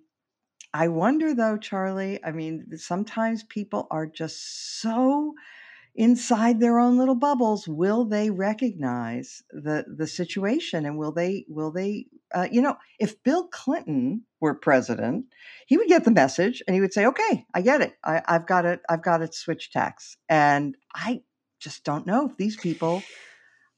I 0.74 0.88
wonder 0.88 1.34
though, 1.34 1.58
Charlie, 1.58 2.22
I 2.24 2.32
mean, 2.32 2.76
sometimes 2.76 3.42
people 3.44 3.86
are 3.90 4.06
just 4.06 4.80
so 4.80 5.34
inside 5.94 6.60
their 6.60 6.78
own 6.78 6.96
little 6.96 7.14
bubbles. 7.14 7.68
Will 7.68 8.04
they 8.04 8.30
recognize 8.30 9.42
the 9.50 9.84
the 9.86 10.06
situation 10.06 10.86
and 10.86 10.98
will 10.98 11.12
they 11.12 11.44
will 11.48 11.70
they 11.70 12.06
uh, 12.34 12.48
you 12.50 12.62
know, 12.62 12.76
if 12.98 13.22
Bill 13.22 13.46
Clinton 13.48 14.22
were 14.40 14.54
president, 14.54 15.26
he 15.66 15.76
would 15.76 15.88
get 15.88 16.04
the 16.04 16.10
message 16.10 16.62
and 16.66 16.74
he 16.74 16.80
would 16.80 16.92
say, 16.92 17.06
"Okay, 17.06 17.44
I 17.54 17.60
get 17.60 17.82
it. 17.82 17.94
I, 18.04 18.22
I've 18.26 18.46
got 18.46 18.64
it. 18.64 18.80
I've 18.88 19.02
got 19.02 19.22
it. 19.22 19.34
Switch 19.34 19.70
tax." 19.70 20.16
And 20.28 20.76
I 20.94 21.22
just 21.60 21.84
don't 21.84 22.06
know 22.06 22.28
if 22.28 22.36
these 22.36 22.56
people 22.56 23.02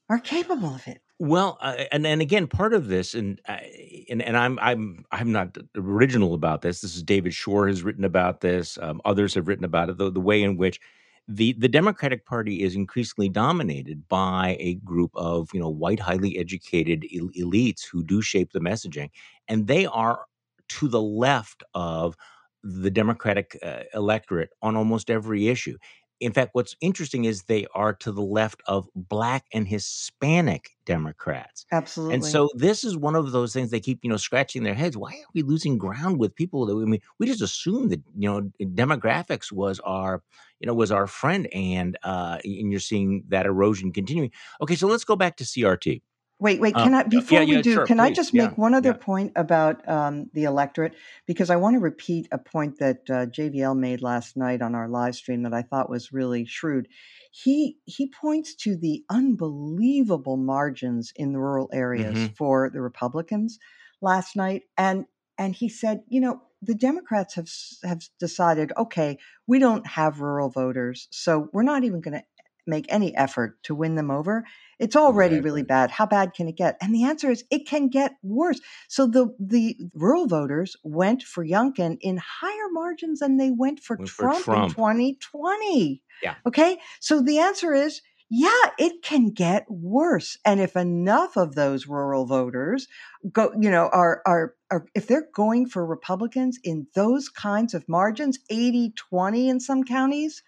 are 0.09 0.19
capable 0.19 0.75
of 0.75 0.87
it. 0.87 1.01
Well, 1.19 1.59
uh, 1.61 1.85
and 1.93 2.07
and 2.07 2.21
again, 2.21 2.47
part 2.47 2.75
of 2.75 2.89
this, 2.89 3.15
and 3.15 3.41
I- 3.49 4.05
and 4.11 4.21
and 4.23 4.37
I'm 4.37 4.59
I'm 4.61 5.05
I'm 5.11 5.33
not 5.33 5.57
original 5.77 6.35
about 6.35 6.63
this. 6.63 6.81
This 6.81 6.95
is 6.97 7.03
David 7.03 7.35
Shor 7.35 7.69
has 7.69 7.83
written 7.83 8.05
about 8.05 8.41
this. 8.41 8.79
Um, 8.81 9.01
others 9.05 9.35
have 9.35 9.49
written 9.49 9.65
about 9.65 9.91
it. 9.91 9.97
The, 9.99 10.11
the 10.11 10.21
way 10.21 10.43
in 10.43 10.57
which 10.57 10.81
the 11.27 11.55
the 11.55 11.69
Democratic 11.69 12.27
Party 12.27 12.63
is 12.63 12.75
increasingly 12.75 13.29
dominated 13.29 14.07
by 14.09 14.57
a 14.61 14.75
group 14.77 15.11
of 15.15 15.49
you 15.55 15.61
know 15.61 15.69
white, 15.71 16.01
highly 16.01 16.39
educated 16.39 17.05
el- 17.15 17.31
elites 17.31 17.85
who 17.91 18.05
do 18.05 18.21
shape 18.23 18.53
the 18.53 18.61
messaging, 18.61 19.11
and 19.49 19.67
they 19.67 19.87
are 19.87 20.27
to 20.69 20.89
the 20.89 21.01
left 21.03 21.63
of 21.75 22.17
the 22.63 22.91
Democratic 22.91 23.59
uh, 23.63 23.83
electorate 23.95 24.51
on 24.63 24.77
almost 24.77 25.11
every 25.11 25.49
issue. 25.49 25.77
In 26.21 26.33
fact, 26.33 26.51
what's 26.53 26.77
interesting 26.81 27.25
is 27.25 27.43
they 27.43 27.67
are 27.75 27.93
to 27.95 28.13
the 28.13 28.23
left 28.23 28.63
of 28.67 28.89
black 28.95 29.47
and 29.53 29.67
Hispanic 29.67 30.71
Democrats. 30.87 31.67
Absolutely. 31.73 32.15
And 32.15 32.25
so 32.25 32.51
this 32.55 32.85
is 32.85 32.97
one 32.97 33.17
of 33.17 33.33
those 33.33 33.53
things 33.53 33.71
they 33.71 33.81
keep, 33.81 34.01
you 34.03 34.11
know, 34.11 34.17
scratching 34.17 34.63
their 34.63 34.75
heads. 34.75 34.97
Why 34.97 35.11
are 35.11 35.31
we 35.35 35.43
losing 35.43 35.77
ground 35.77 36.19
with 36.19 36.35
people 36.35 36.67
that 36.67 36.75
I 36.75 36.85
mean, 36.85 37.01
we 37.19 37.27
just 37.27 37.43
assumed 37.43 37.91
that, 37.91 38.03
you 38.17 38.31
know, 38.31 38.51
demographics 38.61 39.51
was 39.51 39.81
our, 39.81 40.23
you 40.61 40.67
know, 40.67 40.75
was 40.75 40.91
our 40.93 41.07
friend 41.07 41.49
and 41.53 41.99
uh 42.03 42.39
and 42.45 42.71
you're 42.71 42.81
seeing 42.81 43.25
that 43.29 43.47
erosion 43.47 43.93
continuing. 43.93 44.31
Okay, 44.61 44.77
so 44.77 44.87
let's 44.87 45.05
go 45.05 45.17
back 45.17 45.37
to 45.39 45.45
CRT. 45.45 46.03
Wait, 46.45 46.61
wait. 46.61 46.75
Uh, 46.75 46.85
Can 46.85 46.95
I 46.95 47.05
yeah, 47.05 47.09
before 47.09 47.41
we 47.41 47.57
yeah, 47.57 47.63
do? 47.63 47.75
sure, 47.75 47.87
Can 47.87 48.01
I 48.01 48.11
please. 48.11 48.17
just 48.17 48.35
Yeah, 48.35 48.43
make 48.51 48.59
one 48.59 48.75
other 48.75 48.91
yeah. 48.91 48.99
point 48.99 49.33
about 49.35 49.89
um, 49.89 50.31
the 50.35 50.45
electorate 50.45 50.95
because 51.27 51.49
I 51.49 51.57
want 51.57 51.75
to 51.75 51.81
repeat 51.81 52.29
a 52.33 52.39
point 52.39 52.79
that 52.81 52.99
uh, 53.09 53.27
JVL 53.27 53.75
made 53.79 54.03
last 54.03 54.37
night 54.37 54.61
on 54.61 54.75
our 54.75 54.87
live 54.87 55.15
stream 55.17 55.43
that 55.45 55.55
I 55.55 55.63
thought 55.63 55.89
was 55.89 56.13
really 56.13 56.45
shrewd. 56.45 56.89
He 57.33 57.79
he 57.87 58.11
points 58.11 58.55
to 58.57 58.77
the 58.77 59.05
unbelievable 59.09 60.37
margins 60.37 61.15
in 61.17 61.33
the 61.33 61.39
rural 61.41 61.71
areas 61.73 62.19
Mhm. 62.19 62.37
for 62.37 62.69
the 62.71 62.83
Republicans 62.83 63.59
last 64.03 64.37
night, 64.37 64.65
and 64.77 65.07
and 65.39 65.55
he 65.55 65.71
said, 65.71 66.03
you 66.09 66.21
know, 66.21 66.43
the 66.63 66.75
Democrats 66.75 67.35
have 67.37 67.49
have 67.85 68.03
decided, 68.21 68.73
okay, 68.77 69.19
we 69.47 69.59
don't 69.59 69.87
have 69.87 70.21
rural 70.21 70.51
voters, 70.51 71.09
so 71.11 71.49
we're 71.55 71.63
not 71.63 71.85
even 71.85 72.03
going 72.03 72.19
to 72.21 72.25
make 72.67 72.87
any 72.89 73.17
effort 73.17 73.63
to 73.65 73.75
win 73.75 73.95
them 73.95 74.11
over. 74.11 74.45
It's 74.79 74.97
already 74.97 75.41
really 75.41 75.63
bad. 75.63 75.91
How 75.91 76.07
bad 76.07 76.35
can 76.35 76.49
it 76.49 76.57
get? 76.57 76.77
And 76.81 76.95
the 76.95 77.05
answer 77.05 77.31
is 77.31 77.45
it 77.51 77.67
can 77.67 77.89
get 77.89 78.13
worse. 78.23 78.61
So 78.89 79.07
the 79.07 79.35
the 79.39 79.77
rural 79.95 80.27
voters 80.27 80.77
went 80.83 81.23
for 81.23 81.45
Youngkin 81.45 81.99
in 82.01 82.19
higher 82.19 82.69
margins 82.71 83.21
than 83.21 83.37
they 83.37 83.51
went 83.51 83.81
for 83.81 83.97
Went 83.97 84.11
for 84.11 84.35
Trump, 84.35 84.65
in 84.65 84.71
2020. 84.71 86.03
Yeah. 86.23 86.35
Okay? 86.47 86.79
So 87.01 87.23
the 87.23 87.39
answer 87.39 87.73
is 87.73 88.01
yeah, 88.31 88.71
it 88.79 89.03
can 89.03 89.31
get 89.31 89.65
worse. 89.69 90.39
And 90.45 90.61
if 90.61 90.77
enough 90.77 91.37
of 91.37 91.55
those 91.55 91.87
rural 91.87 92.27
voters 92.27 92.89
go, 93.31 93.53
you 93.61 93.71
know, 93.71 93.89
are 93.93 94.23
are 94.27 94.55
are 94.71 94.87
if 94.95 95.07
they're 95.07 95.29
going 95.35 95.67
for 95.67 95.87
Republicans 95.87 96.59
in 96.65 96.87
those 96.95 97.29
kinds 97.29 97.75
of 97.75 97.89
margins, 97.89 98.39
80-20 98.51 99.49
in 99.49 99.61
some 99.61 99.85
counties, 99.85 100.43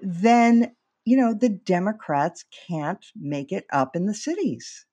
then 0.00 0.75
you 1.06 1.16
know 1.16 1.34
the 1.34 1.48
democrats 1.48 2.44
can't 2.68 3.06
make 3.16 3.52
it 3.52 3.66
up 3.72 3.96
in 3.96 4.06
the 4.06 4.14
cities 4.14 4.84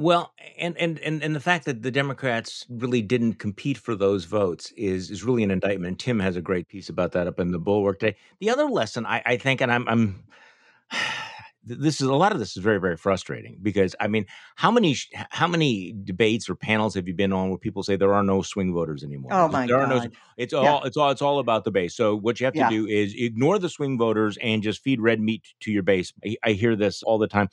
Well, 0.00 0.32
and 0.56 0.78
and 0.78 1.00
and 1.00 1.22
and 1.24 1.34
the 1.34 1.40
fact 1.40 1.64
that 1.64 1.82
the 1.82 1.90
Democrats 1.90 2.64
really 2.68 3.02
didn't 3.02 3.34
compete 3.34 3.76
for 3.76 3.96
those 3.96 4.26
votes 4.26 4.70
is 4.76 5.10
is 5.10 5.24
really 5.24 5.42
an 5.42 5.50
indictment. 5.50 5.98
Tim 5.98 6.20
has 6.20 6.36
a 6.36 6.40
great 6.40 6.68
piece 6.68 6.88
about 6.88 7.12
that 7.12 7.26
up 7.26 7.40
in 7.40 7.50
the 7.50 7.58
Bulwark 7.58 7.98
Day. 7.98 8.14
The 8.38 8.50
other 8.50 8.66
lesson 8.66 9.06
I, 9.06 9.22
I 9.26 9.36
think, 9.38 9.60
and 9.60 9.72
I'm 9.72 9.88
I'm 9.88 10.24
this 11.68 12.00
is 12.00 12.08
a 12.08 12.14
lot 12.14 12.32
of 12.32 12.38
this 12.38 12.56
is 12.56 12.62
very 12.62 12.80
very 12.80 12.96
frustrating 12.96 13.58
because 13.62 13.94
I 14.00 14.08
mean, 14.08 14.26
how 14.56 14.70
many 14.70 14.96
how 15.30 15.46
many 15.46 15.94
debates 16.04 16.48
or 16.48 16.54
panels 16.54 16.94
have 16.94 17.06
you 17.06 17.14
been 17.14 17.32
on 17.32 17.50
where 17.50 17.58
people 17.58 17.82
say 17.82 17.96
there 17.96 18.14
are 18.14 18.22
no 18.22 18.42
swing 18.42 18.72
voters 18.72 19.04
anymore? 19.04 19.32
oh 19.32 19.48
my 19.48 19.66
there 19.66 19.78
are 19.78 19.86
no. 19.86 20.00
god 20.00 20.12
It's 20.36 20.52
yeah 20.52 20.58
all 20.58 20.84
it's 20.84 20.96
all 20.96 21.10
it's 21.10 21.22
all 21.22 21.38
about 21.38 21.64
the 21.64 21.70
base. 21.70 21.94
So 21.94 22.16
what 22.16 22.40
you 22.40 22.46
have 22.46 22.54
to 22.54 22.60
yeah 22.60 22.70
do 22.70 22.86
is 22.86 23.14
ignore 23.16 23.58
the 23.58 23.68
swing 23.68 23.98
voters 23.98 24.38
and 24.42 24.62
just 24.62 24.82
feed 24.82 25.00
red 25.00 25.20
meat 25.20 25.54
to 25.60 25.70
your 25.70 25.82
base. 25.82 26.12
I, 26.24 26.36
I 26.44 26.52
hear 26.52 26.76
this 26.76 27.02
all 27.02 27.18
the 27.18 27.28
time. 27.28 27.48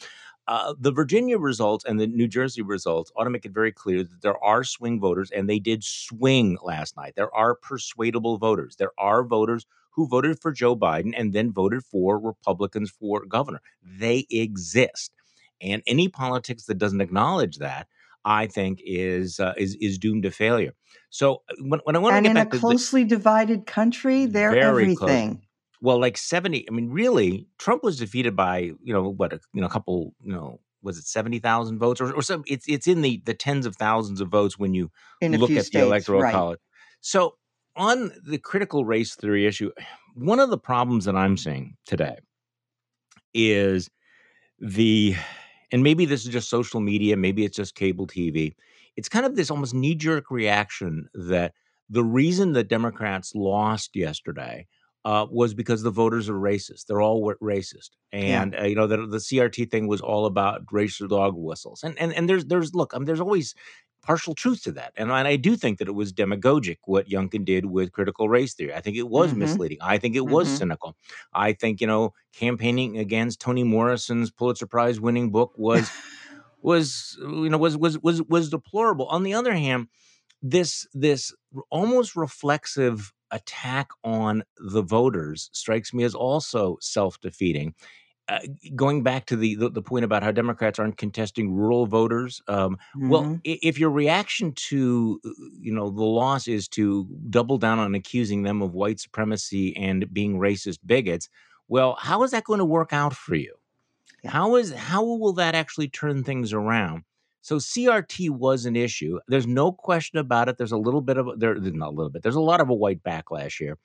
Uh, 0.48 0.76
the 0.80 0.92
Virginia 0.92 1.40
results 1.40 1.84
and 1.86 2.00
the 2.00 2.06
New 2.06 2.28
Jersey 2.28 2.62
results 2.62 3.12
ought 3.16 3.24
to 3.24 3.32
make 3.32 3.46
it 3.46 3.52
very 3.52 3.72
clear 3.72 4.04
that 4.04 4.22
there 4.22 4.44
are 4.44 4.64
swing 4.64 5.00
voters, 5.00 5.32
and 5.32 5.50
they 5.50 5.58
did 5.58 5.84
swing 5.84 6.58
last 6.64 6.96
night. 6.96 7.14
There 7.16 7.34
are 7.34 7.56
persuadable 7.56 8.38
voters. 8.38 8.76
There 8.76 8.92
are 8.98 9.24
voters 9.24 9.66
who 9.96 10.08
voted 10.08 10.40
for 10.40 10.52
Joe 10.52 10.76
Biden 10.76 11.14
and 11.18 11.34
then 11.34 11.52
voted 11.52 11.84
for 11.84 12.20
Republicans 12.20 12.92
for 12.92 13.26
governor. 13.26 13.62
They 13.82 14.26
exist, 14.30 15.12
and 15.62 15.82
any 15.88 16.08
politics 16.08 16.66
that 16.66 16.78
doesn't 16.78 17.02
acknowledge 17.02 17.58
that, 17.58 17.88
I 18.24 18.48
think, 18.48 18.80
is 18.84 19.40
uh, 19.40 19.54
is 19.58 19.76
is 19.76 19.98
doomed 19.98 20.24
to 20.24 20.32
failure. 20.32 20.74
So 21.10 21.44
uh, 21.50 21.56
when, 21.62 21.80
when 21.84 21.96
I 21.96 22.00
want 22.00 22.14
to 22.14 22.18
and 22.18 22.26
get 22.26 22.32
in 22.32 22.38
a 22.38 22.40
back 22.42 22.52
to 22.52 22.58
the 22.58 22.62
closely 22.62 23.04
divided 23.04 23.66
country 23.66 24.26
they're 24.26 24.52
very 24.52 24.96
close 24.96 25.10
everything 25.10 25.42
well, 25.82 26.00
like 26.00 26.18
70, 26.18 26.68
I 26.68 26.74
mean, 26.74 26.90
really, 26.90 27.48
Trump 27.60 27.84
was 27.84 28.00
defeated 28.00 28.36
by, 28.36 28.72
you 28.82 28.94
know, 28.94 29.10
what, 29.10 29.34
a, 29.34 29.40
you 29.54 29.62
know, 29.62 29.68
a 29.68 29.70
couple, 29.70 30.14
you 30.20 30.34
know, 30.34 30.60
was 30.82 30.98
it 30.98 31.06
70,000 31.06 31.78
votes 31.78 32.02
or, 32.02 32.12
or 32.12 32.22
some, 32.22 32.44
it's, 32.48 32.66
it's 32.68 32.88
in 32.88 33.02
the, 33.02 33.22
the 33.26 33.34
tens 33.34 33.66
of 33.66 33.76
thousands 33.76 34.22
of 34.22 34.30
votes 34.30 34.58
when 34.58 34.74
you 34.74 34.92
in 35.22 35.38
look 35.38 35.52
at 35.52 35.66
the 35.72 35.82
electoral 35.82 36.22
right 36.22 36.32
college. 36.32 36.60
So 37.02 37.36
on 37.76 38.12
the 38.26 38.38
critical 38.38 38.86
race 38.86 39.16
theory 39.16 39.46
issue, 39.46 39.72
one 40.16 40.40
of 40.40 40.50
the 40.50 40.58
problems 40.58 41.06
that 41.06 41.16
I'm 41.16 41.38
seeing 41.38 41.76
today 41.86 42.18
is 43.34 43.90
the, 44.60 45.16
and 45.72 45.84
maybe 45.84 46.06
this 46.06 46.26
is 46.26 46.32
just 46.32 46.50
social 46.50 46.80
media, 46.80 47.18
maybe 47.18 47.44
it's 47.44 47.58
just 47.58 47.76
cable 47.76 48.08
TV. 48.08 48.56
It's 48.96 49.10
kind 49.10 49.26
of 49.26 49.36
this 49.36 49.52
almost 49.52 49.74
knee 49.74 49.96
jerk 49.96 50.32
reaction 50.32 51.10
that 51.14 51.54
the 51.90 52.04
reason 52.04 52.54
the 52.54 52.64
Democrats 52.64 53.34
lost 53.36 53.96
yesterday 53.96 54.68
uh, 55.06 55.28
was 55.30 55.54
because 55.54 55.84
the 55.84 55.92
voters 55.92 56.30
are 56.30 56.34
racist. 56.34 56.88
They're 56.88 57.02
all 57.02 57.34
racist, 57.42 57.92
and 58.12 58.54
yeah. 58.54 58.62
uh, 58.62 58.66
you 58.66 58.76
know 58.76 58.88
the, 58.88 59.06
the 59.06 59.18
CRT 59.18 59.70
thing 59.70 59.88
was 59.88 60.02
all 60.02 60.26
about 60.26 60.64
racial 60.72 61.08
dog 61.08 61.36
whistles. 61.38 61.84
And 61.84 61.98
and 62.00 62.12
and 62.12 62.28
there's 62.28 62.46
there's 62.46 62.74
look, 62.74 62.92
I 62.94 62.98
mean, 62.98 63.06
there's 63.06 63.22
always 63.22 63.54
partial 64.06 64.36
truth 64.36 64.64
to 64.64 64.72
that, 64.74 64.94
and, 64.96 65.12
and 65.12 65.28
I 65.28 65.36
do 65.36 65.56
think 65.56 65.80
that 65.80 65.88
it 65.88 65.96
was 65.96 66.14
demagogic 66.14 66.80
what 66.86 67.10
Youngkin 67.10 67.46
did 67.46 67.66
with 67.66 67.92
critical 67.92 68.30
race 68.30 68.54
theory. 68.54 68.74
I 68.74 68.82
think 68.82 68.98
it 68.98 69.10
was 69.10 69.32
mm-hmm. 69.32 69.40
misleading. 69.40 69.78
I 69.82 69.98
think 69.98 70.16
it 70.16 70.20
mm-hmm. 70.20 70.34
was 70.34 70.50
cynical. 70.50 70.96
I 71.34 71.54
think 71.54 71.82
you 71.82 71.88
know 71.88 72.14
campaigning 72.34 72.98
against 72.98 73.42
Toni 73.42 73.64
Morrison's 73.64 74.32
Pulitzer 74.32 74.68
Prize 74.68 75.00
winning 75.00 75.32
book 75.32 75.54
was. 75.58 75.90
was 76.66 77.16
you 77.22 77.50
know 77.50 77.60
was 77.60 77.78
was 77.78 78.00
was 78.00 78.24
was 78.24 78.50
deplorable. 78.50 79.06
On 79.08 79.22
the 79.22 79.36
other 79.36 79.54
hand, 79.54 79.88
this 80.42 80.88
this 80.94 81.34
almost 81.70 82.16
reflexive 82.16 83.14
attack 83.32 83.90
on 84.04 84.44
the 84.58 84.82
voters 84.82 85.50
strikes 85.54 85.94
me 85.94 86.04
as 86.04 86.16
also 86.16 86.78
self-defeating. 86.82 87.74
Uh, 88.28 88.40
going 88.76 89.04
back 89.04 89.28
to 89.28 89.36
the, 89.36 89.54
the, 89.54 89.70
the 89.70 89.82
point 89.84 90.04
about 90.04 90.24
how 90.24 90.32
Democrats 90.32 90.80
aren't 90.80 90.98
contesting 90.98 91.54
rural 91.54 91.86
voters, 91.86 92.42
um, 92.48 92.76
mm-hmm. 92.96 93.10
well, 93.10 93.40
if 93.44 93.80
your 93.80 93.92
reaction 93.92 94.52
to 94.54 95.22
uh, 95.24 95.30
you 95.60 95.72
know 95.72 95.92
the 95.92 96.04
loss 96.04 96.48
is 96.48 96.68
to 96.68 97.08
double 97.30 97.60
down 97.60 97.78
on 97.78 97.94
accusing 97.94 98.42
them 98.42 98.64
of 98.64 98.74
white 98.74 99.00
supremacy 99.00 99.78
and 99.78 100.12
being 100.12 100.40
racist 100.40 100.80
bigots, 100.84 101.30
well, 101.68 101.96
how 102.00 102.24
is 102.24 102.32
that 102.32 102.46
going 102.46 102.58
to 102.58 102.66
work 102.66 102.94
out 102.94 103.16
for 103.16 103.36
you? 103.36 103.54
How 104.26 104.56
is 104.56 104.74
how 104.74 105.04
will 105.04 105.34
that 105.34 105.54
actually 105.54 105.90
turn 105.90 106.24
things 106.24 106.52
around? 106.52 107.04
So 107.42 107.58
CRT 107.58 108.32
was 108.32 108.66
an 108.66 108.76
issue. 108.76 109.20
There's 109.28 109.46
no 109.46 109.72
question 109.72 110.18
about 110.18 110.50
it. 110.50 110.58
There's 110.58 110.72
a 110.72 110.78
little 110.78 111.02
bit 111.02 111.18
of 111.18 111.40
there, 111.40 111.54
not 111.54 111.90
a 111.90 111.96
little 111.96 112.10
bit. 112.10 112.24
There's 112.24 112.36
a 112.36 112.42
lot 112.42 112.60
of 112.60 112.70
a 112.70 112.74
white 112.74 113.04
backlash 113.04 113.60
here, 113.60 113.78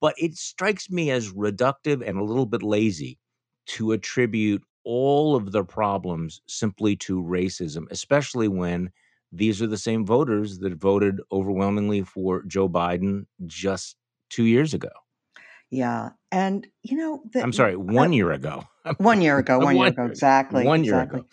but 0.00 0.14
it 0.18 0.36
strikes 0.36 0.90
me 0.90 1.12
as 1.12 1.32
reductive 1.32 2.06
and 2.06 2.18
a 2.18 2.24
little 2.24 2.46
bit 2.46 2.64
lazy 2.64 3.18
to 3.66 3.92
attribute 3.92 4.62
all 4.84 5.36
of 5.36 5.52
the 5.52 5.64
problems 5.64 6.40
simply 6.46 6.96
to 6.96 7.22
racism, 7.22 7.84
especially 7.90 8.48
when 8.48 8.90
these 9.30 9.62
are 9.62 9.66
the 9.66 9.78
same 9.78 10.04
voters 10.04 10.58
that 10.58 10.74
voted 10.74 11.20
overwhelmingly 11.30 12.02
for 12.02 12.42
Joe 12.42 12.68
Biden 12.68 13.26
just 13.46 13.96
two 14.28 14.44
years 14.44 14.74
ago. 14.74 14.90
Yeah. 15.70 16.10
And, 16.30 16.66
you 16.82 16.98
know, 16.98 17.22
the, 17.32 17.42
I'm 17.42 17.52
sorry, 17.52 17.76
one 17.76 18.10
uh, 18.10 18.12
year 18.16 18.32
ago. 18.32 18.64
one 18.98 19.22
year 19.22 19.38
ago, 19.38 19.58
one, 19.58 19.76
one 19.76 19.76
year 19.76 19.86
ago, 19.86 20.06
exactly. 20.06 20.64
One 20.64 20.80
exactly. 20.80 21.20
year 21.20 21.26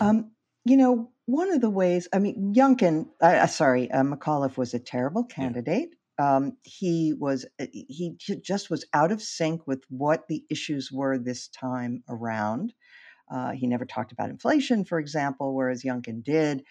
ago. 0.00 0.06
Um, 0.06 0.30
you 0.64 0.76
know, 0.76 1.10
one 1.26 1.52
of 1.52 1.60
the 1.60 1.70
ways, 1.70 2.08
I 2.12 2.18
mean, 2.18 2.54
Youngkin, 2.54 3.06
uh, 3.22 3.26
uh 3.26 3.46
sorry, 3.46 3.90
uh, 3.90 4.02
McAuliffe 4.02 4.56
was 4.56 4.74
a 4.74 4.78
terrible 4.78 5.24
candidate. 5.24 5.94
Um, 6.18 6.56
he 6.62 7.12
was, 7.12 7.44
uh, 7.60 7.66
he 7.72 8.16
just 8.18 8.70
was 8.70 8.84
out 8.92 9.12
of 9.12 9.22
sync 9.22 9.66
with 9.66 9.84
what 9.88 10.28
the 10.28 10.44
issues 10.48 10.90
were 10.92 11.18
this 11.18 11.48
time 11.48 12.02
around. 12.08 12.72
Uh, 13.30 13.52
he 13.52 13.66
never 13.66 13.84
talked 13.84 14.12
about 14.12 14.30
inflation, 14.30 14.84
for 14.84 14.98
example, 14.98 15.54
whereas 15.54 15.82
Youngkin 15.82 16.22
did. 16.22 16.62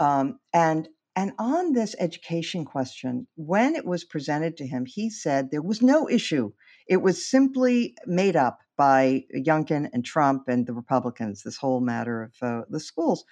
Um, 0.00 0.38
and 0.52 0.88
and 1.18 1.32
on 1.36 1.72
this 1.72 1.96
education 1.98 2.64
question, 2.64 3.26
when 3.34 3.74
it 3.74 3.84
was 3.84 4.04
presented 4.04 4.56
to 4.58 4.66
him, 4.68 4.86
he 4.86 5.10
said 5.10 5.50
there 5.50 5.60
was 5.60 5.82
no 5.82 6.08
issue. 6.08 6.52
It 6.86 6.98
was 6.98 7.28
simply 7.28 7.96
made 8.06 8.36
up 8.36 8.60
by 8.76 9.24
Youngkin 9.34 9.90
and 9.92 10.04
Trump 10.04 10.44
and 10.46 10.64
the 10.64 10.72
Republicans, 10.72 11.42
this 11.42 11.56
whole 11.56 11.80
matter 11.80 12.22
of 12.22 12.34
uh, 12.40 12.64
the 12.70 12.78
schools. 12.78 13.24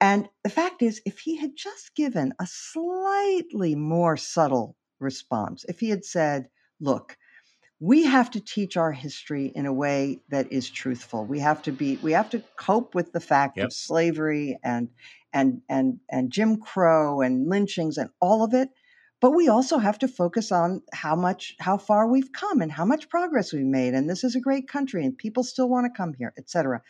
And 0.00 0.28
the 0.42 0.50
fact 0.50 0.82
is, 0.82 1.00
if 1.06 1.20
he 1.20 1.36
had 1.36 1.52
just 1.54 1.94
given 1.94 2.32
a 2.40 2.46
slightly 2.48 3.76
more 3.76 4.16
subtle 4.16 4.74
response, 5.02 5.64
if 5.68 5.80
he 5.80 5.90
had 5.90 6.04
said, 6.04 6.48
look, 6.80 7.16
we 7.82 8.04
have 8.04 8.30
to 8.30 8.40
teach 8.40 8.76
our 8.76 8.92
history 8.92 9.50
in 9.56 9.66
a 9.66 9.72
way 9.72 10.20
that 10.30 10.52
is 10.52 10.70
truthful. 10.70 11.26
We 11.26 11.40
have 11.40 11.62
to 11.62 11.72
be 11.72 11.96
we 11.96 12.12
have 12.12 12.30
to 12.30 12.40
cope 12.56 12.94
with 12.94 13.12
the 13.12 13.18
fact 13.18 13.56
yep. 13.56 13.66
of 13.66 13.72
slavery 13.72 14.56
and 14.62 14.88
and 15.32 15.62
and 15.68 15.98
and 16.08 16.30
Jim 16.30 16.58
Crow 16.58 17.22
and 17.22 17.48
lynchings 17.48 17.98
and 17.98 18.10
all 18.20 18.44
of 18.44 18.54
it. 18.54 18.68
But 19.20 19.32
we 19.32 19.48
also 19.48 19.78
have 19.78 19.98
to 19.98 20.06
focus 20.08 20.52
on 20.52 20.82
how 20.92 21.16
much 21.16 21.56
how 21.58 21.76
far 21.76 22.06
we've 22.06 22.32
come 22.32 22.60
and 22.60 22.70
how 22.70 22.84
much 22.84 23.08
progress 23.08 23.52
we've 23.52 23.66
made. 23.66 23.94
And 23.94 24.08
this 24.08 24.22
is 24.22 24.36
a 24.36 24.40
great 24.40 24.68
country 24.68 25.04
and 25.04 25.18
people 25.18 25.42
still 25.42 25.68
want 25.68 25.86
to 25.86 25.96
come 25.96 26.14
here, 26.14 26.32
etc. 26.38 26.82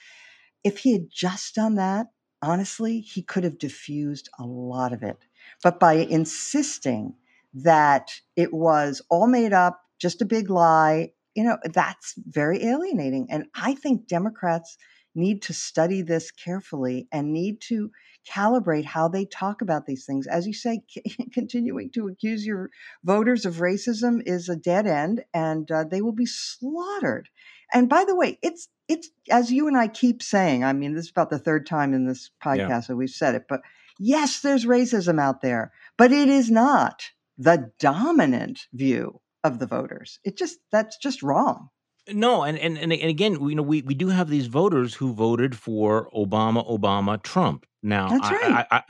If 0.62 0.78
he 0.80 0.92
had 0.92 1.08
just 1.10 1.54
done 1.54 1.76
that, 1.76 2.08
honestly, 2.42 3.00
he 3.00 3.22
could 3.22 3.44
have 3.44 3.58
diffused 3.58 4.28
a 4.38 4.44
lot 4.44 4.92
of 4.92 5.02
it. 5.02 5.16
But 5.62 5.80
by 5.80 5.94
insisting 5.94 7.14
that 7.54 8.12
it 8.36 8.52
was 8.52 9.02
all 9.10 9.26
made 9.26 9.52
up, 9.52 9.80
just 10.00 10.22
a 10.22 10.26
big 10.26 10.50
lie, 10.50 11.10
you 11.34 11.44
know, 11.44 11.58
that's 11.64 12.14
very 12.26 12.64
alienating. 12.64 13.28
And 13.30 13.46
I 13.54 13.74
think 13.74 14.06
Democrats 14.06 14.76
need 15.14 15.42
to 15.42 15.52
study 15.52 16.02
this 16.02 16.30
carefully 16.30 17.06
and 17.12 17.32
need 17.32 17.60
to 17.60 17.90
calibrate 18.30 18.84
how 18.84 19.08
they 19.08 19.24
talk 19.24 19.60
about 19.62 19.86
these 19.86 20.04
things. 20.06 20.26
As 20.26 20.46
you 20.46 20.54
say, 20.54 20.82
continuing 21.34 21.90
to 21.92 22.08
accuse 22.08 22.46
your 22.46 22.70
voters 23.04 23.44
of 23.44 23.56
racism 23.56 24.22
is 24.24 24.48
a 24.48 24.56
dead 24.56 24.86
end 24.86 25.24
and 25.34 25.70
uh, 25.70 25.84
they 25.84 26.02
will 26.02 26.12
be 26.12 26.26
slaughtered. 26.26 27.28
And 27.72 27.88
by 27.88 28.04
the 28.04 28.14
way, 28.14 28.38
it's 28.42 28.68
it's 28.88 29.10
as 29.30 29.50
you 29.50 29.68
and 29.68 29.76
I 29.76 29.88
keep 29.88 30.22
saying, 30.22 30.64
I 30.64 30.72
mean, 30.72 30.94
this 30.94 31.06
is 31.06 31.10
about 31.10 31.30
the 31.30 31.38
third 31.38 31.66
time 31.66 31.94
in 31.94 32.06
this 32.06 32.30
podcast 32.44 32.58
yeah. 32.58 32.80
that 32.88 32.96
we've 32.96 33.08
said 33.08 33.34
it, 33.34 33.44
but 33.48 33.60
yes, 33.98 34.40
there's 34.40 34.66
racism 34.66 35.20
out 35.20 35.40
there, 35.40 35.72
but 35.96 36.12
it 36.12 36.28
is 36.28 36.50
not 36.50 37.04
the 37.38 37.70
dominant 37.78 38.60
view 38.72 39.20
of 39.44 39.58
the 39.58 39.66
voters. 39.66 40.18
It 40.24 40.36
just 40.36 40.58
that's 40.70 40.96
just 40.98 41.22
wrong. 41.22 41.68
No, 42.08 42.42
and, 42.42 42.58
and 42.58 42.76
and 42.78 42.92
again, 42.92 43.40
you 43.48 43.54
know, 43.54 43.62
we, 43.62 43.82
we 43.82 43.94
do 43.94 44.08
have 44.08 44.28
these 44.28 44.48
voters 44.48 44.94
who 44.94 45.12
voted 45.12 45.56
for 45.56 46.10
Obama, 46.14 46.68
Obama, 46.68 47.22
Trump. 47.22 47.64
Now, 47.82 48.08
that's 48.08 48.30
right. 48.30 48.66
I, 48.70 48.76
I, 48.76 48.82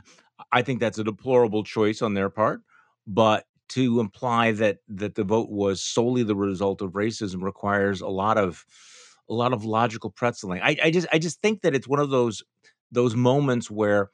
I 0.51 0.63
think 0.63 0.81
that's 0.81 0.99
a 0.99 1.05
deplorable 1.05 1.63
choice 1.63 2.01
on 2.01 2.15
their 2.15 2.31
part, 2.31 2.63
but 3.07 3.45
to 3.71 4.01
imply 4.01 4.53
that 4.53 4.79
that 4.89 5.15
the 5.15 5.25
vote 5.25 5.51
was 5.51 5.83
solely 5.83 6.23
the 6.23 6.37
result 6.37 6.83
of 6.83 6.93
racism 6.93 7.43
requires 7.43 8.01
a 8.01 8.09
lot 8.09 8.39
of 8.39 8.65
a 9.29 9.35
lot 9.35 9.53
of 9.53 9.65
logical 9.65 10.11
pretzeling. 10.11 10.61
I, 10.63 10.77
I 10.83 10.91
just 10.91 11.07
I 11.13 11.19
just 11.19 11.41
think 11.41 11.63
that 11.63 11.75
it's 11.75 11.89
one 11.89 12.01
of 12.01 12.11
those 12.11 12.43
those 12.91 13.15
moments 13.15 13.71
where 13.71 14.11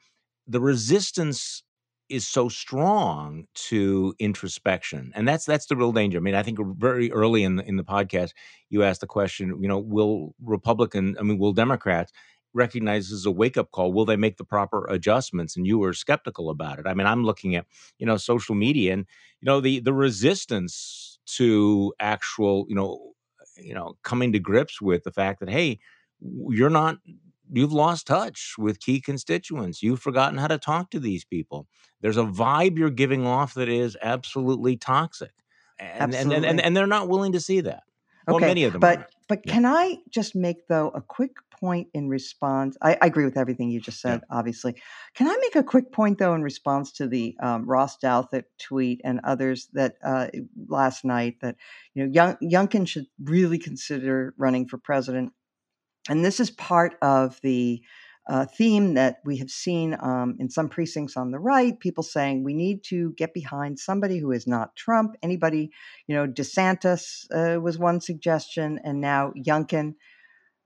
the 0.47 0.61
resistance 0.61 1.63
is 2.09 2.27
so 2.27 2.49
strong 2.49 3.45
to 3.53 4.13
introspection 4.19 5.11
and 5.15 5.27
that's 5.27 5.45
that's 5.45 5.67
the 5.67 5.75
real 5.75 5.91
danger. 5.91 6.17
I 6.17 6.21
mean 6.21 6.35
i 6.35 6.43
think 6.43 6.59
very 6.77 7.11
early 7.11 7.43
in 7.43 7.57
the, 7.57 7.65
in 7.67 7.77
the 7.77 7.83
podcast 7.83 8.31
you 8.69 8.83
asked 8.83 9.01
the 9.01 9.07
question 9.07 9.57
you 9.61 9.67
know 9.67 9.77
will 9.79 10.33
republican 10.43 11.15
i 11.19 11.23
mean 11.23 11.37
will 11.37 11.53
democrats 11.53 12.11
recognize 12.53 13.09
this 13.09 13.19
as 13.19 13.25
a 13.27 13.31
wake 13.31 13.57
up 13.57 13.69
call? 13.71 13.93
Will 13.93 14.05
they 14.05 14.15
make 14.15 14.37
the 14.37 14.43
proper 14.43 14.87
adjustments? 14.87 15.55
And 15.55 15.67
you 15.67 15.77
were 15.77 15.93
skeptical 15.93 16.49
about 16.49 16.79
it. 16.79 16.87
I 16.87 16.93
mean 16.93 17.07
i'm 17.07 17.23
looking 17.23 17.55
at 17.55 17.65
you 17.99 18.05
know 18.05 18.17
social 18.17 18.55
media 18.55 18.93
and 18.93 19.05
you 19.41 19.45
know 19.45 19.61
the 19.61 19.79
the 19.79 19.93
resistance 19.93 21.19
to 21.37 21.93
actual 21.99 22.65
you 22.69 22.75
know 22.75 23.13
you 23.57 23.73
know 23.73 23.95
coming 24.03 24.31
to 24.33 24.39
grips 24.39 24.81
with 24.81 25.03
the 25.03 25.11
fact 25.11 25.39
that 25.41 25.49
hey 25.49 25.79
you're 26.49 26.69
not 26.69 26.97
you've 27.51 27.73
lost 27.73 28.07
touch 28.07 28.55
with 28.57 28.79
key 28.79 29.01
constituents 29.01 29.81
you've 29.81 29.99
forgotten 29.99 30.37
how 30.37 30.47
to 30.47 30.57
talk 30.57 30.89
to 30.89 30.99
these 30.99 31.25
people 31.25 31.67
there's 32.01 32.17
a 32.17 32.23
vibe 32.23 32.77
you're 32.77 32.89
giving 32.89 33.25
off 33.25 33.53
that 33.53 33.69
is 33.69 33.97
absolutely 34.01 34.77
toxic 34.77 35.31
and 35.79 36.13
absolutely. 36.13 36.35
And, 36.35 36.45
and, 36.45 36.61
and 36.61 36.77
they're 36.77 36.87
not 36.87 37.09
willing 37.09 37.33
to 37.33 37.39
see 37.39 37.61
that 37.61 37.83
well, 38.27 38.37
okay, 38.37 38.47
many 38.47 38.63
of 38.63 38.73
them 38.73 38.79
but 38.79 38.99
are. 38.99 39.07
but 39.27 39.39
yeah. 39.45 39.53
can 39.53 39.65
i 39.65 39.97
just 40.09 40.35
make 40.35 40.67
though 40.67 40.89
a 40.89 41.01
quick 41.01 41.31
point 41.59 41.89
in 41.93 42.07
response 42.07 42.77
I, 42.81 42.97
I 43.01 43.07
agree 43.07 43.25
with 43.25 43.35
everything 43.35 43.69
you 43.69 43.81
just 43.81 43.99
said 43.99 44.21
yeah. 44.29 44.37
obviously 44.37 44.75
can 45.15 45.27
i 45.27 45.35
make 45.41 45.55
a 45.55 45.63
quick 45.63 45.91
point 45.91 46.17
though 46.17 46.33
in 46.33 46.41
response 46.41 46.93
to 46.93 47.07
the 47.07 47.35
um, 47.41 47.65
ross 47.65 47.97
douthat 47.97 48.43
tweet 48.59 49.01
and 49.03 49.19
others 49.23 49.67
that 49.73 49.95
uh, 50.03 50.27
last 50.67 51.03
night 51.03 51.35
that 51.41 51.55
you 51.95 52.05
know 52.05 52.11
Young, 52.11 52.37
youngkin 52.41 52.87
should 52.87 53.07
really 53.21 53.57
consider 53.57 54.33
running 54.37 54.67
for 54.67 54.77
president 54.77 55.33
and 56.09 56.25
this 56.25 56.39
is 56.39 56.51
part 56.51 56.95
of 57.01 57.39
the 57.41 57.81
uh, 58.29 58.45
theme 58.45 58.93
that 58.93 59.17
we 59.25 59.37
have 59.37 59.49
seen 59.49 59.97
um, 60.01 60.35
in 60.39 60.49
some 60.49 60.69
precincts 60.69 61.17
on 61.17 61.31
the 61.31 61.39
right 61.39 61.79
people 61.79 62.03
saying 62.03 62.43
we 62.43 62.53
need 62.53 62.83
to 62.83 63.11
get 63.17 63.33
behind 63.33 63.79
somebody 63.79 64.19
who 64.19 64.31
is 64.31 64.45
not 64.45 64.75
trump. 64.75 65.15
Anybody 65.23 65.71
you 66.07 66.15
know 66.15 66.27
desantis 66.27 67.25
uh, 67.33 67.59
was 67.59 67.77
one 67.77 68.01
suggestion 68.01 68.79
and 68.83 68.99
now 68.99 69.31
youngkin 69.37 69.95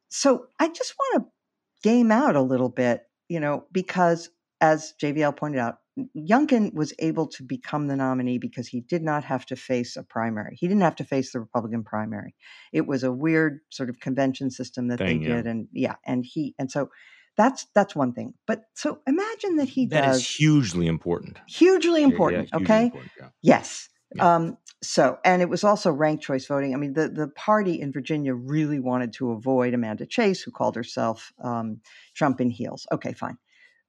so 0.10 0.46
i 0.60 0.68
just 0.68 0.94
want 0.98 1.24
to 1.24 1.90
game 1.90 2.12
out 2.12 2.36
a 2.36 2.42
little 2.42 2.70
bit 2.70 3.02
you 3.28 3.40
know 3.40 3.66
because 3.72 4.30
as 4.62 4.94
jvl 5.02 5.36
pointed 5.36 5.60
out 5.60 5.78
Youngkin 6.18 6.74
was 6.74 6.94
able 7.00 7.28
to 7.28 7.44
become 7.44 7.88
the 7.88 7.96
nominee 7.96 8.40
because 8.40 8.68
he 8.68 8.82
did 8.82 9.04
not 9.04 9.24
have 9.24 9.46
to 9.48 9.56
face 9.56 9.96
a 9.96 10.04
primary. 10.04 10.58
He 10.60 10.68
didn't 10.68 10.84
have 10.84 10.96
to 10.98 11.04
face 11.04 11.32
the 11.32 11.40
Republican 11.40 11.84
primary. 11.84 12.36
It 12.72 12.88
was 12.88 13.04
a 13.04 13.12
weird 13.12 13.60
sort 13.70 13.90
of 13.90 14.00
convention 14.00 14.52
system 14.52 14.88
that 14.88 14.98
Thing, 14.98 15.22
they 15.22 15.28
did, 15.28 15.46
yeah. 15.46 15.52
and 15.52 15.68
yeah, 15.72 15.96
and 16.06 16.26
he 16.26 16.56
and 16.58 16.72
so 16.72 16.90
That's 17.36 17.66
that's 17.74 17.96
one 17.96 18.14
thing. 18.14 18.36
But 18.46 18.66
so 18.76 19.00
imagine 19.08 19.58
that 19.58 19.70
he 19.70 19.88
That 19.88 20.06
does 20.06 20.18
is 20.18 20.36
hugely 20.36 20.86
important. 20.88 21.40
hugely 21.48 22.02
Yeah, 22.02 22.08
yeah, 22.08 22.12
important. 22.12 22.50
hugely 22.52 22.64
okay. 22.64 22.84
important, 22.86 23.12
yeah. 23.20 23.30
Yes. 23.42 23.90
Yeah. 24.16 24.36
Um, 24.36 24.58
so, 24.84 25.18
and 25.26 25.42
it 25.42 25.50
was 25.50 25.64
also 25.64 25.92
ranked 25.92 26.24
choice 26.24 26.46
voting. 26.46 26.76
I 26.76 26.78
mean, 26.78 26.94
the, 26.94 27.08
the 27.10 27.30
party 27.30 27.80
in 27.80 27.92
Virginia 27.92 28.36
really 28.36 28.80
wanted 28.80 29.14
to 29.14 29.32
avoid 29.32 29.74
Amanda 29.74 30.06
Chase, 30.06 30.42
who 30.42 30.52
called 30.52 30.76
herself 30.76 31.32
um, 31.44 31.82
Trump 32.14 32.40
in 32.40 32.52
heels. 32.52 32.86
Okay, 32.92 33.14
fine. 33.14 33.38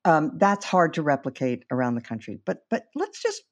Um, 0.05 0.33
that's 0.37 0.65
hard 0.65 0.95
to 0.95 1.03
replicate 1.03 1.65
around 1.71 1.95
the 1.95 2.01
country. 2.01 2.39
But 2.45 2.65
but 2.69 2.87
let's 2.95 3.23
just 3.23 3.43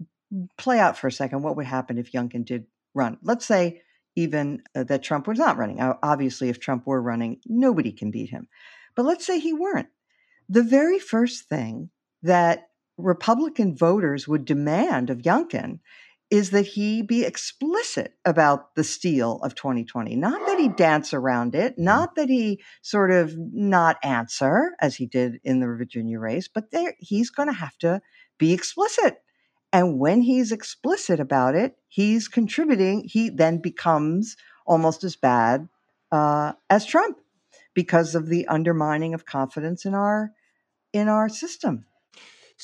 play 0.59 0.79
out 0.79 0.99
for 0.99 1.07
a 1.07 1.13
second 1.13 1.43
what 1.43 1.57
would 1.57 1.67
happen 1.67 1.99
if 1.99 2.13
Youngkin 2.13 2.45
did 2.45 2.67
run. 2.95 3.19
Let's 3.23 3.47
say 3.47 3.83
even 4.17 4.63
uh, 4.75 4.85
that 4.85 5.03
Trump 5.03 5.27
was 5.27 5.39
not 5.39 5.57
running. 5.57 5.81
Obviously, 5.81 6.49
if 6.49 6.61
Trump 6.61 6.87
were 6.87 7.01
running, 7.01 7.41
nobody 7.47 7.93
can 7.93 8.11
beat 8.11 8.31
him. 8.31 8.49
But 8.95 9.07
let's 9.07 9.27
say 9.27 9.39
he 9.39 9.53
weren't. 9.53 9.89
The 10.49 10.63
very 10.63 10.99
first 10.99 11.49
thing 11.49 11.91
that 12.23 12.69
Republican 12.99 13.75
voters 13.75 14.29
would 14.29 14.45
demand 14.45 15.09
of 15.09 15.23
Youngkin 15.23 15.81
is 16.33 16.49
that 16.49 16.67
he 16.67 17.03
be 17.03 17.25
explicit 17.25 18.15
about 18.25 18.75
the 18.75 18.83
steal 18.83 19.39
of 19.43 19.55
2020. 19.55 20.17
Not 20.17 20.47
that 20.47 20.59
he 20.59 20.69
dance 20.69 21.13
around 21.13 21.55
it, 21.55 21.75
not 21.77 22.15
that 22.15 22.31
he 22.31 22.63
sort 22.81 23.11
of 23.11 23.35
not 23.37 23.99
answer 24.03 24.71
as 24.81 24.97
he 24.97 25.05
did 25.05 25.41
in 25.45 25.61
the 25.61 25.67
Virginia 25.67 26.19
race, 26.19 26.49
but 26.49 26.71
there 26.71 26.95
he's 26.99 27.29
going 27.29 27.49
to 27.49 27.55
have 27.55 27.77
to 27.81 28.01
be 28.39 28.55
explicit. 28.55 29.19
And 29.75 29.99
when 29.99 30.23
he's 30.23 30.53
explicit 30.53 31.21
about 31.21 31.55
it, 31.55 31.77
he's 31.87 32.29
contributing. 32.29 33.05
He 33.05 33.29
then 33.29 33.59
becomes 33.59 34.39
almost 34.67 35.05
as 35.05 35.17
bad 35.17 35.69
uh, 36.11 36.55
as 36.71 36.87
Trump 36.87 37.19
because 37.75 38.15
of 38.15 38.29
the 38.29 38.47
undermining 38.47 39.13
of 39.13 39.27
confidence 39.27 39.85
in 39.85 39.95
our 39.95 40.31
in 40.95 41.09
our 41.09 41.29
system. 41.29 41.85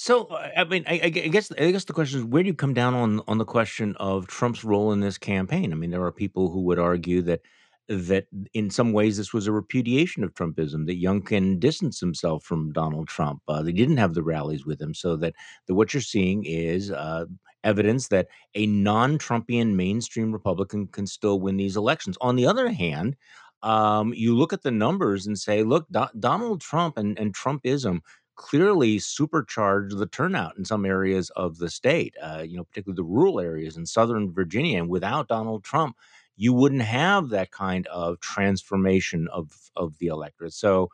So, 0.00 0.26
uh, 0.26 0.48
I 0.56 0.62
mean, 0.62 0.84
I, 0.86 1.00
I 1.02 1.08
guess 1.08 1.50
I 1.58 1.72
guess 1.72 1.82
the 1.82 1.92
question 1.92 2.20
is, 2.20 2.24
where 2.24 2.44
do 2.44 2.46
you 2.46 2.54
come 2.54 2.72
down 2.72 2.94
on 2.94 3.20
on 3.26 3.38
the 3.38 3.44
question 3.44 3.96
of 3.98 4.28
Trump's 4.28 4.62
role 4.62 4.92
in 4.92 5.00
this 5.00 5.18
campaign? 5.18 5.72
I 5.72 5.74
mean, 5.74 5.90
there 5.90 6.04
are 6.04 6.12
people 6.12 6.50
who 6.50 6.60
would 6.66 6.78
argue 6.78 7.20
that 7.22 7.40
that 7.88 8.28
in 8.54 8.70
some 8.70 8.92
ways 8.92 9.16
this 9.16 9.32
was 9.32 9.48
a 9.48 9.52
repudiation 9.52 10.22
of 10.22 10.34
Trumpism. 10.34 10.86
That 10.86 11.02
Youngkin 11.02 11.58
distanced 11.58 11.98
himself 11.98 12.44
from 12.44 12.70
Donald 12.70 13.08
Trump. 13.08 13.42
Uh, 13.48 13.60
they 13.60 13.72
didn't 13.72 13.96
have 13.96 14.14
the 14.14 14.22
rallies 14.22 14.64
with 14.64 14.80
him, 14.80 14.94
so 14.94 15.16
that, 15.16 15.34
what 15.66 15.92
you're 15.92 16.00
seeing 16.00 16.44
is 16.44 16.92
uh, 16.92 17.24
evidence 17.64 18.06
that 18.06 18.28
a 18.54 18.66
non-Trumpian 18.66 19.74
mainstream 19.74 20.30
Republican 20.30 20.86
can 20.86 21.08
still 21.08 21.40
win 21.40 21.56
these 21.56 21.76
elections. 21.76 22.16
On 22.20 22.36
the 22.36 22.46
other 22.46 22.70
hand. 22.70 23.16
Um, 23.60 24.14
you 24.14 24.36
look 24.36 24.52
at 24.52 24.62
the 24.62 24.70
numbers 24.70 25.26
and 25.26 25.36
say, 25.36 25.64
look, 25.64 25.84
Do- 25.90 26.06
Donald 26.20 26.60
Trump 26.60 26.96
and, 26.96 27.18
and 27.18 27.34
Trumpism 27.34 28.02
clearly 28.38 28.98
supercharged 29.00 29.98
the 29.98 30.06
turnout 30.06 30.56
in 30.58 30.64
some 30.64 30.86
areas 30.86 31.30
of 31.32 31.58
the 31.58 31.70
state, 31.70 32.14
uh, 32.22 32.44
you 32.46 32.56
know, 32.56 32.64
particularly 32.64 32.96
the 32.96 33.04
rural 33.04 33.40
areas 33.40 33.76
in 33.76 33.86
southern 33.86 34.32
Virginia. 34.32 34.78
And 34.80 34.88
without 34.90 35.28
Donald 35.28 35.64
Trump, 35.64 35.96
you 36.36 36.54
wouldn't 36.54 36.82
have 36.82 37.30
that 37.30 37.50
kind 37.52 37.86
of 37.88 38.20
transformation 38.20 39.28
of 39.32 39.70
of 39.76 39.98
the 39.98 40.08
electorate. 40.08 40.54
So, 40.54 40.90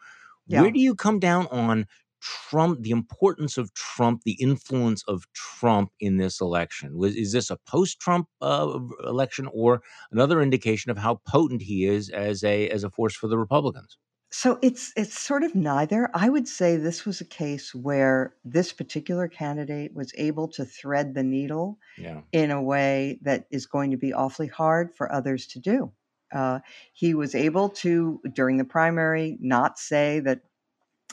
Yeah. 0.47 0.61
where 0.61 0.71
do 0.71 0.81
you 0.81 0.95
come 0.95 1.19
down 1.19 1.47
on 1.49 1.87
Trump, 2.21 2.83
the 2.83 2.91
importance 2.91 3.59
of 3.59 3.75
Trump, 3.75 4.23
the 4.25 4.39
influence 4.41 5.05
of 5.09 5.25
Trump 5.35 5.93
in 6.01 6.17
this 6.17 6.41
election? 6.41 6.97
Was 6.97 7.15
is 7.17 7.33
this 7.33 7.51
a 7.51 7.59
post-Trump 7.67 8.29
uh, 8.41 8.79
election 9.07 9.49
or 9.53 9.83
another 10.11 10.41
indication 10.43 10.91
of 10.91 10.99
how 10.99 11.17
potent 11.27 11.63
he 11.63 11.85
is 11.87 12.09
as 12.11 12.43
a 12.45 12.69
as 12.71 12.85
a 12.85 12.91
force 12.91 13.15
for 13.17 13.29
the 13.29 13.39
Republicans? 13.39 13.99
So 14.37 14.59
it's 14.63 14.93
it's 14.97 15.17
sort 15.17 15.45
of 15.45 15.55
neither. 15.55 16.11
I 16.13 16.29
would 16.29 16.49
say 16.49 16.77
this 16.77 17.07
was 17.07 17.21
a 17.21 17.25
case 17.25 17.73
where 17.73 18.35
this 18.45 18.73
particular 18.73 19.29
candidate 19.29 19.95
was 19.95 20.13
able 20.19 20.49
to 20.49 20.65
thread 20.65 21.15
the 21.15 21.23
needle 21.23 21.79
Yeah. 21.97 22.23
in 22.33 22.51
a 22.51 22.61
way 22.61 23.21
that 23.23 23.47
is 23.53 23.67
going 23.67 23.93
to 23.93 23.97
be 23.97 24.13
awfully 24.13 24.49
hard 24.49 24.93
for 24.97 25.13
others 25.13 25.47
to 25.49 25.61
do. 25.61 25.93
Uh, 26.35 26.59
he 26.93 27.15
was 27.15 27.37
able 27.37 27.69
to, 27.69 28.21
during 28.33 28.57
the 28.57 28.65
primary, 28.65 29.39
not 29.41 29.79
say 29.79 30.19
that 30.21 30.41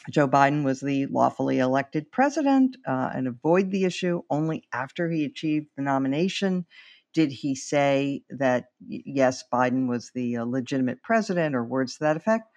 Joe 0.09 0.27
Biden 0.27 0.63
was 0.63 0.79
the 0.79 1.05
lawfully 1.07 1.59
elected 1.59 2.11
president 2.11 2.77
uh, 2.87 3.11
and 3.13 3.27
avoid 3.27 3.71
the 3.71 3.83
issue. 3.85 4.21
Only 4.29 4.63
after 4.73 5.09
he 5.09 5.25
achieved 5.25 5.67
the 5.75 5.83
nomination 5.83 6.65
did 7.13 7.31
he 7.31 7.55
say 7.55 8.23
that, 8.29 8.69
y- 8.79 9.03
yes, 9.05 9.43
Biden 9.53 9.87
was 9.87 10.11
the 10.15 10.37
uh, 10.37 10.45
legitimate 10.45 11.03
president 11.03 11.55
or 11.55 11.63
words 11.63 11.97
to 11.97 12.05
that 12.05 12.17
effect. 12.17 12.50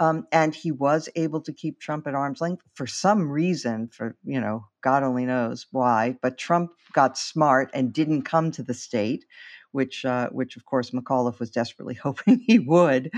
Um, 0.00 0.26
and 0.32 0.54
he 0.54 0.70
was 0.72 1.08
able 1.16 1.40
to 1.42 1.52
keep 1.52 1.80
Trump 1.80 2.06
at 2.06 2.14
arm's 2.14 2.40
length 2.40 2.62
for 2.74 2.86
some 2.86 3.30
reason, 3.30 3.88
for 3.88 4.16
you 4.24 4.40
know, 4.40 4.66
God 4.82 5.02
only 5.02 5.26
knows 5.26 5.66
why. 5.72 6.16
But 6.22 6.38
Trump 6.38 6.70
got 6.92 7.18
smart 7.18 7.70
and 7.74 7.92
didn't 7.92 8.22
come 8.22 8.50
to 8.52 8.62
the 8.62 8.74
state, 8.74 9.24
which, 9.72 10.04
uh, 10.04 10.28
which 10.30 10.56
of 10.56 10.64
course 10.66 10.90
McAuliffe 10.90 11.40
was 11.40 11.50
desperately 11.50 11.94
hoping 12.02 12.40
he 12.46 12.58
would. 12.58 13.10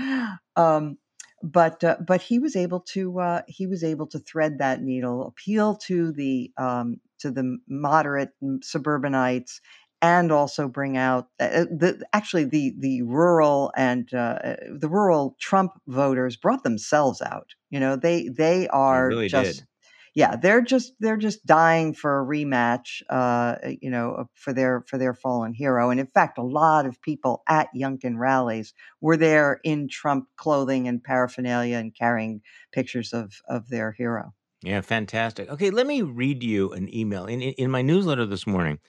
Um, 0.55 0.97
but 1.43 1.83
uh, 1.83 1.97
but 2.05 2.21
he 2.21 2.39
was 2.39 2.55
able 2.55 2.81
to 2.81 3.19
uh, 3.19 3.41
he 3.47 3.67
was 3.67 3.83
able 3.83 4.07
to 4.07 4.19
thread 4.19 4.59
that 4.59 4.81
needle, 4.81 5.25
appeal 5.27 5.75
to 5.87 6.11
the 6.11 6.51
um, 6.57 6.97
to 7.19 7.31
the 7.31 7.57
moderate 7.67 8.31
suburbanites, 8.61 9.61
and 10.01 10.31
also 10.31 10.67
bring 10.67 10.97
out 10.97 11.27
uh, 11.39 11.65
the 11.65 12.03
actually 12.13 12.45
the 12.45 12.73
the 12.79 13.01
rural 13.03 13.71
and 13.75 14.13
uh, 14.13 14.55
the 14.69 14.89
rural 14.89 15.35
Trump 15.39 15.73
voters 15.87 16.35
brought 16.37 16.63
themselves 16.63 17.21
out. 17.21 17.49
You 17.69 17.79
know 17.79 17.95
they 17.95 18.27
they 18.29 18.67
They 18.89 18.99
are 18.99 19.01
really 19.01 19.27
just 19.27 19.61
did. 19.61 19.67
yeah 20.15 20.35
they're 20.35 20.61
just 20.61 20.93
they're 20.99 21.17
just 21.17 21.45
dying 21.45 21.93
for 21.93 22.21
a 22.21 22.25
rematch. 22.25 23.01
Uh, 23.09 23.55
you 23.81 23.89
know 23.89 24.25
for 24.33 24.53
their 24.53 24.83
for 24.87 24.97
their 24.97 25.13
fallen 25.13 25.53
hero. 25.53 25.89
And 25.89 25.99
in 25.99 26.07
fact, 26.07 26.37
a 26.37 26.43
lot 26.43 26.85
of 26.85 27.01
people 27.01 27.43
at 27.47 27.69
Youngkin 27.75 28.17
rallies 28.17 28.73
were 29.01 29.17
there 29.17 29.59
in 29.63 29.87
Trump 29.87 30.27
clothing 30.37 30.87
and 30.87 31.03
paraphernalia 31.03 31.77
and 31.77 31.95
carrying 31.95 32.41
pictures 32.71 33.13
of 33.13 33.33
of 33.47 33.69
their 33.69 33.91
hero. 33.91 34.33
Yeah, 34.63 34.81
fantastic. 34.81 35.49
Okay, 35.49 35.71
let 35.71 35.87
me 35.87 36.01
read 36.01 36.43
you 36.43 36.71
an 36.71 36.93
email. 36.93 37.25
In, 37.25 37.41
in 37.41 37.53
in 37.53 37.71
my 37.71 37.81
newsletter 37.81 38.25
this 38.25 38.45
morning, 38.45 38.79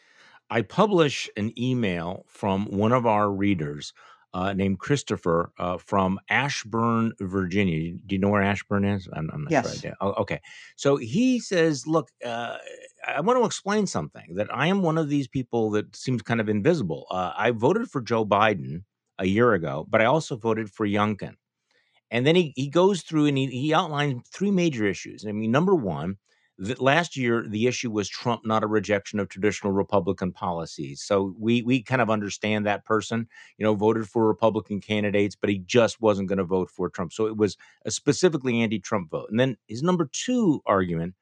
I 0.52 0.60
publish 0.60 1.30
an 1.38 1.58
email 1.58 2.26
from 2.28 2.66
one 2.66 2.92
of 2.92 3.06
our 3.06 3.30
readers 3.32 3.94
uh, 4.34 4.52
named 4.52 4.78
Christopher 4.80 5.50
uh, 5.58 5.78
from 5.78 6.20
Ashburn, 6.28 7.12
Virginia. 7.20 7.94
Do 8.06 8.14
you 8.14 8.18
know 8.18 8.28
where 8.28 8.42
Ashburn 8.42 8.84
is? 8.84 9.08
I'm, 9.14 9.30
I'm 9.32 9.44
not 9.44 9.54
sure 9.54 9.70
I 9.70 9.72
Yes. 9.72 9.80
do. 9.80 9.92
Oh, 10.02 10.12
okay. 10.12 10.40
So 10.76 10.96
he 10.96 11.40
says, 11.40 11.86
Look, 11.86 12.10
uh, 12.22 12.58
I 13.08 13.22
want 13.22 13.38
to 13.38 13.46
explain 13.46 13.86
something 13.86 14.34
that 14.34 14.54
I 14.54 14.66
am 14.66 14.82
one 14.82 14.98
of 14.98 15.08
these 15.08 15.26
people 15.26 15.70
that 15.70 15.96
seems 15.96 16.20
kind 16.20 16.38
of 16.40 16.50
invisible. 16.50 17.06
Uh, 17.10 17.32
I 17.34 17.50
voted 17.52 17.90
for 17.90 18.02
Joe 18.02 18.26
Biden 18.26 18.84
a 19.18 19.26
year 19.26 19.54
ago, 19.54 19.86
but 19.88 20.02
I 20.02 20.04
also 20.04 20.36
voted 20.36 20.70
for 20.70 20.86
Youngkin. 20.86 21.36
And 22.10 22.26
then 22.26 22.36
he, 22.36 22.52
he 22.56 22.68
goes 22.68 23.00
through 23.00 23.24
and 23.24 23.38
he, 23.38 23.46
he 23.46 23.72
outlines 23.72 24.28
three 24.30 24.50
major 24.50 24.86
issues. 24.86 25.24
I 25.26 25.32
mean, 25.32 25.50
number 25.50 25.74
one, 25.74 26.18
that 26.58 26.80
last 26.80 27.16
year 27.16 27.46
the 27.48 27.66
issue 27.66 27.90
was 27.90 28.08
Trump, 28.08 28.42
not 28.44 28.62
a 28.62 28.66
rejection 28.66 29.18
of 29.18 29.28
traditional 29.28 29.72
Republican 29.72 30.32
policies. 30.32 31.02
So 31.02 31.34
we 31.38 31.62
we 31.62 31.82
kind 31.82 32.02
of 32.02 32.10
understand 32.10 32.66
that 32.66 32.84
person, 32.84 33.26
you 33.56 33.64
know, 33.64 33.74
voted 33.74 34.08
for 34.08 34.26
Republican 34.26 34.80
candidates, 34.80 35.34
but 35.34 35.50
he 35.50 35.58
just 35.58 36.00
wasn't 36.00 36.28
going 36.28 36.38
to 36.38 36.44
vote 36.44 36.70
for 36.70 36.88
Trump. 36.88 37.12
So 37.12 37.26
it 37.26 37.36
was 37.36 37.56
a 37.84 37.90
specifically 37.90 38.60
anti-Trump 38.62 39.10
vote. 39.10 39.28
And 39.30 39.40
then 39.40 39.56
his 39.66 39.82
number 39.82 40.08
two 40.12 40.60
argument, 40.66 41.14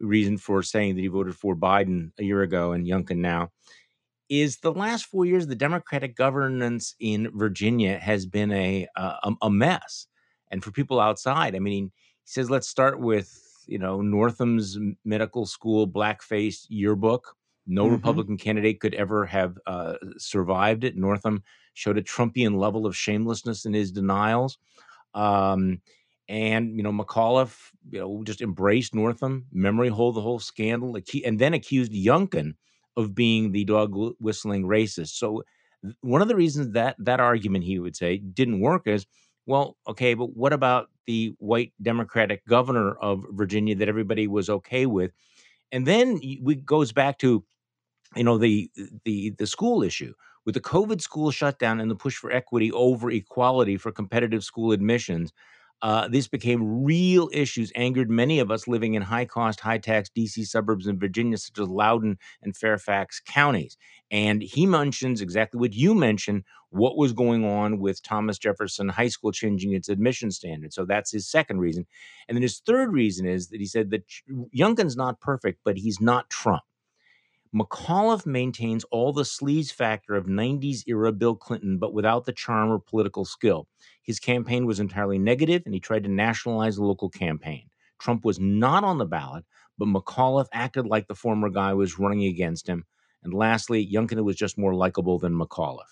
reason 0.00 0.38
for 0.38 0.62
saying 0.62 0.94
that 0.94 1.02
he 1.02 1.08
voted 1.08 1.34
for 1.34 1.56
Biden 1.56 2.12
a 2.18 2.24
year 2.24 2.42
ago 2.42 2.72
and 2.72 2.86
Youngkin 2.86 3.18
now, 3.18 3.50
is 4.28 4.58
the 4.58 4.72
last 4.72 5.06
four 5.06 5.24
years 5.24 5.46
the 5.46 5.54
Democratic 5.56 6.14
governance 6.14 6.94
in 7.00 7.30
Virginia 7.34 7.98
has 7.98 8.26
been 8.26 8.52
a 8.52 8.86
uh, 8.96 9.16
a, 9.24 9.32
a 9.42 9.50
mess. 9.50 10.06
And 10.50 10.62
for 10.62 10.70
people 10.70 11.00
outside, 11.00 11.56
I 11.56 11.58
mean, 11.58 11.90
he 12.24 12.30
says, 12.30 12.48
let's 12.48 12.68
start 12.68 13.00
with 13.00 13.47
you 13.68 13.78
know 13.78 14.00
Northam's 14.02 14.78
medical 15.04 15.46
school 15.46 15.88
blackface 15.88 16.66
yearbook. 16.70 17.36
No 17.66 17.86
hmm 17.86 17.88
Republican 17.88 18.38
candidate 18.38 18.80
could 18.80 18.94
ever 18.94 19.26
have 19.26 19.58
uh, 19.66 19.96
survived 20.18 20.84
it. 20.84 20.96
Northam 20.96 21.44
showed 21.74 21.98
a 21.98 22.02
Trumpian 22.02 22.56
level 22.58 22.86
of 22.86 22.96
shamelessness 22.96 23.66
in 23.66 23.74
his 23.74 23.92
denials. 23.92 24.58
Um, 25.14 25.80
and 26.28 26.76
you 26.76 26.82
know 26.82 26.92
McAuliffe, 26.92 27.70
you 27.90 28.00
know, 28.00 28.22
just 28.24 28.42
embraced 28.42 28.94
Northam, 28.94 29.46
memory 29.52 29.88
hole 29.88 30.12
the 30.12 30.20
whole 30.20 30.38
scandal, 30.38 30.96
and 31.24 31.38
then 31.38 31.54
accused 31.54 31.92
Youngkin 31.92 32.54
of 32.96 33.14
being 33.14 33.52
the 33.52 33.64
dog 33.64 33.94
whistling 34.20 34.64
racist. 34.64 35.10
So 35.16 35.42
one 36.00 36.22
of 36.22 36.28
the 36.28 36.36
reasons 36.36 36.72
that 36.72 36.96
that 36.98 37.20
argument 37.20 37.64
he 37.64 37.78
would 37.78 37.96
say 37.96 38.18
didn't 38.18 38.60
work 38.60 38.86
is, 38.86 39.06
well, 39.48 39.78
okay, 39.88 40.14
but 40.14 40.36
what 40.36 40.52
about 40.52 40.90
the 41.06 41.34
white 41.38 41.72
Democratic 41.82 42.46
governor 42.46 42.94
of 42.96 43.24
Virginia 43.32 43.74
that 43.76 43.88
everybody 43.88 44.28
was 44.28 44.50
okay 44.50 44.86
with? 44.86 45.12
And 45.72 45.86
then 45.86 46.20
we 46.42 46.56
goes 46.56 46.92
back 46.92 47.18
to 47.20 47.44
you 48.16 48.24
know 48.24 48.38
the 48.38 48.70
the 49.04 49.30
the 49.30 49.46
school 49.46 49.82
issue 49.82 50.14
with 50.44 50.54
the 50.54 50.60
covid 50.60 51.00
school 51.00 51.30
shutdown 51.30 51.80
and 51.80 51.90
the 51.90 51.94
push 51.96 52.16
for 52.16 52.32
equity 52.32 52.72
over 52.72 53.10
equality 53.10 53.76
for 53.76 53.92
competitive 53.92 54.44
school 54.44 54.72
admissions 54.72 55.32
uh, 55.80 56.08
this 56.08 56.26
became 56.26 56.84
real 56.84 57.28
issues, 57.32 57.72
angered 57.74 58.10
many 58.10 58.40
of 58.40 58.50
us 58.50 58.66
living 58.66 58.94
in 58.94 59.02
high 59.02 59.24
cost, 59.24 59.60
high 59.60 59.78
tax 59.78 60.10
DC 60.16 60.46
suburbs 60.46 60.86
in 60.86 60.98
Virginia, 60.98 61.36
such 61.36 61.58
as 61.58 61.68
Loudoun 61.68 62.18
and 62.42 62.56
Fairfax 62.56 63.20
counties. 63.20 63.76
And 64.10 64.42
he 64.42 64.66
mentions 64.66 65.20
exactly 65.20 65.60
what 65.60 65.74
you 65.74 65.94
mentioned 65.94 66.44
what 66.70 66.96
was 66.96 67.12
going 67.12 67.44
on 67.44 67.78
with 67.78 68.02
Thomas 68.02 68.38
Jefferson 68.38 68.88
High 68.88 69.08
School 69.08 69.32
changing 69.32 69.72
its 69.72 69.88
admission 69.88 70.30
standard. 70.30 70.72
So 70.72 70.84
that's 70.84 71.10
his 71.10 71.30
second 71.30 71.60
reason. 71.60 71.86
And 72.28 72.36
then 72.36 72.42
his 72.42 72.60
third 72.60 72.92
reason 72.92 73.26
is 73.26 73.48
that 73.48 73.60
he 73.60 73.66
said 73.66 73.90
that 73.90 74.04
Youngkin's 74.54 74.96
not 74.96 75.20
perfect, 75.20 75.60
but 75.64 75.78
he's 75.78 76.00
not 76.00 76.28
Trump. 76.28 76.62
McAuliffe 77.54 78.26
maintains 78.26 78.84
all 78.84 79.12
the 79.12 79.22
sleaze 79.22 79.72
factor 79.72 80.14
of 80.14 80.26
90s 80.26 80.82
era 80.86 81.12
Bill 81.12 81.34
Clinton, 81.34 81.78
but 81.78 81.94
without 81.94 82.24
the 82.24 82.32
charm 82.32 82.70
or 82.70 82.78
political 82.78 83.24
skill. 83.24 83.66
His 84.02 84.20
campaign 84.20 84.66
was 84.66 84.80
entirely 84.80 85.18
negative, 85.18 85.62
and 85.64 85.74
he 85.74 85.80
tried 85.80 86.04
to 86.04 86.10
nationalize 86.10 86.76
the 86.76 86.84
local 86.84 87.08
campaign. 87.08 87.68
Trump 87.98 88.24
was 88.24 88.38
not 88.38 88.84
on 88.84 88.98
the 88.98 89.06
ballot, 89.06 89.44
but 89.76 89.88
McAuliffe 89.88 90.48
acted 90.52 90.86
like 90.86 91.06
the 91.06 91.14
former 91.14 91.48
guy 91.48 91.74
was 91.74 91.98
running 91.98 92.24
against 92.24 92.66
him. 92.66 92.84
And 93.22 93.34
lastly, 93.34 93.88
Youngkin 93.92 94.22
was 94.24 94.36
just 94.36 94.58
more 94.58 94.74
likable 94.74 95.18
than 95.18 95.34
McAuliffe. 95.34 95.82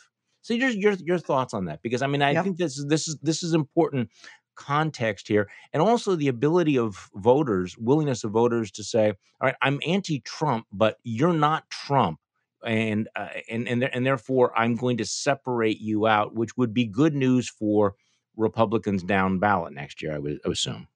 So 0.43 0.55
your 0.55 0.71
your 0.71 0.93
your 0.93 1.19
thoughts 1.19 1.55
on 1.55 1.65
that? 1.65 1.83
Because 1.83 2.03
I 2.03 2.07
mean, 2.07 2.23
I 2.23 2.31
yep. 2.33 2.45
think 2.45 2.57
this 2.57 2.79
is 2.79 2.87
this 2.87 3.09
is 3.09 3.19
this 3.21 3.43
is 3.43 3.53
important 3.53 4.11
context 4.57 5.29
here, 5.29 5.49
and 5.73 5.83
also 5.83 6.17
the 6.17 6.29
ability 6.29 6.79
of 6.79 7.11
voters, 7.15 7.77
willingness 7.79 8.25
of 8.25 8.33
voters 8.33 8.71
to 8.73 8.85
say, 8.85 9.09
"All 9.09 9.15
right, 9.43 9.57
I'm 9.63 9.81
anti-Trump, 9.87 10.67
but 10.73 10.99
you're 11.05 11.33
not 11.33 11.71
Trump." 11.71 12.21
And 12.65 13.09
uh, 13.15 13.29
and 13.51 13.69
and 13.69 13.85
and 13.85 14.05
therefore, 14.05 14.59
I'm 14.59 14.77
going 14.77 14.97
to 14.97 15.05
separate 15.05 15.81
you 15.81 16.07
out, 16.07 16.35
which 16.35 16.57
would 16.57 16.75
be 16.75 16.87
good 16.87 17.15
news 17.15 17.49
for 17.49 17.95
Republicans 18.37 19.03
down 19.03 19.39
ballot 19.39 19.73
next 19.73 20.03
year. 20.03 20.15
I 20.15 20.19
would 20.19 20.41
assume. 20.45 20.89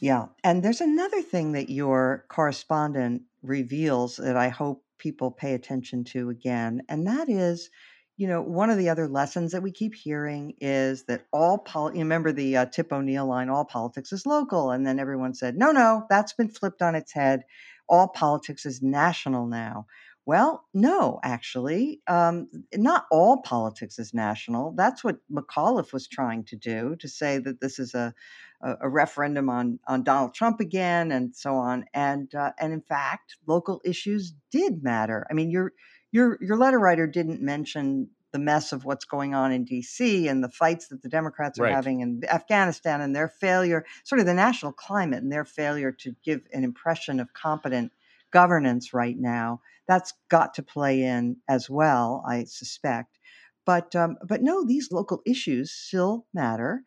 Yeah, 0.00 0.26
and 0.42 0.62
there's 0.62 0.80
another 0.80 1.22
thing 1.22 1.52
that 1.52 1.70
your 1.70 2.24
correspondent 2.28 3.22
reveals 3.42 4.16
that 4.16 4.36
I 4.36 4.48
hope 4.48 4.84
people 4.98 5.30
pay 5.30 5.54
attention 5.54 6.04
to 6.04 6.30
again, 6.30 6.82
and 6.88 7.06
that 7.06 7.28
is 7.28 7.70
you 8.16 8.28
know, 8.28 8.40
one 8.40 8.70
of 8.70 8.78
the 8.78 8.88
other 8.88 9.08
lessons 9.08 9.52
that 9.52 9.62
we 9.62 9.72
keep 9.72 9.94
hearing 9.94 10.54
is 10.60 11.04
that 11.04 11.26
all 11.32 11.58
pol- 11.58 11.92
you 11.92 12.00
remember 12.00 12.30
the 12.30 12.56
uh, 12.56 12.66
Tip 12.66 12.92
O'Neill 12.92 13.26
line, 13.26 13.48
all 13.48 13.64
politics 13.64 14.12
is 14.12 14.24
local. 14.24 14.70
And 14.70 14.86
then 14.86 15.00
everyone 15.00 15.34
said, 15.34 15.56
no, 15.56 15.72
no, 15.72 16.06
that's 16.08 16.32
been 16.32 16.48
flipped 16.48 16.80
on 16.80 16.94
its 16.94 17.12
head. 17.12 17.44
All 17.88 18.08
politics 18.08 18.66
is 18.66 18.82
national 18.82 19.46
now. 19.46 19.86
Well, 20.26 20.64
no, 20.72 21.20
actually, 21.22 22.00
um, 22.06 22.48
not 22.74 23.04
all 23.10 23.42
politics 23.42 23.98
is 23.98 24.14
national. 24.14 24.72
That's 24.72 25.04
what 25.04 25.18
McAuliffe 25.30 25.92
was 25.92 26.08
trying 26.08 26.44
to 26.44 26.56
do 26.56 26.96
to 27.00 27.08
say 27.08 27.38
that 27.38 27.60
this 27.60 27.78
is 27.78 27.94
a, 27.94 28.14
a, 28.62 28.74
a 28.82 28.88
referendum 28.88 29.50
on 29.50 29.80
on 29.86 30.02
Donald 30.02 30.32
Trump 30.32 30.60
again, 30.60 31.12
and 31.12 31.36
so 31.36 31.56
on. 31.56 31.84
And 31.92 32.34
uh, 32.34 32.52
and 32.58 32.72
in 32.72 32.80
fact, 32.80 33.36
local 33.46 33.82
issues 33.84 34.32
did 34.50 34.82
matter. 34.82 35.26
I 35.30 35.34
mean, 35.34 35.50
you're 35.50 35.74
your 36.14 36.38
your 36.40 36.56
letter 36.56 36.78
writer 36.78 37.08
didn't 37.08 37.42
mention 37.42 38.08
the 38.30 38.38
mess 38.38 38.72
of 38.72 38.84
what's 38.84 39.04
going 39.04 39.34
on 39.34 39.50
in 39.50 39.66
DC 39.66 40.30
and 40.30 40.44
the 40.44 40.48
fights 40.48 40.88
that 40.88 41.02
the 41.02 41.08
Democrats 41.08 41.58
are 41.58 41.64
right. 41.64 41.74
having 41.74 42.00
in 42.00 42.22
Afghanistan 42.28 43.00
and 43.00 43.14
their 43.14 43.28
failure, 43.28 43.84
sort 44.04 44.20
of 44.20 44.26
the 44.26 44.34
national 44.34 44.72
climate 44.72 45.22
and 45.22 45.32
their 45.32 45.44
failure 45.44 45.90
to 45.90 46.14
give 46.24 46.40
an 46.52 46.62
impression 46.62 47.18
of 47.18 47.32
competent 47.32 47.92
governance 48.30 48.94
right 48.94 49.18
now. 49.18 49.60
That's 49.88 50.14
got 50.28 50.54
to 50.54 50.62
play 50.62 51.02
in 51.02 51.36
as 51.48 51.68
well, 51.68 52.24
I 52.26 52.44
suspect. 52.44 53.18
But 53.66 53.96
um, 53.96 54.16
but 54.24 54.40
no, 54.40 54.64
these 54.64 54.92
local 54.92 55.20
issues 55.26 55.72
still 55.72 56.26
matter. 56.32 56.84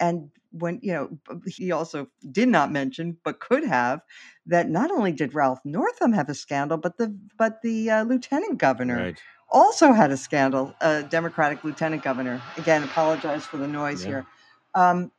And 0.00 0.30
when 0.50 0.80
you 0.82 0.92
know, 0.92 1.40
he 1.46 1.72
also 1.72 2.08
did 2.30 2.48
not 2.48 2.72
mention, 2.72 3.16
but 3.24 3.40
could 3.40 3.64
have, 3.64 4.00
that 4.46 4.68
not 4.68 4.90
only 4.90 5.12
did 5.12 5.34
Ralph 5.34 5.60
Northam 5.64 6.12
have 6.12 6.28
a 6.28 6.34
scandal, 6.34 6.78
but 6.78 6.96
the 6.98 7.16
but 7.36 7.62
the 7.62 7.90
uh, 7.90 8.02
lieutenant 8.04 8.58
governor 8.58 8.96
right. 8.96 9.22
also 9.50 9.92
had 9.92 10.10
a 10.10 10.16
scandal. 10.16 10.74
A 10.80 11.02
Democratic 11.02 11.64
lieutenant 11.64 12.02
governor. 12.02 12.40
Again, 12.56 12.82
apologize 12.82 13.44
for 13.44 13.56
the 13.56 13.68
noise 13.68 14.02
yeah. 14.02 14.08
here. 14.08 14.26
Um, 14.74 15.12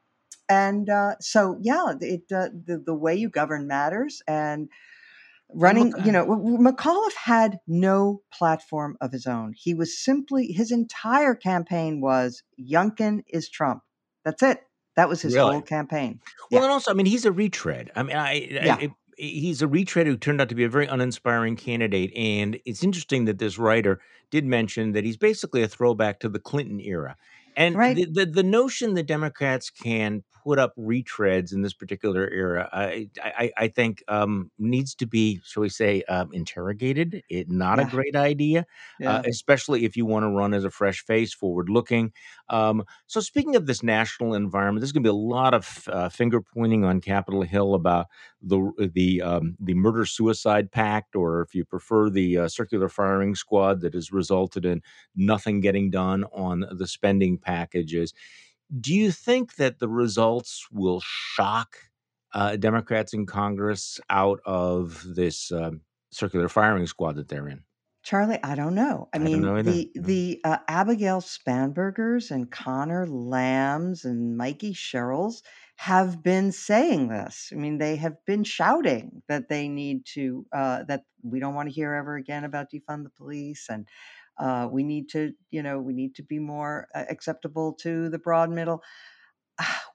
and 0.47 0.89
uh, 0.89 1.15
so, 1.19 1.57
yeah, 1.61 1.93
it 2.01 2.23
uh, 2.31 2.49
the 2.65 2.81
the 2.83 2.95
way 2.95 3.15
you 3.15 3.29
govern 3.29 3.67
matters, 3.67 4.23
and 4.27 4.69
running 5.53 5.93
you 6.05 6.11
know 6.11 6.25
mcauliffe 6.25 7.15
had 7.15 7.59
no 7.67 8.21
platform 8.31 8.95
of 9.01 9.11
his 9.11 9.25
own 9.25 9.53
he 9.57 9.73
was 9.73 9.97
simply 9.97 10.51
his 10.51 10.71
entire 10.71 11.33
campaign 11.33 11.99
was 12.01 12.43
youngkin 12.59 13.23
is 13.27 13.49
trump 13.49 13.81
that's 14.23 14.43
it 14.43 14.61
that 14.99 15.07
was 15.07 15.21
his 15.21 15.33
really? 15.33 15.53
whole 15.53 15.61
campaign. 15.61 16.19
Well, 16.51 16.59
yeah. 16.59 16.65
and 16.65 16.73
also, 16.73 16.91
I 16.91 16.93
mean, 16.93 17.05
he's 17.05 17.23
a 17.23 17.31
retread. 17.31 17.89
I 17.95 18.03
mean, 18.03 18.17
I, 18.17 18.33
yeah. 18.51 18.75
I, 18.75 18.91
he's 19.15 19.61
a 19.61 19.67
retread 19.67 20.07
who 20.07 20.17
turned 20.17 20.41
out 20.41 20.49
to 20.49 20.55
be 20.55 20.65
a 20.65 20.69
very 20.69 20.87
uninspiring 20.87 21.55
candidate. 21.55 22.11
And 22.17 22.59
it's 22.65 22.83
interesting 22.83 23.23
that 23.25 23.39
this 23.39 23.57
writer 23.57 24.01
did 24.29 24.45
mention 24.45 24.91
that 24.91 25.05
he's 25.05 25.17
basically 25.17 25.63
a 25.63 25.69
throwback 25.69 26.19
to 26.19 26.27
the 26.27 26.39
Clinton 26.39 26.81
era. 26.81 27.15
And 27.55 27.75
right. 27.75 27.95
the, 27.95 28.05
the, 28.05 28.25
the 28.25 28.43
notion 28.43 28.93
that 28.95 29.07
Democrats 29.07 29.69
can 29.69 30.23
put 30.43 30.59
up 30.59 30.73
retreads 30.77 31.51
in 31.51 31.61
this 31.61 31.73
particular 31.73 32.29
era, 32.29 32.69
I 32.71 33.09
I, 33.21 33.51
I 33.57 33.67
think 33.67 34.03
um, 34.07 34.51
needs 34.57 34.95
to 34.95 35.05
be, 35.05 35.41
shall 35.43 35.61
we 35.61 35.69
say, 35.69 36.03
um, 36.03 36.29
interrogated. 36.31 37.23
It 37.29 37.49
not 37.49 37.79
yeah. 37.79 37.87
a 37.87 37.89
great 37.89 38.15
idea, 38.15 38.61
uh, 38.61 38.63
yeah. 38.99 39.15
uh, 39.15 39.23
especially 39.25 39.83
if 39.83 39.97
you 39.97 40.05
want 40.05 40.23
to 40.23 40.29
run 40.29 40.53
as 40.53 40.63
a 40.63 40.71
fresh 40.71 41.03
face, 41.03 41.33
forward 41.33 41.69
looking. 41.69 42.13
Um, 42.49 42.83
so 43.07 43.19
speaking 43.19 43.55
of 43.55 43.65
this 43.65 43.83
national 43.83 44.33
environment, 44.33 44.81
there's 44.81 44.91
going 44.91 45.03
to 45.03 45.07
be 45.07 45.11
a 45.11 45.13
lot 45.13 45.53
of 45.53 45.87
uh, 45.91 46.09
finger 46.09 46.41
pointing 46.41 46.83
on 46.83 47.01
Capitol 47.01 47.41
Hill 47.43 47.75
about 47.75 48.07
the 48.41 48.89
the 48.93 49.21
um, 49.21 49.55
the 49.59 49.73
murder 49.73 50.05
suicide 50.05 50.71
pact, 50.71 51.15
or 51.15 51.41
if 51.41 51.53
you 51.53 51.65
prefer, 51.65 52.09
the 52.09 52.37
uh, 52.39 52.47
circular 52.47 52.89
firing 52.89 53.35
squad 53.35 53.81
that 53.81 53.93
has 53.93 54.11
resulted 54.11 54.65
in 54.65 54.81
nothing 55.15 55.61
getting 55.61 55.89
done 55.89 56.25
on 56.33 56.65
the 56.71 56.87
spending 56.87 57.37
packages. 57.37 58.13
Do 58.79 58.93
you 58.93 59.11
think 59.11 59.55
that 59.55 59.79
the 59.79 59.89
results 59.89 60.67
will 60.71 61.01
shock 61.03 61.77
uh, 62.33 62.55
Democrats 62.55 63.13
in 63.13 63.25
Congress 63.25 63.99
out 64.09 64.39
of 64.45 65.03
this 65.15 65.51
um, 65.51 65.81
circular 66.11 66.49
firing 66.49 66.85
squad 66.85 67.15
that 67.15 67.29
they're 67.29 67.47
in? 67.47 67.63
Charlie, 68.09 68.39
I 68.43 68.55
don't 68.55 68.73
know. 68.73 69.07
I, 69.13 69.17
I 69.17 69.19
mean, 69.19 69.41
know 69.41 69.61
the 69.61 69.91
the 69.93 70.41
uh, 70.43 70.57
Abigail 70.67 71.21
Spanbergers 71.21 72.31
and 72.31 72.49
Connor 72.49 73.05
Lambs 73.05 74.03
and 74.03 74.35
Mikey 74.35 74.73
Sherrills 74.73 75.43
have 75.75 76.23
been 76.23 76.51
saying 76.51 77.09
this. 77.09 77.51
I 77.51 77.55
mean, 77.57 77.77
they 77.77 77.97
have 77.97 78.15
been 78.25 78.43
shouting 78.43 79.21
that 79.27 79.47
they 79.47 79.67
need 79.67 80.07
to 80.15 80.43
uh, 80.51 80.85
that 80.85 81.03
we 81.21 81.39
don't 81.39 81.53
want 81.53 81.69
to 81.69 81.75
hear 81.75 81.93
ever 81.93 82.15
again 82.15 82.45
about 82.45 82.71
defund 82.71 83.03
the 83.03 83.11
police 83.11 83.67
and 83.69 83.87
uh, 84.39 84.67
we 84.71 84.83
need 84.83 85.09
to, 85.09 85.33
you 85.51 85.61
know, 85.61 85.79
we 85.79 85.93
need 85.93 86.15
to 86.15 86.23
be 86.23 86.39
more 86.39 86.87
uh, 86.95 87.03
acceptable 87.11 87.73
to 87.73 88.09
the 88.09 88.17
broad 88.17 88.49
middle. 88.49 88.81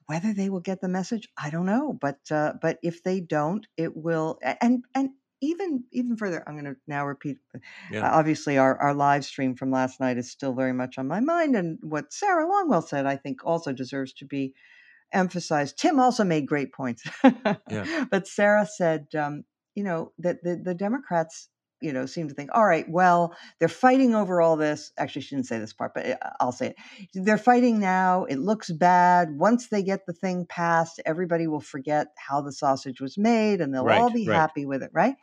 whether 0.05 0.31
they 0.31 0.47
will 0.49 0.61
get 0.61 0.79
the 0.79 0.87
message, 0.87 1.27
I 1.37 1.49
don't 1.49 1.65
know. 1.65 1.91
But 1.99 2.19
uh, 2.31 2.53
but 2.61 2.79
if 2.81 3.03
they 3.03 3.19
don't, 3.19 3.67
it 3.75 3.97
will. 3.97 4.39
And 4.61 4.85
and 4.93 5.09
even 5.45 5.83
even 5.91 6.17
further, 6.17 6.43
I'm 6.47 6.53
going 6.53 6.65
to 6.65 6.79
now 6.87 7.05
repeat. 7.05 7.37
Uh, 7.53 7.59
yeah. 7.91 8.09
obviously, 8.11 8.57
our 8.57 8.77
our 8.79 8.93
live 8.93 9.25
stream 9.25 9.55
from 9.55 9.71
last 9.71 9.99
night 9.99 10.17
is 10.17 10.31
still 10.31 10.53
very 10.53 10.73
much 10.73 10.97
on 10.97 11.07
my 11.07 11.19
mind, 11.19 11.55
and 11.55 11.77
what 11.81 12.11
Sarah 12.13 12.47
Longwell 12.47 12.87
said, 12.87 13.05
I 13.05 13.15
think, 13.15 13.45
also 13.45 13.71
deserves 13.71 14.13
to 14.13 14.25
be 14.25 14.53
emphasized. 15.11 15.77
Tim 15.77 15.99
also 15.99 16.23
made 16.23 16.47
great 16.47 16.73
points, 16.73 17.03
yeah. 17.69 18.05
but 18.11 18.27
Sarah 18.27 18.67
said, 18.67 19.07
um, 19.17 19.43
you 19.75 19.83
know, 19.83 20.11
that 20.19 20.43
the, 20.43 20.59
the 20.61 20.73
Democrats 20.73 21.49
you 21.81 21.93
know, 21.93 22.05
seem 22.05 22.27
to 22.27 22.33
think, 22.33 22.49
all 22.53 22.65
right, 22.65 22.85
well, 22.89 23.35
they're 23.59 23.67
fighting 23.67 24.15
over 24.15 24.41
all 24.41 24.55
this. 24.55 24.91
Actually, 24.97 25.23
she 25.23 25.35
didn't 25.35 25.47
say 25.47 25.59
this 25.59 25.73
part, 25.73 25.93
but 25.93 26.05
eh, 26.05 26.15
I'll 26.39 26.51
say 26.51 26.67
it. 26.67 26.75
They're 27.13 27.37
fighting 27.37 27.79
now. 27.79 28.25
It 28.25 28.37
looks 28.39 28.71
bad. 28.71 29.37
Once 29.37 29.67
they 29.67 29.83
get 29.83 30.05
the 30.05 30.13
thing 30.13 30.45
passed, 30.47 31.01
everybody 31.05 31.47
will 31.47 31.61
forget 31.61 32.07
how 32.17 32.41
the 32.41 32.51
sausage 32.51 33.01
was 33.01 33.17
made 33.17 33.61
and 33.61 33.73
they'll 33.73 33.83
right, 33.83 34.01
all 34.01 34.11
be 34.11 34.25
right. 34.25 34.35
happy 34.35 34.65
with 34.65 34.83
it, 34.83 34.91
right? 34.93 35.15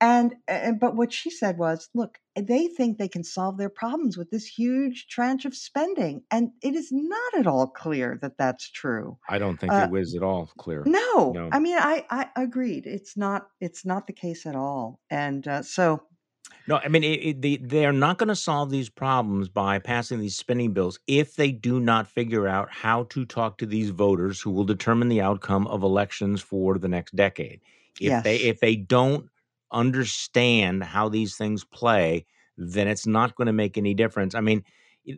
And, 0.00 0.34
and 0.46 0.78
but 0.78 0.94
what 0.94 1.12
she 1.12 1.30
said 1.30 1.56
was, 1.56 1.88
look, 1.94 2.18
they 2.36 2.66
think 2.66 2.98
they 2.98 3.08
can 3.08 3.24
solve 3.24 3.56
their 3.56 3.70
problems 3.70 4.18
with 4.18 4.30
this 4.30 4.46
huge 4.46 5.06
tranche 5.08 5.46
of 5.46 5.56
spending, 5.56 6.22
and 6.30 6.50
it 6.62 6.74
is 6.74 6.88
not 6.92 7.34
at 7.38 7.46
all 7.46 7.66
clear 7.66 8.18
that 8.20 8.36
that's 8.36 8.70
true. 8.70 9.16
I 9.28 9.38
don't 9.38 9.58
think 9.58 9.72
uh, 9.72 9.86
it 9.88 9.90
was 9.90 10.14
at 10.14 10.22
all 10.22 10.50
clear. 10.58 10.82
No, 10.84 11.32
no. 11.32 11.48
I 11.50 11.58
mean, 11.60 11.78
I 11.78 12.04
I 12.10 12.28
agreed. 12.36 12.86
It's 12.86 13.16
not 13.16 13.46
it's 13.60 13.86
not 13.86 14.06
the 14.06 14.12
case 14.12 14.44
at 14.44 14.54
all, 14.54 15.00
and 15.10 15.46
uh, 15.48 15.62
so. 15.62 16.02
No, 16.68 16.76
I 16.76 16.88
mean 16.88 17.02
it, 17.02 17.06
it, 17.06 17.42
they 17.42 17.56
they 17.56 17.86
are 17.86 17.92
not 17.92 18.18
going 18.18 18.28
to 18.28 18.36
solve 18.36 18.70
these 18.70 18.88
problems 18.88 19.48
by 19.48 19.78
passing 19.78 20.20
these 20.20 20.36
spending 20.36 20.72
bills 20.72 20.98
if 21.06 21.36
they 21.36 21.52
do 21.52 21.80
not 21.80 22.06
figure 22.06 22.46
out 22.46 22.68
how 22.70 23.04
to 23.04 23.24
talk 23.24 23.58
to 23.58 23.66
these 23.66 23.90
voters 23.90 24.40
who 24.40 24.50
will 24.50 24.64
determine 24.64 25.08
the 25.08 25.20
outcome 25.20 25.66
of 25.68 25.82
elections 25.82 26.42
for 26.42 26.78
the 26.78 26.88
next 26.88 27.16
decade. 27.16 27.60
If 28.00 28.10
yes. 28.10 28.24
they 28.24 28.36
if 28.36 28.60
they 28.60 28.76
don't 28.76 29.28
understand 29.72 30.84
how 30.84 31.08
these 31.08 31.36
things 31.36 31.64
play, 31.64 32.26
then 32.56 32.88
it's 32.88 33.06
not 33.06 33.34
going 33.36 33.46
to 33.46 33.52
make 33.52 33.76
any 33.76 33.94
difference. 33.94 34.34
I 34.34 34.40
mean, 34.40 34.62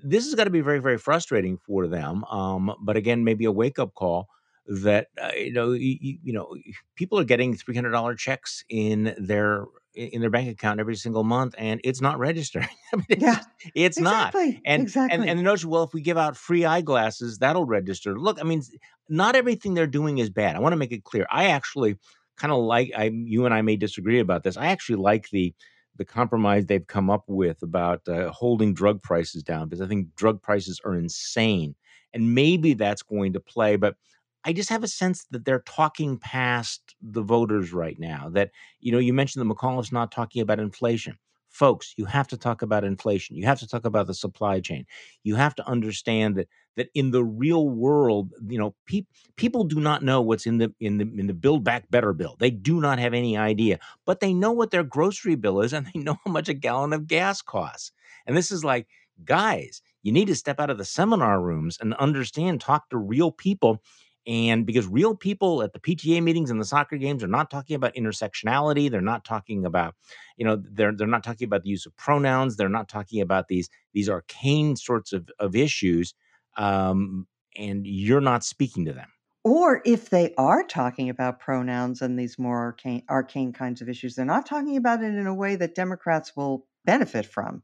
this 0.02 0.24
has 0.24 0.34
got 0.34 0.44
to 0.44 0.50
be 0.50 0.60
very, 0.60 0.80
very 0.80 0.98
frustrating 0.98 1.56
for 1.56 1.86
them. 1.86 2.24
Um, 2.24 2.74
but 2.82 2.96
again, 2.96 3.24
maybe 3.24 3.44
a 3.44 3.52
wake 3.52 3.78
up 3.78 3.94
call 3.94 4.28
that 4.66 5.08
uh, 5.22 5.30
you 5.34 5.50
know 5.50 5.72
you, 5.72 6.18
you 6.22 6.30
know 6.32 6.54
people 6.94 7.18
are 7.18 7.24
getting 7.24 7.54
three 7.56 7.74
hundred 7.74 7.90
dollar 7.92 8.14
checks 8.14 8.62
in 8.68 9.14
their 9.18 9.64
in 9.94 10.20
their 10.20 10.28
bank 10.28 10.50
account 10.50 10.78
every 10.78 10.94
single 10.94 11.24
month, 11.24 11.54
and 11.56 11.80
it's 11.84 12.02
not 12.02 12.18
registering. 12.18 12.68
I 12.92 12.96
mean, 12.96 13.06
it's, 13.08 13.22
Yeah, 13.22 13.42
it's 13.74 13.98
not. 13.98 14.34
exactly, 14.34 14.62
And 14.66 14.86
and 15.08 15.24
exactly. 15.24 15.26
and 15.26 15.38
the 15.38 15.42
notion, 15.42 15.70
well, 15.70 15.84
if 15.84 15.94
we 15.94 16.02
give 16.02 16.18
out 16.18 16.36
free 16.36 16.66
eyeglasses, 16.66 17.38
that'll 17.38 17.64
register. 17.64 18.18
Look, 18.18 18.38
I 18.38 18.44
mean, 18.44 18.62
not 19.08 19.36
everything 19.36 19.72
they're 19.72 19.86
doing 19.86 20.18
is 20.18 20.28
bad. 20.28 20.54
I 20.54 20.58
want 20.58 20.74
to 20.74 20.76
make 20.76 20.92
it 20.92 21.04
clear. 21.04 21.26
I 21.30 21.46
actually 21.46 21.96
kind 22.38 22.52
of 22.52 22.58
like. 22.62 22.92
I 22.96 23.04
you 23.04 23.44
and 23.44 23.54
I 23.54 23.62
may 23.62 23.76
disagree 23.76 24.20
about 24.20 24.42
this. 24.42 24.56
I 24.56 24.66
actually 24.68 24.96
like 24.96 25.30
the 25.30 25.54
the 25.96 26.04
compromise 26.04 26.66
they've 26.66 26.86
come 26.86 27.10
up 27.10 27.24
with 27.26 27.62
about 27.62 28.06
uh, 28.08 28.30
holding 28.30 28.72
drug 28.74 29.02
prices 29.02 29.42
down 29.42 29.68
because 29.68 29.80
I 29.82 29.88
think 29.88 30.14
drug 30.16 30.40
prices 30.42 30.80
are 30.84 30.96
insane, 30.96 31.74
and 32.14 32.34
maybe 32.34 32.74
that's 32.74 33.02
going 33.02 33.32
to 33.34 33.40
play, 33.40 33.76
but. 33.76 33.96
I 34.44 34.52
just 34.52 34.70
have 34.70 34.84
a 34.84 34.88
sense 34.88 35.26
that 35.32 35.44
they're 35.44 35.64
talking 35.66 36.16
past 36.16 36.94
the 37.02 37.22
voters 37.22 37.72
right 37.72 37.98
now. 37.98 38.28
That 38.30 38.52
you 38.80 38.92
know, 38.92 38.98
you 38.98 39.12
mentioned 39.12 39.44
that 39.44 39.52
McAuliffe's 39.52 39.92
not 39.92 40.12
talking 40.12 40.40
about 40.40 40.60
inflation. 40.60 41.18
Folks, 41.58 41.92
you 41.96 42.04
have 42.04 42.28
to 42.28 42.36
talk 42.36 42.62
about 42.62 42.84
inflation. 42.84 43.34
You 43.34 43.46
have 43.46 43.58
to 43.58 43.66
talk 43.66 43.84
about 43.84 44.06
the 44.06 44.14
supply 44.14 44.60
chain. 44.60 44.86
You 45.24 45.34
have 45.34 45.56
to 45.56 45.68
understand 45.68 46.36
that 46.36 46.48
that 46.76 46.88
in 46.94 47.10
the 47.10 47.24
real 47.24 47.68
world, 47.68 48.32
you 48.46 48.58
know, 48.58 48.76
peop 48.86 49.08
people 49.36 49.64
do 49.64 49.80
not 49.80 50.04
know 50.04 50.20
what's 50.22 50.46
in 50.46 50.58
the 50.58 50.72
in 50.78 50.98
the 50.98 51.04
in 51.18 51.26
the 51.26 51.34
Build 51.34 51.64
Back 51.64 51.90
Better 51.90 52.12
bill. 52.12 52.36
They 52.38 52.52
do 52.52 52.80
not 52.80 53.00
have 53.00 53.12
any 53.12 53.36
idea, 53.36 53.80
but 54.06 54.20
they 54.20 54.32
know 54.32 54.52
what 54.52 54.70
their 54.70 54.84
grocery 54.84 55.34
bill 55.34 55.60
is, 55.60 55.72
and 55.72 55.86
they 55.92 55.98
know 56.00 56.16
how 56.24 56.30
much 56.30 56.48
a 56.48 56.54
gallon 56.54 56.92
of 56.92 57.08
gas 57.08 57.42
costs. 57.42 57.90
And 58.26 58.36
this 58.36 58.52
is 58.52 58.64
like, 58.64 58.86
guys, 59.24 59.82
you 60.04 60.12
need 60.12 60.26
to 60.28 60.36
step 60.36 60.60
out 60.60 60.70
of 60.70 60.78
the 60.78 60.84
seminar 60.84 61.42
rooms 61.42 61.76
and 61.80 61.92
understand, 61.94 62.60
talk 62.60 62.88
to 62.90 62.98
real 62.98 63.32
people 63.32 63.82
and 64.26 64.66
because 64.66 64.86
real 64.86 65.14
people 65.14 65.62
at 65.62 65.72
the 65.72 65.80
PTA 65.80 66.22
meetings 66.22 66.50
and 66.50 66.60
the 66.60 66.64
soccer 66.64 66.96
games 66.96 67.24
are 67.24 67.28
not 67.28 67.50
talking 67.50 67.76
about 67.76 67.94
intersectionality, 67.94 68.90
they're 68.90 69.00
not 69.00 69.24
talking 69.24 69.64
about, 69.64 69.94
you 70.36 70.44
know, 70.44 70.62
they're 70.62 70.92
they're 70.92 71.06
not 71.06 71.24
talking 71.24 71.46
about 71.46 71.62
the 71.62 71.70
use 71.70 71.86
of 71.86 71.96
pronouns, 71.96 72.56
they're 72.56 72.68
not 72.68 72.88
talking 72.88 73.20
about 73.20 73.48
these 73.48 73.70
these 73.94 74.08
arcane 74.08 74.76
sorts 74.76 75.12
of 75.12 75.30
of 75.38 75.56
issues, 75.56 76.14
um, 76.56 77.26
and 77.56 77.86
you're 77.86 78.20
not 78.20 78.44
speaking 78.44 78.84
to 78.84 78.92
them. 78.92 79.08
Or 79.44 79.80
if 79.86 80.10
they 80.10 80.34
are 80.36 80.62
talking 80.62 81.08
about 81.08 81.40
pronouns 81.40 82.02
and 82.02 82.18
these 82.18 82.38
more 82.38 82.58
arcane, 82.58 83.04
arcane 83.08 83.52
kinds 83.52 83.80
of 83.80 83.88
issues, 83.88 84.14
they're 84.14 84.26
not 84.26 84.44
talking 84.44 84.76
about 84.76 85.02
it 85.02 85.14
in 85.14 85.26
a 85.26 85.34
way 85.34 85.56
that 85.56 85.74
Democrats 85.74 86.36
will 86.36 86.66
benefit 86.84 87.24
from. 87.24 87.62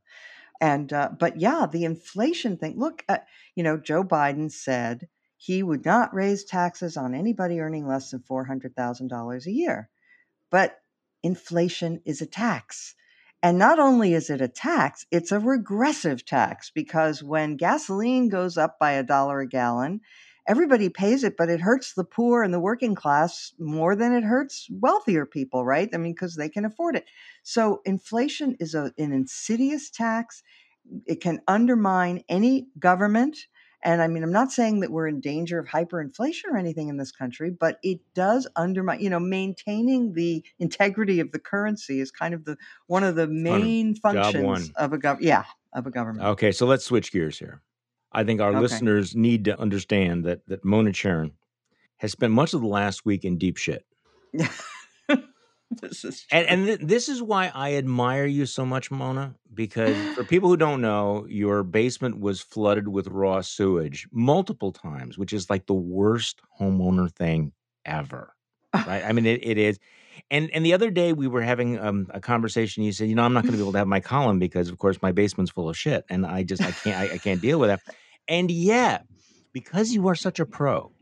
And 0.62 0.92
uh, 0.92 1.10
but 1.18 1.38
yeah, 1.38 1.66
the 1.70 1.84
inflation 1.84 2.56
thing. 2.56 2.78
Look, 2.78 3.04
uh, 3.08 3.18
you 3.54 3.62
know, 3.62 3.76
Joe 3.76 4.02
Biden 4.02 4.50
said 4.50 5.08
he 5.36 5.62
would 5.62 5.84
not 5.84 6.14
raise 6.14 6.44
taxes 6.44 6.96
on 6.96 7.14
anybody 7.14 7.60
earning 7.60 7.86
less 7.86 8.10
than 8.10 8.20
four 8.20 8.44
hundred 8.44 8.74
thousand 8.76 9.08
dollars 9.08 9.46
a 9.46 9.52
year. 9.52 9.88
But 10.50 10.78
inflation 11.22 12.00
is 12.04 12.22
a 12.22 12.26
tax. 12.26 12.94
And 13.42 13.58
not 13.58 13.78
only 13.78 14.14
is 14.14 14.30
it 14.30 14.40
a 14.40 14.48
tax, 14.48 15.04
it's 15.10 15.30
a 15.30 15.38
regressive 15.38 16.24
tax 16.24 16.70
because 16.70 17.22
when 17.22 17.56
gasoline 17.56 18.30
goes 18.30 18.56
up 18.56 18.78
by 18.78 18.92
a 18.92 19.02
dollar 19.02 19.40
a 19.40 19.48
gallon, 19.48 20.00
everybody 20.46 20.88
pays 20.88 21.24
it, 21.24 21.36
but 21.36 21.50
it 21.50 21.60
hurts 21.60 21.92
the 21.92 22.04
poor 22.04 22.42
and 22.42 22.54
the 22.54 22.60
working 22.60 22.94
class 22.94 23.52
more 23.58 23.96
than 23.96 24.14
it 24.14 24.24
hurts 24.24 24.68
wealthier 24.70 25.26
people, 25.26 25.64
right? 25.64 25.90
I 25.92 25.98
mean, 25.98 26.12
because 26.12 26.36
they 26.36 26.48
can 26.48 26.64
afford 26.64 26.96
it. 26.96 27.04
So 27.42 27.80
inflation 27.84 28.56
is 28.60 28.74
a, 28.74 28.92
an 28.98 29.12
insidious 29.12 29.90
tax. 29.90 30.42
It 31.06 31.20
can 31.20 31.40
undermine 31.46 32.24
any 32.28 32.68
government. 32.78 33.36
And 33.84 34.00
I 34.00 34.08
mean, 34.08 34.22
I'm 34.22 34.32
not 34.32 34.50
saying 34.50 34.80
that 34.80 34.90
we're 34.90 35.06
in 35.06 35.20
danger 35.20 35.58
of 35.58 35.66
hyperinflation 35.66 36.44
or 36.50 36.56
anything 36.56 36.88
in 36.88 36.96
this 36.96 37.12
country, 37.12 37.50
but 37.50 37.78
it 37.82 38.00
does 38.14 38.48
undermine, 38.56 39.00
you 39.00 39.10
know, 39.10 39.20
maintaining 39.20 40.14
the 40.14 40.42
integrity 40.58 41.20
of 41.20 41.32
the 41.32 41.38
currency 41.38 42.00
is 42.00 42.10
kind 42.10 42.32
of 42.32 42.44
the 42.46 42.56
one 42.86 43.04
of 43.04 43.14
the 43.14 43.28
main 43.28 43.94
functions 43.94 44.72
of 44.76 44.92
a 44.94 44.98
government. 44.98 45.22
Yeah, 45.22 45.44
of 45.74 45.86
a 45.86 45.90
government. 45.90 46.26
Okay, 46.28 46.50
so 46.50 46.66
let's 46.66 46.84
switch 46.84 47.12
gears 47.12 47.38
here. 47.38 47.60
I 48.10 48.24
think 48.24 48.40
our 48.40 48.50
Okay. 48.50 48.60
listeners 48.60 49.14
need 49.14 49.44
to 49.46 49.60
understand 49.60 50.24
that 50.24 50.46
that 50.46 50.64
Mona 50.64 50.90
Charen 50.90 51.32
has 51.98 52.12
spent 52.12 52.32
much 52.32 52.54
of 52.54 52.62
the 52.62 52.66
last 52.66 53.04
week 53.04 53.24
in 53.24 53.36
deep 53.38 53.56
shit. 53.58 53.84
this 54.32 56.04
is 56.04 56.26
And, 56.30 56.46
and 56.46 56.66
th- 56.66 56.80
this 56.80 57.08
is 57.08 57.22
why 57.22 57.50
I 57.54 57.74
admire 57.74 58.24
you 58.26 58.46
so 58.46 58.64
much, 58.64 58.90
Mona, 58.90 59.34
because 59.54 59.96
for 60.14 60.24
people 60.24 60.48
who 60.48 60.56
don't 60.56 60.80
know, 60.80 61.26
your 61.28 61.62
basement 61.62 62.20
was 62.20 62.40
flooded 62.40 62.88
with 62.88 63.08
raw 63.08 63.40
sewage 63.40 64.08
multiple 64.12 64.72
times, 64.72 65.18
which 65.18 65.32
is 65.32 65.50
like 65.50 65.66
the 65.66 65.74
worst 65.74 66.40
homeowner 66.60 67.10
thing 67.10 67.52
ever. 67.84 68.34
Right? 68.74 69.04
I 69.04 69.12
mean, 69.12 69.26
it, 69.34 69.40
it 69.44 69.58
is. 69.58 69.78
And 70.30 70.50
and 70.52 70.64
the 70.64 70.74
other 70.74 70.90
day 70.90 71.12
we 71.12 71.26
were 71.26 71.42
having 71.42 71.78
um, 71.78 72.06
a 72.10 72.20
conversation. 72.20 72.84
You 72.84 72.92
said, 72.92 73.08
you 73.08 73.14
know, 73.14 73.22
I'm 73.22 73.32
not 73.32 73.42
going 73.42 73.52
to 73.52 73.58
be 73.58 73.62
able 73.62 73.72
to 73.72 73.78
have 73.78 73.88
my 73.88 74.00
column 74.00 74.38
because, 74.38 74.68
of 74.68 74.78
course, 74.78 75.02
my 75.02 75.12
basement's 75.12 75.50
full 75.50 75.68
of 75.68 75.76
shit, 75.76 76.04
and 76.08 76.24
I 76.24 76.44
just 76.44 76.62
I 76.62 76.70
can't 76.70 76.96
I, 76.96 77.14
I 77.14 77.18
can't 77.18 77.40
deal 77.40 77.58
with 77.58 77.70
that. 77.70 77.80
And 78.28 78.50
yet, 78.50 79.06
because 79.52 79.92
you 79.92 80.08
are 80.08 80.14
such 80.14 80.40
a 80.40 80.46
pro, 80.46 80.92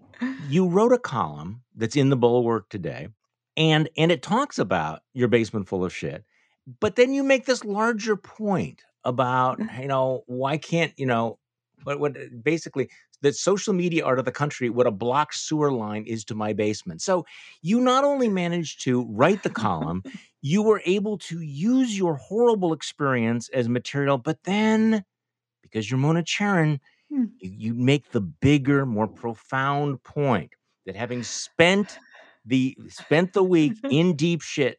you 0.49 0.67
wrote 0.67 0.93
a 0.93 0.99
column 0.99 1.63
that's 1.77 1.95
in 1.95 2.09
the 2.09 2.17
Bulwark 2.17 2.69
today, 2.69 3.09
and 3.57 3.89
and 3.97 4.11
it 4.11 4.23
talks 4.23 4.59
about 4.59 5.03
your 5.13 5.29
basement 5.29 5.69
full 5.69 5.85
of 5.85 5.95
shit. 5.95 6.25
But 6.81 6.97
then 6.97 7.13
you 7.13 7.23
make 7.23 7.47
this 7.47 7.65
larger 7.65 8.17
point 8.17 8.83
about 9.05 9.59
you 9.81 9.89
know 9.89 10.23
why 10.27 10.57
can't 10.57 10.93
you 10.97 11.07
know 11.07 11.39
what 11.83 11.99
what 11.99 12.17
basically 12.43 12.89
that 13.23 13.35
social 13.35 13.73
media 13.73 14.05
art 14.05 14.19
of 14.19 14.25
the 14.25 14.33
country 14.33 14.71
what 14.71 14.87
a 14.87 14.91
blocked 14.91 15.35
sewer 15.35 15.73
line 15.73 16.05
is 16.07 16.25
to 16.25 16.35
my 16.35 16.53
basement. 16.53 17.03
So 17.03 17.25
you 17.63 17.81
not 17.81 18.05
only 18.05 18.29
managed 18.29 18.83
to 18.85 19.07
write 19.11 19.43
the 19.43 19.51
column, 19.51 20.03
you 20.43 20.63
were 20.63 20.83
able 20.85 21.19
to 21.19 21.41
use 21.41 21.97
your 21.97 22.17
horrible 22.17 22.73
experience 22.73 23.49
as 23.51 23.69
material, 23.69 24.19
but 24.19 24.45
then 24.45 25.05
because 25.63 25.91
you're 25.91 25.99
Mona 25.99 26.23
Charen, 26.23 26.81
Hmm. 27.13 27.25
you, 27.41 27.51
you 27.51 27.75
make 27.75 28.11
the 28.13 28.23
bigger, 28.23 28.87
more 28.87 29.07
profound 29.07 30.03
point 30.03 30.53
that 30.87 30.97
having 30.97 31.23
spent 31.23 31.99
the 32.47 32.77
spent 32.89 33.35
the 33.35 33.43
week 33.43 33.75
in 33.91 34.17
deep 34.17 34.41
shit, 34.41 34.79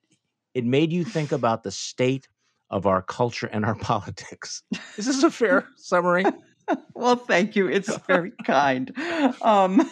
it 0.54 0.66
made 0.66 0.91
you 0.91 1.04
think 1.04 1.32
about 1.32 1.64
the 1.64 1.72
state 1.72 2.28
of 2.70 2.88
our 2.88 3.01
culture 3.01 3.47
and 3.47 3.66
our 3.66 3.76
politics. 3.91 4.64
Is 4.97 5.06
this 5.06 5.24
a 5.24 5.32
fair 5.32 5.68
summary? 5.78 6.26
well, 6.93 7.16
thank 7.16 7.56
you. 7.56 7.68
It's 7.68 7.95
very 8.08 8.32
kind. 8.45 8.91
Um, 9.41 9.89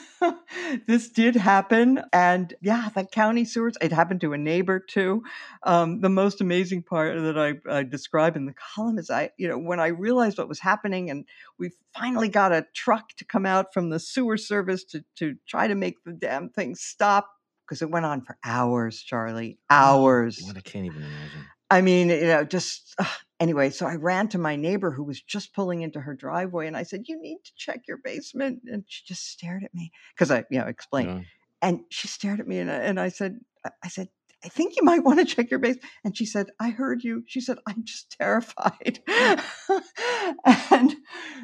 this 0.88 1.10
did 1.10 1.36
happen. 1.36 2.02
And 2.14 2.54
yeah, 2.62 2.90
the 2.94 3.04
county 3.04 3.46
sewers, 3.46 3.76
it 3.82 3.92
happened 3.92 4.22
to 4.22 4.34
a 4.34 4.38
neighbor 4.38 4.80
too. 4.80 5.24
Um, 5.64 6.02
the 6.02 6.10
most 6.10 6.42
amazing 6.42 6.84
part 6.84 7.22
that 7.22 7.38
I, 7.38 7.54
I 7.70 7.84
describe 7.84 8.36
in 8.36 8.46
the 8.46 8.54
column 8.54 8.98
is 8.98 9.10
I, 9.10 9.32
you 9.38 9.48
know, 9.48 9.58
when 9.58 9.80
I 9.80 9.88
realized 9.88 10.38
what 10.38 10.50
was 10.50 10.60
happening 10.60 11.10
and 11.10 11.26
we 11.60 11.72
finally 11.94 12.30
got 12.30 12.54
a 12.54 12.66
truck 12.74 13.10
to 13.18 13.26
come 13.26 13.46
out 13.46 13.74
from 13.74 13.90
the 13.90 14.00
sewer 14.00 14.38
service 14.38 14.84
to, 14.86 15.04
to 15.18 15.36
try 15.48 15.68
to 15.68 15.76
make 15.76 16.04
the 16.06 16.14
damn 16.14 16.50
thing 16.50 16.76
stop 16.76 17.30
because 17.72 17.82
it 17.82 17.90
went 17.90 18.06
on 18.06 18.20
for 18.20 18.38
hours, 18.44 19.02
Charlie, 19.02 19.58
hours. 19.70 20.42
God, 20.46 20.58
I 20.58 20.60
can't 20.60 20.86
even 20.86 21.04
imagine. 21.04 21.46
I 21.70 21.80
mean, 21.80 22.10
you 22.10 22.24
know, 22.24 22.44
just 22.44 22.94
ugh. 23.00 23.08
anyway. 23.40 23.70
So 23.70 23.86
I 23.86 23.96
ran 23.96 24.28
to 24.30 24.38
my 24.38 24.58
neighbor 24.58 24.92
who 24.92 25.06
was 25.06 25.22
just 25.22 25.56
pulling 25.56 25.82
into 25.82 26.02
her 26.02 26.14
driveway, 26.14 26.68
and 26.68 26.76
I 26.76 26.84
said, 26.84 27.04
"You 27.06 27.18
need 27.22 27.38
to 27.46 27.52
check 27.56 27.84
your 27.88 28.00
basement." 28.04 28.64
And 28.70 28.84
she 28.88 29.04
just 29.06 29.26
stared 29.26 29.64
at 29.64 29.74
me 29.74 29.94
because 30.14 30.32
I, 30.32 30.44
you 30.52 30.60
know, 30.60 30.66
explained. 30.66 31.20
Yeah. 31.20 31.24
And 31.62 31.80
she 31.88 32.10
stared 32.10 32.42
at 32.42 32.48
me, 32.48 32.60
and 32.60 32.70
I, 32.70 32.76
and 32.76 33.00
I 33.00 33.08
said, 33.08 33.40
"I 33.82 33.88
said, 33.88 34.10
I 34.44 34.50
think 34.50 34.76
you 34.76 34.84
might 34.84 35.04
want 35.04 35.20
to 35.20 35.26
check 35.26 35.52
your 35.52 35.60
base. 35.60 35.78
And 36.04 36.18
she 36.18 36.26
said, 36.26 36.48
"I 36.60 36.70
heard 36.70 37.04
you." 37.04 37.24
She 37.28 37.42
said, 37.42 37.58
"I'm 37.68 37.84
just 37.84 38.18
terrified." 38.18 39.00
and 40.72 40.96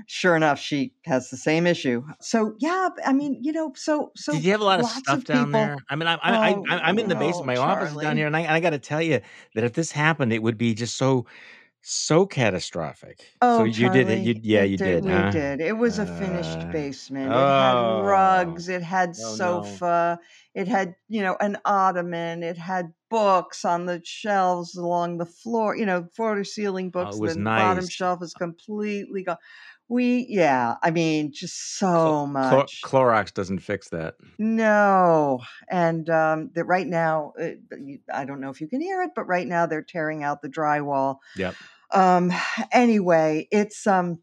sure 0.07 0.35
enough, 0.35 0.59
she 0.59 0.93
has 1.05 1.29
the 1.29 1.37
same 1.37 1.67
issue. 1.67 2.03
So 2.19 2.55
yeah, 2.59 2.89
I 3.05 3.13
mean, 3.13 3.39
you 3.41 3.51
know, 3.51 3.73
so 3.75 4.11
so 4.15 4.33
Did 4.33 4.43
you 4.43 4.51
have 4.51 4.61
a 4.61 4.65
lot 4.65 4.79
of 4.79 4.87
stuff 4.87 5.19
of 5.19 5.25
down 5.25 5.45
people. 5.45 5.51
there? 5.59 5.77
I 5.89 5.95
mean, 5.95 6.07
I, 6.07 6.15
I, 6.15 6.53
Oh, 6.53 6.65
I, 6.69 6.79
I'm 6.79 6.99
in 6.99 7.09
the 7.09 7.15
basement. 7.15 7.47
My 7.47 7.57
office 7.57 7.91
is 7.91 7.97
down 7.97 8.17
here, 8.17 8.27
and 8.27 8.35
I, 8.35 8.55
I 8.55 8.59
got 8.59 8.71
to 8.71 8.79
tell 8.79 9.01
you 9.01 9.21
that 9.55 9.63
if 9.63 9.73
this 9.73 9.91
happened, 9.91 10.33
it 10.33 10.41
would 10.41 10.57
be 10.57 10.73
just 10.73 10.97
so, 10.97 11.25
so 11.81 12.25
catastrophic. 12.25 13.37
So 13.49 13.63
Oh, 13.63 13.63
you 13.63 13.89
did 13.89 14.09
it. 14.09 14.19
You, 14.19 14.35
yeah, 14.41 14.63
it 14.63 14.63
you 14.63 14.77
did. 14.77 15.01
did, 15.01 15.05
We 15.05 15.05
huh? 15.05 15.23
did. 15.23 15.61
It 15.61 15.77
was 15.77 15.99
a 15.99 16.07
finished 16.07 16.69
Uh, 16.69 16.71
basement. 16.71 17.35
It 17.35 17.49
had 17.49 17.79
oh, 17.79 17.99
rugs. 17.99 18.67
It 18.67 18.81
had 18.81 19.15
oh 19.19 19.35
no. 19.35 19.83
sofa. 19.83 20.19
It 20.55 20.67
had, 20.67 20.95
you 21.07 21.21
know, 21.21 21.37
an 21.39 21.57
ottoman. 21.65 22.41
It 22.41 22.57
had 22.57 22.93
books 23.11 23.63
on 23.63 23.85
the 23.85 24.01
shelves 24.03 24.75
along 24.75 25.19
the 25.19 25.25
floor. 25.27 25.75
You 25.77 25.85
know, 25.85 26.07
floor 26.15 26.33
to 26.35 26.43
ceiling 26.45 26.89
Oh, 26.99 27.15
books. 27.15 27.15
was 27.15 27.37
The 27.37 27.45
bottom 27.55 27.87
shelf 27.87 28.23
is 28.23 28.33
completely 28.33 29.23
gone. 29.23 29.37
We, 29.89 30.25
yeah. 30.29 30.75
I 30.83 30.91
mean, 30.91 31.31
just 31.31 31.79
Cl- 31.79 31.95
so 31.95 32.11
Clor- 32.11 32.27
much. 32.27 32.81
Clorox 32.83 33.33
doesn't 33.33 33.59
fix 33.59 33.89
that. 33.89 34.15
No, 34.37 35.39
and 35.69 36.09
um, 36.09 36.51
that 36.55 36.65
right 36.65 36.87
now, 36.87 37.33
uh, 37.41 37.51
I 38.13 38.25
don't 38.25 38.41
know 38.41 38.49
if 38.49 38.59
you 38.59 38.67
can 38.67 38.81
hear 38.81 39.01
it, 39.03 39.11
but 39.15 39.27
right 39.27 39.47
now 39.47 39.65
they're 39.65 39.81
tearing 39.81 40.23
out 40.23 40.41
the 40.41 40.49
drywall. 40.49 41.17
Yep. 41.37 41.55
Um, 41.91 42.31
anyway, 42.71 43.47
it's 43.51 43.87
um, 43.87 44.19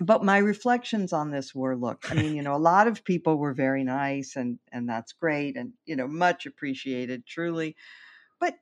but 0.00 0.24
my 0.24 0.38
reflections 0.38 1.12
on 1.12 1.30
this 1.30 1.54
were 1.54 1.76
look 1.76 2.10
i 2.10 2.14
mean 2.14 2.34
you 2.34 2.42
know 2.42 2.54
a 2.54 2.56
lot 2.56 2.88
of 2.88 3.04
people 3.04 3.36
were 3.36 3.52
very 3.52 3.84
nice 3.84 4.34
and 4.34 4.58
and 4.72 4.88
that's 4.88 5.12
great 5.12 5.56
and 5.56 5.72
you 5.84 5.94
know 5.94 6.08
much 6.08 6.46
appreciated 6.46 7.26
truly 7.26 7.76
but 8.40 8.54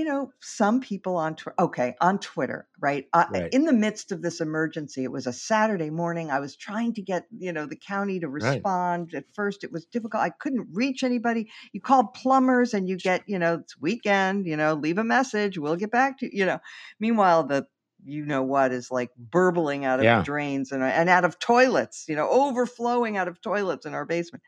you 0.00 0.04
know 0.06 0.32
some 0.40 0.80
people 0.80 1.16
on 1.16 1.36
twitter 1.36 1.54
okay 1.60 1.94
on 2.00 2.18
twitter 2.18 2.68
right? 2.82 3.06
Uh, 3.12 3.26
Right. 3.28 3.52
in 3.52 3.66
the 3.66 3.72
midst 3.74 4.10
of 4.12 4.22
this 4.22 4.40
emergency 4.40 5.04
it 5.04 5.12
was 5.12 5.26
a 5.26 5.32
saturday 5.32 5.90
morning 5.90 6.30
i 6.30 6.40
was 6.40 6.56
trying 6.56 6.92
to 6.94 7.02
get 7.02 7.26
you 7.38 7.52
know 7.52 7.66
the 7.66 7.76
county 7.76 8.18
to 8.20 8.28
Right. 8.38 8.66
respond 8.66 9.14
at 9.14 9.26
first 9.34 9.64
it 9.64 9.72
was 9.72 9.86
difficult 9.86 10.22
i 10.22 10.30
couldn't 10.30 10.68
reach 10.72 11.02
anybody 11.02 11.50
you 11.72 11.80
call 11.80 12.06
plumbers 12.08 12.72
and 12.74 12.88
you 12.88 12.96
get 12.96 13.22
you 13.26 13.38
know 13.38 13.56
it's 13.56 13.78
weekend 13.80 14.46
you 14.46 14.56
know 14.56 14.74
leave 14.74 14.98
a 14.98 15.04
message 15.04 15.58
we'll 15.58 15.76
get 15.76 15.90
back 15.90 16.18
to 16.18 16.26
you 16.26 16.40
you 16.40 16.46
know 16.46 16.58
meanwhile 16.98 17.44
the 17.44 17.66
you 18.02 18.24
know 18.24 18.42
what 18.42 18.72
is 18.72 18.90
like 18.90 19.10
burbling 19.16 19.84
out 19.84 20.00
of 20.00 20.08
Yeah. 20.08 20.22
drains 20.22 20.72
and, 20.72 20.82
and 20.82 21.10
out 21.10 21.24
of 21.24 21.38
toilets, 21.38 22.06
you 22.08 22.16
know, 22.16 22.28
overflowing 22.30 23.18
out 23.18 23.28
of 23.28 23.40
toilets 23.42 23.84
in 23.84 23.92
our 23.92 24.06
basement. 24.06 24.42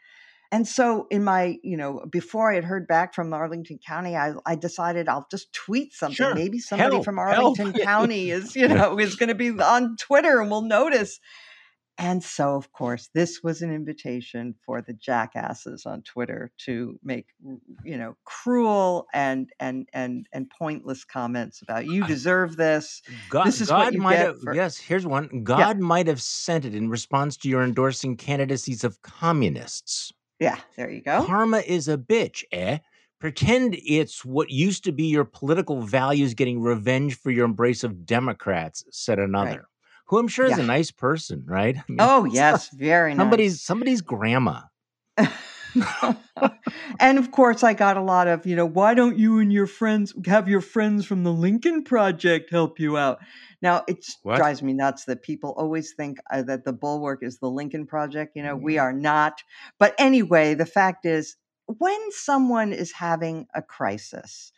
And 0.53 0.69
so, 0.69 1.07
in 1.11 1.25
my, 1.25 1.57
you 1.63 1.79
know, 1.79 2.05
before 2.11 2.53
I 2.53 2.57
had 2.57 2.65
heard 2.65 2.87
back 2.87 3.15
from 3.15 3.33
Arlington 3.33 3.79
County, 3.85 4.15
I, 4.15 4.35
I 4.45 4.55
decided 4.55 5.09
I'll 5.09 5.27
just 5.31 5.51
tweet 5.55 5.95
something. 5.95 6.15
Sure. 6.15 6.35
Maybe 6.35 6.59
somebody 6.59 6.97
Help, 6.97 7.05
from 7.07 7.17
help. 7.17 7.59
Arlington 7.59 7.73
County 7.85 8.31
is, 8.31 8.55
you 8.55 8.69
know, 8.69 8.99
is 8.99 9.17
going 9.17 9.31
to 9.31 9.35
be 9.35 9.49
on 9.49 9.97
Twitter 9.97 10.43
and 10.43 10.51
will 10.51 10.61
notice. 10.61 11.21
And 11.97 12.23
so, 12.23 12.55
of 12.55 12.71
course, 12.73 13.09
this 13.15 13.41
was 13.43 13.63
an 13.63 13.73
invitation 13.73 14.55
for 14.67 14.83
the 14.83 14.93
jackasses 14.93 15.87
on 15.87 16.03
Twitter 16.03 16.51
to 16.67 16.99
make, 17.03 17.29
you 17.85 17.97
know, 17.97 18.17
cruel 18.25 19.07
and 19.15 19.49
and 19.61 19.89
and 19.95 20.27
and 20.33 20.51
pointless 20.59 21.05
comments 21.05 21.63
about 21.63 21.87
you 21.87 22.07
deserve 22.07 22.57
this. 22.57 23.03
God, 23.31 23.47
This 23.47 23.61
is 23.61 23.71
what 23.71 23.85
God 23.85 23.95
you 23.95 24.01
might 24.01 24.17
get 24.17 24.27
have. 24.27 24.41
for- 24.41 24.55
Yes, 24.55 24.79
here's 24.79 25.07
one. 25.07 25.45
God 25.45 25.79
might 25.79 26.09
have 26.09 26.21
sent 26.21 26.65
it 26.65 26.75
in 26.75 26.91
response 26.91 27.37
to 27.39 27.49
your 27.49 27.63
endorsing 27.63 28.17
candidacies 28.17 28.85
of 28.85 29.01
communists. 29.03 30.13
Yeah, 30.43 30.59
there 30.77 30.91
you 30.91 31.03
go. 31.03 31.25
Karma 31.25 31.59
is 31.59 31.87
a 31.89 31.97
bitch, 31.97 32.43
eh? 32.51 32.79
Pretend 33.21 33.77
it's 33.87 34.25
what 34.25 34.51
used 34.51 34.83
to 34.85 34.93
be 34.93 35.05
your 35.05 35.25
political 35.25 35.83
values 35.83 36.35
getting 36.35 36.61
revenge 36.61 37.17
for 37.17 37.31
your 37.31 37.45
embrace 37.45 37.85
of 37.85 38.05
Democrats, 38.05 38.85
said 38.91 39.21
another, 39.21 39.69
who 40.07 40.19
I'm 40.19 40.27
sure 40.27 40.47
is 40.47 40.59
a 40.59 40.65
nice 40.65 40.91
person, 40.91 41.45
right? 41.47 41.77
I 41.79 41.83
mean, 41.89 41.99
Oh 42.01 42.25
yes, 42.33 42.71
very 42.71 43.15
nice. 43.15 43.23
somebody's 43.23 43.63
somebody's 43.63 44.01
grandma. 44.01 44.63
and 47.01 47.19
of 47.19 47.31
course, 47.31 47.63
I 47.63 47.75
got 47.75 47.97
a 47.97 48.03
lot 48.03 48.29
of, 48.29 48.47
you 48.47 48.57
know, 48.57 48.67
why 48.67 48.95
don't 48.95 49.19
you 49.19 49.39
and 49.39 49.53
your 49.53 49.67
friends 49.67 50.15
have 50.27 50.49
your 50.49 50.61
friends 50.61 51.07
from 51.07 51.25
the 51.25 51.33
Lincoln 51.33 51.83
Project 51.85 52.51
help 52.51 52.79
you 52.79 52.97
out? 52.97 53.19
Now, 53.61 53.85
it 53.87 54.05
What? 54.23 54.37
drives 54.37 54.63
me 54.63 54.73
nuts 54.73 55.05
that 55.05 55.23
people 55.23 55.55
always 55.57 55.93
think 55.93 56.19
uh, 56.31 56.43
that 56.43 56.65
the 56.65 56.73
Bulwark 56.73 57.23
is 57.23 57.39
the 57.39 57.51
Lincoln 57.51 57.87
Project. 57.87 58.37
You 58.37 58.43
know, 58.43 58.57
we 58.57 58.75
Mm. 58.75 58.83
are 58.83 58.93
not. 58.93 59.43
But 59.79 59.95
anyway, 59.99 60.55
the 60.55 60.67
fact 60.67 61.07
is, 61.07 61.37
when 61.67 62.11
someone 62.11 62.73
is 62.73 62.93
having 62.93 63.47
a 63.55 63.63
crisis, 63.63 64.53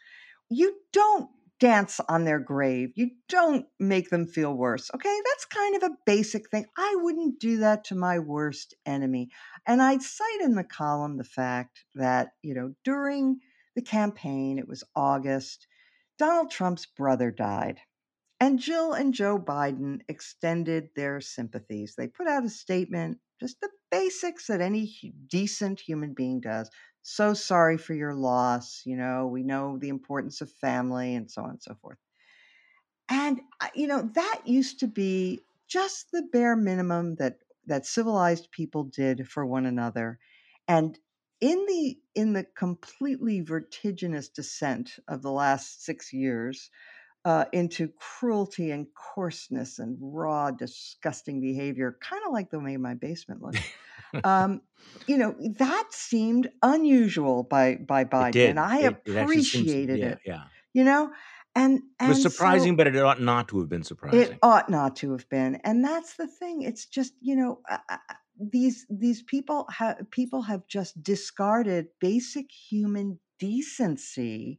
you 0.49 0.75
don't 0.93 1.31
dance 1.61 2.01
on 2.09 2.25
their 2.25 2.41
grave. 2.41 2.91
You 2.95 3.11
don't 3.29 3.67
make 3.79 4.11
them 4.11 4.27
feel 4.27 4.53
worse. 4.55 4.91
Okay, 4.95 5.21
that's 5.25 5.45
kind 5.45 5.77
of 5.77 5.83
a 5.85 5.97
basic 6.05 6.51
thing. 6.51 6.67
I 6.77 6.97
wouldn't 6.99 7.39
do 7.41 7.59
that 7.59 7.85
to 7.85 7.95
my 7.95 8.19
worst 8.19 8.75
enemy. 8.85 9.31
And 9.67 9.81
I'd 9.81 10.03
cite 10.03 10.41
in 10.43 10.55
the 10.55 10.65
column 10.65 11.17
the 11.17 11.25
fact 11.25 11.85
that, 11.95 12.31
you 12.43 12.55
know, 12.55 12.75
during 12.85 13.41
the 13.77 13.83
campaign, 13.83 14.59
it 14.59 14.69
was 14.69 14.85
August, 14.95 15.67
Donald 16.19 16.51
Trump's 16.51 16.87
brother 16.87 17.31
died. 17.31 17.81
And 18.41 18.59
Jill 18.59 18.93
and 18.93 19.15
Joe 19.15 19.39
Biden 19.39 20.01
extended 20.09 20.89
their 20.95 21.21
sympathies. 21.21 21.95
They 21.97 22.09
put 22.09 22.27
out 22.27 22.45
a 22.45 22.51
statement, 22.51 23.19
just 23.41 23.61
the 23.61 23.71
basics 23.91 24.49
that 24.49 24.61
any 24.61 25.15
decent 25.29 25.81
human 25.81 26.15
being 26.15 26.41
does. 26.41 26.69
So 27.05 27.35
sorry 27.35 27.77
for 27.79 27.95
your 27.95 28.15
loss. 28.15 28.83
You 28.85 28.97
know, 28.97 29.29
we 29.29 29.45
know 29.45 29.79
the 29.79 29.91
importance 29.91 30.41
of 30.41 30.51
family 30.51 31.15
and 31.15 31.31
so 31.31 31.43
on 31.43 31.51
and 31.51 31.63
so 31.63 31.75
forth. 31.77 31.99
And 33.09 33.41
uh, 33.61 33.69
you 33.75 33.87
know, 33.87 34.03
that 34.15 34.43
used 34.47 34.81
to 34.81 34.87
be 34.87 35.41
just 35.69 36.11
the 36.13 36.23
bare 36.23 36.57
minimum 36.57 37.17
that 37.17 37.39
that 37.67 37.87
civilized 37.87 38.51
people 38.51 38.85
did 38.85 39.29
for 39.29 39.45
one 39.47 39.67
another. 39.67 40.19
And 40.69 40.99
in 41.41 41.67
the 41.67 41.99
in 42.15 42.33
the 42.33 42.45
completely 42.45 43.41
vertiginous 43.41 44.29
descent 44.29 44.99
of 45.09 45.23
the 45.23 45.31
last 45.33 45.85
6 45.85 46.13
years, 46.13 46.71
uh, 47.25 47.47
into 47.53 47.89
cruelty 47.89 48.71
and 48.71 48.89
coarseness 48.95 49.79
and 49.79 49.99
raw, 50.01 50.51
disgusting 50.53 51.41
behavior, 51.41 51.99
kind 52.01 52.23
of 52.27 52.33
like 52.33 52.51
the 52.51 52.61
way 52.61 52.77
my 52.79 52.95
basement 52.95 53.43
looks. 53.43 53.61
um, 54.25 54.61
you 55.07 55.17
know, 55.19 55.35
that 55.59 55.87
seemed 55.91 56.51
unusual 56.63 57.43
by 57.43 57.77
by 57.77 58.05
Biden, 58.05 58.51
and 58.51 58.61
I 58.61 58.79
It- 58.81 58.85
it 58.85 59.07
seems- 59.07 59.23
appreciated 59.23 59.99
yeah, 59.99 60.07
it. 60.07 60.19
Yeah, 60.27 60.45
You 60.73 60.85
know, 60.85 61.11
and 61.55 61.79
it 61.79 61.83
and 62.01 62.09
was 62.11 62.23
so 62.23 62.29
surprising, 62.29 62.77
but 62.77 62.87
it 62.87 62.97
ought 62.97 63.21
not 63.21 63.49
to 63.49 63.59
have 63.61 63.69
been 63.69 63.83
surprising. 63.83 64.21
it 64.21 64.39
ought 64.43 64.69
not 64.71 64.97
to 64.97 65.13
have 65.13 65.29
been, 65.29 65.57
and 65.65 65.85
that's 65.85 66.17
the 66.17 66.27
thing. 66.27 66.63
It's 66.63 66.87
just 66.87 67.15
you 67.21 67.35
know. 67.37 67.61
Uh, 67.69 67.79
these 68.37 68.85
these 68.91 69.23
people 69.23 69.65
have 69.71 69.97
people 70.11 70.43
have 70.43 70.67
just 70.67 71.01
discarded 71.05 71.87
basic 72.01 72.51
human 72.51 73.21
decency 73.39 74.59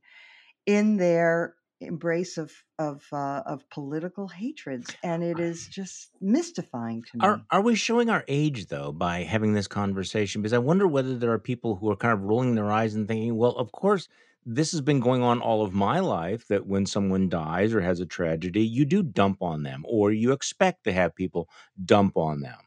in 0.66 0.96
their 0.98 1.56
embrace 1.80 2.38
of 2.38 2.52
of 2.80 3.06
uh, 3.12 3.44
of 3.46 3.70
political 3.70 4.28
hatreds, 4.28 4.96
and 5.04 5.24
it 5.24 5.40
is 5.40 5.68
just 5.68 6.10
mystifying 6.22 7.04
to 7.04 7.18
me. 7.18 7.26
Are 7.26 7.42
are 7.52 7.62
we 7.62 7.76
showing 7.76 8.10
our 8.10 8.24
age 8.28 8.68
though 8.68 8.92
by 8.92 9.24
having 9.24 9.54
this 9.54 9.68
conversation? 9.68 10.42
Because 10.42 10.54
I 10.54 10.58
wonder 10.60 10.88
whether 10.88 11.18
there 11.18 11.32
are 11.32 11.40
people 11.40 11.76
who 11.76 11.90
are 11.90 11.96
kind 11.96 12.14
of 12.14 12.24
rolling 12.24 12.56
their 12.56 12.72
eyes 12.72 12.96
and 12.96 13.08
thinking, 13.08 13.36
well, 13.36 13.52
of 13.52 13.72
course, 13.72 14.08
this 14.46 14.72
has 14.72 14.82
been 14.82 15.00
going 15.00 15.22
on 15.22 15.42
all 15.42 15.64
of 15.64 15.74
my 15.74 16.00
life 16.00 16.48
that 16.48 16.68
when 16.68 16.86
someone 16.86 17.30
dies 17.30 17.74
or 17.74 17.82
has 17.82 18.00
a 18.00 18.06
tragedy, 18.06 18.66
you 18.66 18.86
do 18.86 19.02
dump 19.02 19.42
on 19.42 19.64
them 19.64 19.84
or 19.88 20.12
you 20.12 20.32
expect 20.32 20.84
to 20.84 20.94
have 20.94 21.16
people 21.16 21.50
dump 21.84 22.16
on 22.18 22.42
them. 22.42 22.58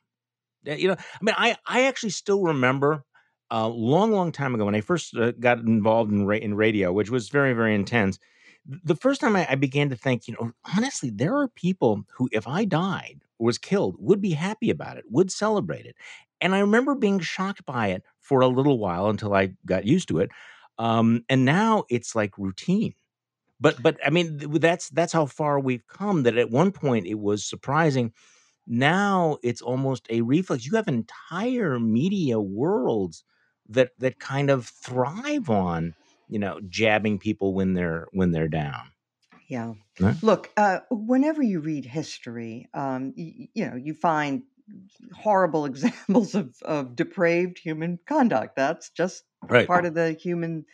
You 0.64 0.88
know, 0.88 0.96
I 0.98 1.24
mean, 1.24 1.34
I 1.38 1.56
I 1.66 1.84
actually 1.84 2.10
still 2.10 2.42
remember 2.42 3.04
a 3.50 3.68
long, 3.68 4.12
long 4.12 4.32
time 4.32 4.54
ago 4.54 4.66
when 4.66 4.74
I 4.74 4.82
first 4.82 5.16
uh, 5.16 5.32
got 5.32 5.60
involved 5.60 6.12
in 6.12 6.26
ra- 6.26 6.36
in 6.36 6.54
radio, 6.54 6.92
which 6.92 7.10
was 7.10 7.28
very, 7.28 7.54
very 7.54 7.74
intense. 7.74 8.18
Th- 8.68 8.80
The 8.84 8.96
first 8.96 9.20
time 9.20 9.36
I, 9.36 9.46
I 9.50 9.54
began 9.54 9.90
to 9.90 9.96
think, 9.96 10.28
you 10.28 10.34
know, 10.34 10.52
honestly, 10.76 11.10
there 11.10 11.36
are 11.36 11.48
people 11.48 12.04
who, 12.16 12.28
if 12.32 12.46
I 12.46 12.64
died 12.64 13.22
or 13.38 13.46
was 13.46 13.58
killed, 13.58 13.96
would 13.98 14.20
be 14.20 14.32
happy 14.32 14.70
about 14.70 14.96
it, 14.98 15.04
would 15.10 15.30
celebrate 15.30 15.86
it. 15.86 15.96
And 16.40 16.54
I 16.54 16.60
remember 16.60 16.94
being 16.94 17.20
shocked 17.20 17.64
by 17.66 17.88
it 17.88 18.02
for 18.20 18.40
a 18.40 18.48
little 18.48 18.78
while 18.78 19.08
until 19.08 19.34
I 19.34 19.54
got 19.66 19.84
used 19.86 20.08
to 20.08 20.18
it. 20.20 20.30
Um, 20.78 21.24
and 21.28 21.44
now 21.44 21.84
it's 21.90 22.14
like 22.14 22.38
routine. 22.38 22.94
But 23.60 23.82
but 23.82 23.98
I 24.06 24.10
mean, 24.10 24.38
that's 24.60 24.88
that's 24.90 25.12
how 25.12 25.26
far 25.26 25.58
we've 25.58 25.86
come. 25.88 26.22
That 26.22 26.38
at 26.38 26.50
one 26.50 26.70
point 26.72 27.06
it 27.06 27.18
was 27.18 27.44
surprising 27.44 28.12
now 28.68 29.38
it's 29.42 29.62
almost 29.62 30.06
a 30.10 30.22
reflex 30.22 30.66
you 30.66 30.76
have 30.76 30.88
entire 30.88 31.80
media 31.80 32.40
worlds 32.40 33.24
that 33.68 33.92
that 33.98 34.20
kind 34.20 34.50
of 34.50 34.66
thrive 34.68 35.50
on 35.50 35.94
you 36.28 36.38
know 36.38 36.60
jabbing 36.68 37.18
people 37.18 37.54
when 37.54 37.74
they're 37.74 38.06
when 38.12 38.30
they're 38.30 38.48
down 38.48 38.92
Yeah. 39.48 39.74
Huh? 39.98 40.12
Look, 40.22 40.50
uh, 40.56 40.80
whenever 40.90 41.42
you 41.42 41.60
read 41.60 41.86
history, 41.86 42.68
um, 42.74 43.14
you, 43.16 43.48
you 43.54 43.66
know, 43.66 43.76
you 43.76 43.94
find 43.94 44.42
horrible 45.14 45.64
examples 45.72 46.34
of, 46.34 46.54
of 46.62 46.94
depraved 46.94 47.58
human 47.58 47.98
conduct. 48.06 48.56
That's 48.56 48.90
just 48.90 49.24
right 49.48 49.66
part 49.66 49.86
of 49.86 49.94
the 49.94 50.12
human 50.12 50.66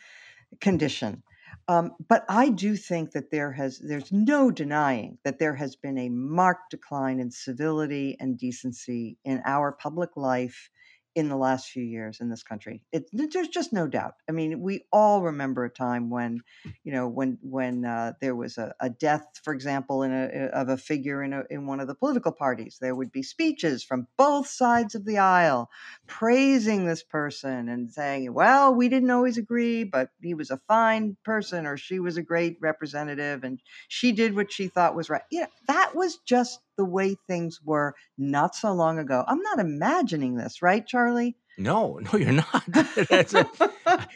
condition. 0.59 1.23
Um, 1.67 1.91
but 2.07 2.25
I 2.27 2.49
do 2.49 2.75
think 2.75 3.11
that 3.11 3.31
there 3.31 3.53
has, 3.53 3.79
there's 3.79 4.11
no 4.11 4.51
denying 4.51 5.17
that 5.23 5.39
there 5.39 5.55
has 5.55 5.75
been 5.75 5.97
a 5.97 6.09
marked 6.09 6.71
decline 6.71 7.19
in 7.19 7.31
civility 7.31 8.17
and 8.19 8.37
decency 8.37 9.17
in 9.23 9.41
our 9.45 9.71
public 9.71 10.17
life 10.17 10.69
in 11.15 11.29
the 11.29 11.37
last 11.37 11.69
few 11.69 11.83
years 11.83 12.19
in 12.19 12.29
this 12.29 12.43
country. 12.43 12.81
It, 12.91 13.09
there's 13.13 13.47
just 13.47 13.71
no 13.71 13.87
doubt. 13.87 14.15
I 14.29 14.33
mean, 14.33 14.59
we 14.61 14.83
all 14.91 15.21
remember 15.21 15.63
a 15.63 15.69
time 15.69 16.09
when, 16.09 16.41
you 16.83 16.91
know, 16.91 17.07
when 17.07 17.37
when 17.41 17.85
uh, 17.85 18.13
there 18.19 18.35
was 18.35 18.57
a, 18.57 18.75
a 18.81 18.89
death, 18.89 19.25
for 19.41 19.53
example, 19.53 20.03
in 20.03 20.11
a 20.11 20.47
of 20.53 20.67
a 20.67 20.77
figure 20.77 21.23
in 21.23 21.31
a, 21.31 21.43
in 21.49 21.67
one 21.67 21.79
of 21.79 21.87
the 21.87 21.95
political 21.95 22.33
parties. 22.33 22.77
There 22.81 22.93
would 22.93 23.13
be 23.13 23.23
speeches 23.23 23.81
from 23.81 24.07
both 24.17 24.47
sides 24.47 24.93
of 24.93 25.05
the 25.05 25.17
aisle 25.17 25.69
praising 26.05 26.85
this 26.85 27.01
person 27.01 27.69
and 27.69 27.89
saying, 27.89 28.33
"Well, 28.33 28.75
we 28.75 28.89
didn't 28.89 29.11
always 29.11 29.37
agree, 29.37 29.85
but 29.85 30.09
he 30.21 30.33
was 30.33 30.51
a 30.51 30.61
fine 30.67 31.15
person, 31.23 31.65
or 31.65 31.77
she 31.77 31.99
was 31.99 32.17
a 32.17 32.23
great 32.23 32.57
representative, 32.59 33.45
and 33.45 33.61
she 33.87 34.11
did 34.11 34.35
what 34.35 34.51
she 34.51 34.67
thought 34.67 34.95
was 34.95 35.09
right." 35.09 35.23
You 35.31 35.41
know, 35.41 35.47
that 35.67 35.95
was 35.95 36.17
just 36.17 36.59
the 36.77 36.85
way 36.85 37.15
things 37.27 37.59
were 37.63 37.95
not 38.17 38.55
so 38.55 38.73
long 38.73 38.99
ago. 38.99 39.23
I'm 39.27 39.41
not 39.41 39.59
imagining 39.59 40.35
this, 40.35 40.61
right, 40.61 40.85
Charlie? 40.85 41.35
no 41.57 41.99
no 42.01 42.19
you're 42.19 42.31
not 42.33 42.63
a- 42.67 43.47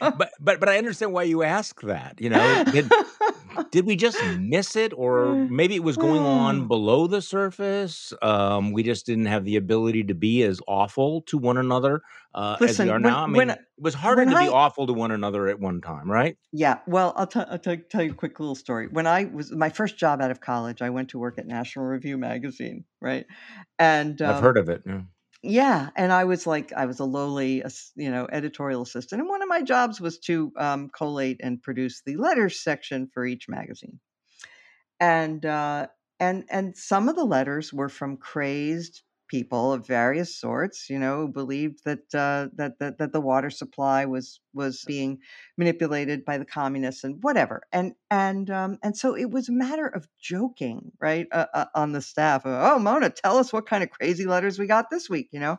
but 0.00 0.30
but 0.40 0.60
but 0.60 0.68
i 0.68 0.76
understand 0.76 1.10
why 1.14 1.22
you 1.22 1.42
ask 1.42 1.80
that 1.80 2.20
you 2.20 2.28
know 2.28 2.64
did 3.70 3.86
we 3.86 3.96
just 3.96 4.18
miss 4.38 4.76
it, 4.76 4.92
or 4.94 5.34
maybe 5.34 5.74
it 5.74 5.82
was 5.82 5.96
going 5.96 6.22
on 6.22 6.68
below 6.68 7.06
the 7.06 7.22
surface? 7.22 8.12
Um, 8.22 8.72
we 8.72 8.82
just 8.82 9.06
didn't 9.06 9.26
have 9.26 9.44
the 9.44 9.56
ability 9.56 10.04
to 10.04 10.14
be 10.14 10.42
as 10.42 10.60
awful 10.66 11.22
to 11.22 11.38
one 11.38 11.56
another 11.56 12.02
uh, 12.34 12.56
as 12.60 12.60
we 12.60 12.66
Listen, 12.66 12.90
are 12.90 12.92
when 12.94 13.02
now. 13.02 13.22
I 13.22 13.26
mean, 13.26 13.36
when 13.36 13.50
it 13.50 13.60
was 13.78 13.94
harder 13.94 14.24
to 14.24 14.30
be 14.30 14.48
awful 14.48 14.86
to 14.86 14.92
one 14.92 15.10
another 15.10 15.48
at 15.48 15.58
one 15.60 15.80
time, 15.80 16.10
right? 16.10 16.36
yeah, 16.52 16.78
well, 16.86 17.12
I'll, 17.16 17.26
tell 17.26 17.46
I'll 17.50 17.58
tell 17.58 17.76
tell 17.88 18.02
you 18.02 18.12
a 18.12 18.14
quick 18.14 18.40
little 18.40 18.54
story. 18.54 18.88
When 18.88 19.06
I 19.06 19.24
was 19.24 19.52
my 19.52 19.68
first 19.70 19.96
job 19.96 20.20
out 20.20 20.30
of 20.30 20.40
college, 20.40 20.82
I 20.82 20.90
went 20.90 21.10
to 21.10 21.18
work 21.18 21.38
at 21.38 21.46
National 21.46 21.84
Review 21.84 22.18
magazine, 22.18 22.84
right? 23.00 23.26
And 23.78 24.20
I've 24.22 24.36
um, 24.36 24.42
heard 24.42 24.58
of 24.58 24.68
it. 24.68 24.82
Yeah. 24.86 25.02
Yeah, 25.42 25.90
and 25.96 26.12
I 26.12 26.24
was 26.24 26.46
like, 26.46 26.72
I 26.74 26.84
was 26.86 27.00
a 27.00 27.04
lowly, 27.04 27.62
you 27.96 28.10
know, 28.10 28.28
editorial 28.30 28.82
assistant, 28.82 29.20
and 29.22 29.28
one 29.28 29.42
of 29.42 29.48
my 29.48 29.62
jobs 29.62 30.00
was 30.00 30.18
to 30.20 30.52
um, 30.58 30.90
collate 30.90 31.40
and 31.42 31.62
produce 31.62 32.02
the 32.02 32.16
letters 32.16 32.60
section 32.62 33.08
for 33.12 33.24
each 33.24 33.48
magazine. 33.48 34.00
and 34.98 35.44
uh, 35.46 35.86
and 36.18 36.44
and 36.50 36.76
some 36.76 37.08
of 37.08 37.16
the 37.16 37.24
letters 37.24 37.72
were 37.72 37.88
from 37.88 38.16
crazed 38.16 39.02
people 39.30 39.72
of 39.72 39.86
various 39.86 40.38
sorts, 40.38 40.90
you 40.90 40.98
know, 40.98 41.18
who 41.18 41.28
believed 41.28 41.78
that 41.84 42.00
uh, 42.12 42.48
that, 42.56 42.78
that 42.80 42.98
that 42.98 43.12
the 43.12 43.20
water 43.20 43.48
supply 43.48 44.04
was 44.04 44.40
was 44.52 44.82
being 44.86 45.18
manipulated 45.56 46.24
by 46.24 46.36
the 46.36 46.44
communists 46.44 47.04
and 47.04 47.22
whatever, 47.22 47.62
and 47.72 47.92
and 48.10 48.50
um, 48.50 48.76
and 48.82 48.96
so 48.96 49.16
it 49.16 49.30
was 49.30 49.48
a 49.48 49.52
matter 49.52 49.86
of 49.86 50.08
joking, 50.20 50.90
right, 51.00 51.28
uh, 51.30 51.46
uh, 51.54 51.66
on 51.74 51.92
the 51.92 52.02
staff. 52.02 52.42
Oh, 52.44 52.78
Mona, 52.78 53.10
tell 53.10 53.38
us 53.38 53.52
what 53.52 53.66
kind 53.66 53.84
of 53.84 53.90
crazy 53.90 54.26
letters 54.26 54.58
we 54.58 54.66
got 54.66 54.90
this 54.90 55.08
week, 55.08 55.28
you 55.30 55.40
know. 55.40 55.58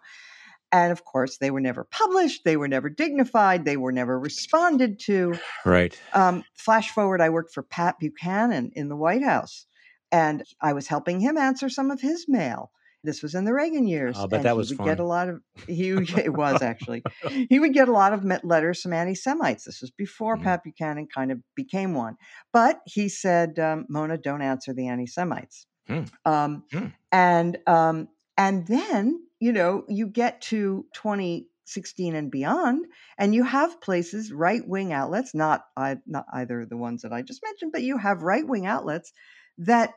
And 0.73 0.91
of 0.91 1.03
course, 1.03 1.37
they 1.37 1.51
were 1.51 1.59
never 1.59 1.83
published. 1.83 2.43
They 2.43 2.57
were 2.57 2.67
never 2.67 2.89
dignified. 2.89 3.65
They 3.65 3.77
were 3.77 3.91
never 3.91 4.17
responded 4.17 4.99
to. 5.01 5.33
Right. 5.65 5.97
Um, 6.13 6.43
flash 6.55 6.91
forward, 6.91 7.21
I 7.21 7.29
worked 7.29 7.53
for 7.53 7.63
Pat 7.63 7.99
Buchanan 7.99 8.71
in 8.73 8.89
the 8.89 8.95
White 8.95 9.23
House, 9.23 9.65
and 10.11 10.43
I 10.61 10.73
was 10.73 10.87
helping 10.87 11.19
him 11.19 11.37
answer 11.37 11.69
some 11.69 11.91
of 11.91 12.01
his 12.01 12.25
mail. 12.27 12.71
This 13.03 13.23
was 13.23 13.33
in 13.35 13.45
the 13.45 13.53
Reagan 13.53 13.87
years, 13.87 14.17
bet 14.29 14.41
and 14.41 14.43
that 14.43 14.55
he 14.55 14.57
was 14.57 14.69
would 14.69 14.81
get 14.83 14.99
a 14.99 15.03
lot 15.05 15.29
of 15.29 15.41
he. 15.67 15.89
It 15.89 16.33
was 16.33 16.61
actually 16.61 17.03
he 17.49 17.59
would 17.59 17.73
get 17.73 17.87
a 17.87 17.91
lot 17.91 18.13
of 18.13 18.23
letters 18.43 18.81
from 18.81 18.93
anti-Semites. 18.93 19.65
This 19.65 19.81
was 19.81 19.91
before 19.91 20.37
Mhm. 20.37 20.43
Pat 20.43 20.63
Buchanan 20.63 21.07
kind 21.13 21.31
of 21.31 21.39
became 21.55 21.93
one, 21.93 22.15
but 22.53 22.81
he 22.85 23.09
said, 23.09 23.57
um, 23.59 23.85
"Mona, 23.89 24.17
don't 24.17 24.41
answer 24.41 24.73
the 24.73 24.87
anti-Semites." 24.87 25.65
Hmm. 25.87 26.03
Um, 26.25 26.63
Hmm. 26.71 26.87
and 27.11 27.57
um, 27.67 28.09
and 28.37 28.67
then 28.67 29.25
you 29.39 29.51
know 29.51 29.83
you 29.87 30.07
get 30.07 30.41
to 30.43 30.85
2016 30.93 32.15
and 32.15 32.31
beyond, 32.31 32.85
and 33.17 33.33
you 33.35 33.43
have 33.43 33.81
places, 33.81 34.31
right 34.31 34.67
wing 34.67 34.93
outlets, 34.93 35.33
not 35.33 35.63
I, 35.77 35.97
not 36.05 36.25
either 36.33 36.65
the 36.65 36.77
ones 36.77 37.01
that 37.01 37.13
I 37.13 37.21
just 37.21 37.41
mentioned, 37.43 37.71
but 37.71 37.83
you 37.83 37.97
have 37.97 38.21
right 38.23 38.47
wing 38.47 38.65
outlets 38.65 39.11
that 39.57 39.93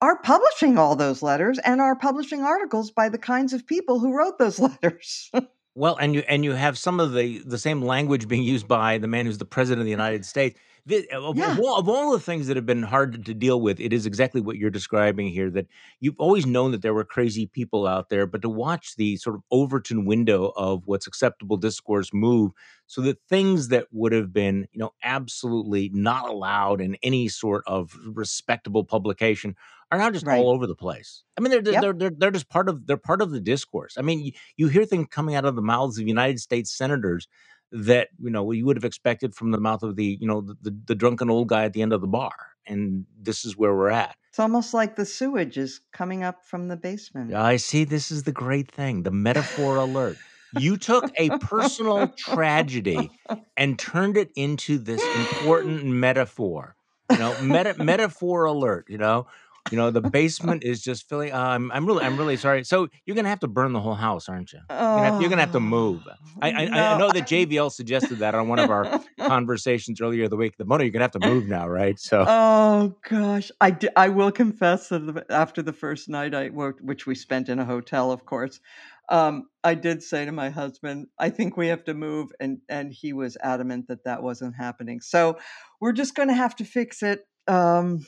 are 0.00 0.18
publishing 0.22 0.78
all 0.78 0.96
those 0.96 1.22
letters 1.22 1.58
and 1.64 1.80
are 1.80 1.96
publishing 1.96 2.42
articles 2.42 2.90
by 2.90 3.08
the 3.08 3.18
kinds 3.18 3.52
of 3.52 3.66
people 3.66 3.98
who 3.98 4.16
wrote 4.16 4.38
those 4.38 4.58
letters. 4.60 5.30
Well, 5.74 5.96
and 5.96 6.14
you 6.14 6.24
and 6.28 6.44
you 6.44 6.52
have 6.52 6.76
some 6.76 7.00
of 7.00 7.12
the 7.12 7.38
the 7.38 7.58
same 7.58 7.82
language 7.82 8.28
being 8.28 8.42
used 8.42 8.66
by 8.66 8.98
the 8.98 9.06
man 9.06 9.26
who's 9.26 9.38
the 9.38 9.44
president 9.44 9.80
of 9.80 9.84
the 9.84 9.90
United 9.90 10.24
States. 10.24 10.58
The, 10.88 11.06
of, 11.10 11.24
of 11.24 11.36
yeah, 11.36 11.56
all, 11.60 11.78
of 11.78 11.88
all 11.88 12.12
the 12.12 12.18
things 12.18 12.46
that 12.46 12.56
have 12.56 12.64
been 12.64 12.82
hard 12.82 13.26
to 13.26 13.34
deal 13.34 13.60
with, 13.60 13.78
it 13.78 13.92
is 13.92 14.06
exactly 14.06 14.40
what 14.40 14.56
you're 14.56 14.70
describing 14.70 15.28
here. 15.28 15.50
That 15.50 15.66
you've 16.00 16.18
always 16.18 16.46
known 16.46 16.72
that 16.72 16.80
there 16.80 16.94
were 16.94 17.04
crazy 17.04 17.46
people 17.46 17.86
out 17.86 18.08
there, 18.08 18.26
but 18.26 18.40
to 18.42 18.48
watch 18.48 18.96
the 18.96 19.16
sort 19.18 19.36
of 19.36 19.42
Overton 19.50 20.06
window 20.06 20.52
of 20.56 20.82
what's 20.86 21.06
acceptable 21.06 21.58
discourse 21.58 22.10
move, 22.14 22.52
so 22.86 23.02
that 23.02 23.18
things 23.28 23.68
that 23.68 23.86
would 23.92 24.12
have 24.12 24.32
been, 24.32 24.66
you 24.72 24.78
know, 24.78 24.92
absolutely 25.02 25.90
not 25.92 26.26
allowed 26.28 26.80
in 26.80 26.96
any 27.02 27.28
sort 27.28 27.64
of 27.66 27.94
respectable 28.06 28.82
publication 28.82 29.54
are 29.90 29.98
now 29.98 30.10
just 30.10 30.26
right. 30.26 30.38
all 30.38 30.50
over 30.50 30.66
the 30.66 30.74
place. 30.74 31.22
I 31.36 31.42
mean, 31.42 31.50
they're 31.50 31.62
they're 31.62 31.72
Yep. 31.74 31.82
they're 31.82 31.92
they're, 31.92 32.12
they're 32.16 32.30
just 32.30 32.48
part 32.48 32.68
of 32.68 32.86
they're 32.86 32.96
part 32.96 33.20
of 33.20 33.30
the 33.30 33.40
discourse. 33.40 33.96
I 33.98 34.02
mean, 34.02 34.20
you, 34.20 34.32
you 34.56 34.68
hear 34.68 34.84
things 34.84 35.08
coming 35.10 35.34
out 35.34 35.44
of 35.44 35.54
the 35.54 35.62
mouths 35.62 35.98
of 35.98 36.06
United 36.08 36.40
States 36.40 36.70
senators 36.70 37.28
that 37.72 38.08
you 38.18 38.30
know 38.30 38.50
you 38.52 38.64
would 38.66 38.76
have 38.76 38.84
expected 38.84 39.34
from 39.34 39.50
the 39.50 39.60
mouth 39.60 39.82
of 39.82 39.96
the 39.96 40.18
you 40.20 40.26
know 40.26 40.40
the, 40.40 40.56
the, 40.62 40.76
the 40.86 40.94
drunken 40.94 41.30
old 41.30 41.48
guy 41.48 41.64
at 41.64 41.72
the 41.72 41.82
end 41.82 41.92
of 41.92 42.00
the 42.00 42.06
bar, 42.06 42.32
and 42.66 43.04
this 43.20 43.44
is 43.44 43.56
where 43.56 43.74
we're 43.74 43.90
at. 43.90 44.16
It's 44.30 44.38
almost 44.38 44.74
like 44.74 44.96
the 44.96 45.04
sewage 45.04 45.58
is 45.58 45.80
coming 45.92 46.22
up 46.22 46.44
from 46.44 46.68
the 46.68 46.76
basement. 46.76 47.34
I 47.34 47.56
see. 47.56 47.84
This 47.84 48.10
is 48.10 48.22
the 48.22 48.32
great 48.32 48.70
thing. 48.70 49.02
The 49.02 49.10
metaphor 49.10 49.76
alert. 49.76 50.16
You 50.56 50.76
took 50.76 51.10
a 51.16 51.30
personal 51.38 52.08
tragedy 52.16 53.10
and 53.56 53.78
turned 53.78 54.16
it 54.16 54.30
into 54.34 54.78
this 54.78 55.02
important 55.02 55.84
metaphor. 55.84 56.76
You 57.10 57.18
know, 57.18 57.42
meta, 57.42 57.74
metaphor 57.78 58.44
alert. 58.44 58.86
You 58.88 58.98
know, 58.98 59.26
you 59.70 59.76
know 59.76 59.90
the 59.90 60.00
basement 60.00 60.64
is 60.64 60.82
just 60.82 61.08
filling. 61.08 61.32
Uh, 61.32 61.38
I'm, 61.38 61.70
I'm 61.72 61.86
really, 61.86 62.04
I'm 62.04 62.16
really 62.16 62.36
sorry. 62.36 62.64
So 62.64 62.88
you're 63.04 63.16
gonna 63.16 63.28
have 63.28 63.40
to 63.40 63.48
burn 63.48 63.72
the 63.72 63.80
whole 63.80 63.94
house, 63.94 64.28
aren't 64.28 64.52
you? 64.52 64.60
You're 64.68 64.76
gonna 64.76 65.12
have, 65.12 65.20
you're 65.20 65.30
gonna 65.30 65.42
have 65.42 65.52
to 65.52 65.60
move. 65.60 66.02
Oh, 66.08 66.14
I, 66.42 66.50
I, 66.50 66.94
I 66.94 66.98
know 66.98 67.10
that 67.10 67.24
JVL 67.24 67.72
suggested 67.72 68.18
that 68.20 68.34
on 68.34 68.48
one 68.48 68.58
of 68.58 68.70
our 68.70 69.00
conversations 69.20 70.00
earlier 70.00 70.28
the 70.28 70.36
week. 70.36 70.56
The 70.56 70.64
Mona, 70.64 70.84
you're 70.84 70.92
gonna 70.92 71.04
have 71.04 71.12
to 71.12 71.20
move 71.20 71.46
now, 71.48 71.68
right? 71.68 71.98
So 71.98 72.24
Oh 72.26 72.94
gosh, 73.08 73.50
I, 73.60 73.70
d- 73.70 73.88
I 73.96 74.08
will 74.08 74.32
confess 74.32 74.88
that 74.88 75.26
after 75.30 75.62
the 75.62 75.72
first 75.72 76.08
night 76.08 76.34
I 76.34 76.50
worked, 76.50 76.80
which 76.82 77.06
we 77.06 77.14
spent 77.14 77.48
in 77.48 77.58
a 77.58 77.64
hotel, 77.64 78.10
of 78.12 78.24
course, 78.24 78.60
um, 79.08 79.48
I 79.64 79.74
did 79.74 80.02
say 80.02 80.24
to 80.24 80.32
my 80.32 80.50
husband, 80.50 81.06
"I 81.18 81.30
think 81.30 81.56
we 81.56 81.68
have 81.68 81.84
to 81.84 81.94
move," 81.94 82.30
and 82.40 82.58
and 82.68 82.92
he 82.92 83.12
was 83.12 83.36
adamant 83.42 83.88
that 83.88 84.04
that 84.04 84.22
wasn't 84.22 84.56
happening. 84.56 85.00
So 85.00 85.38
we're 85.80 85.92
just 85.92 86.14
going 86.14 86.28
to 86.28 86.34
have 86.34 86.54
to 86.56 86.64
fix 86.64 87.02
it. 87.02 87.26
Um, 87.46 88.06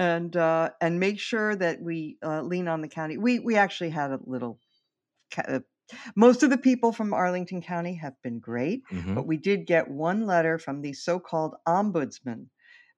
and 0.00 0.36
uh, 0.36 0.70
and 0.80 0.98
make 1.00 1.20
sure 1.20 1.54
that 1.56 1.82
we 1.82 2.18
uh, 2.24 2.42
lean 2.42 2.68
on 2.68 2.80
the 2.82 2.88
county. 2.88 3.18
We 3.18 3.38
we 3.40 3.56
actually 3.56 3.90
had 3.90 4.10
a 4.12 4.20
little. 4.24 4.58
ca- 5.32 5.44
uh, 5.48 5.60
Most 6.16 6.42
of 6.42 6.50
the 6.50 6.58
people 6.58 6.92
from 6.92 7.14
Arlington 7.14 7.62
County 7.62 7.96
have 7.96 8.14
been 8.22 8.40
great, 8.40 8.82
mhm. 8.90 9.14
but 9.14 9.26
we 9.26 9.36
did 9.36 9.66
get 9.66 9.90
one 9.90 10.26
letter 10.26 10.58
from 10.58 10.82
the 10.82 10.92
so-called 10.94 11.54
ombudsman. 11.68 12.48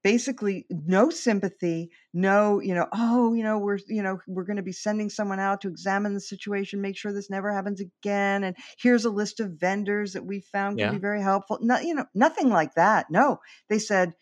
Basically, 0.04 0.66
no 0.70 1.10
sympathy, 1.10 1.90
no, 2.12 2.60
you 2.60 2.74
know, 2.74 2.88
oh, 2.92 3.34
you 3.34 3.44
know, 3.44 3.58
we're, 3.58 3.78
you 3.86 4.02
know, 4.02 4.18
we're 4.26 4.42
going 4.44 4.56
to 4.56 4.62
be 4.62 4.72
sending 4.72 5.08
someone 5.08 5.38
out 5.38 5.60
to 5.60 5.68
examine 5.68 6.14
the 6.14 6.20
situation, 6.20 6.80
make 6.80 6.96
sure 6.98 7.12
this 7.12 7.30
never 7.30 7.52
happens 7.52 7.80
again, 7.80 8.42
and 8.44 8.56
here's 8.78 9.04
a 9.04 9.10
list 9.10 9.38
of 9.40 9.52
vendors 9.60 10.12
that 10.14 10.26
we 10.26 10.40
found 10.40 10.80
can 10.80 10.88
yeah, 10.88 10.90
be 10.90 10.98
very 10.98 11.22
helpful. 11.22 11.58
No, 11.62 11.78
you 11.78 11.94
know, 11.94 12.06
nothing 12.14 12.48
like 12.50 12.74
that. 12.74 13.10
No, 13.10 13.38
they 13.68 13.78
said 13.78 14.08
"Here, 14.08 14.16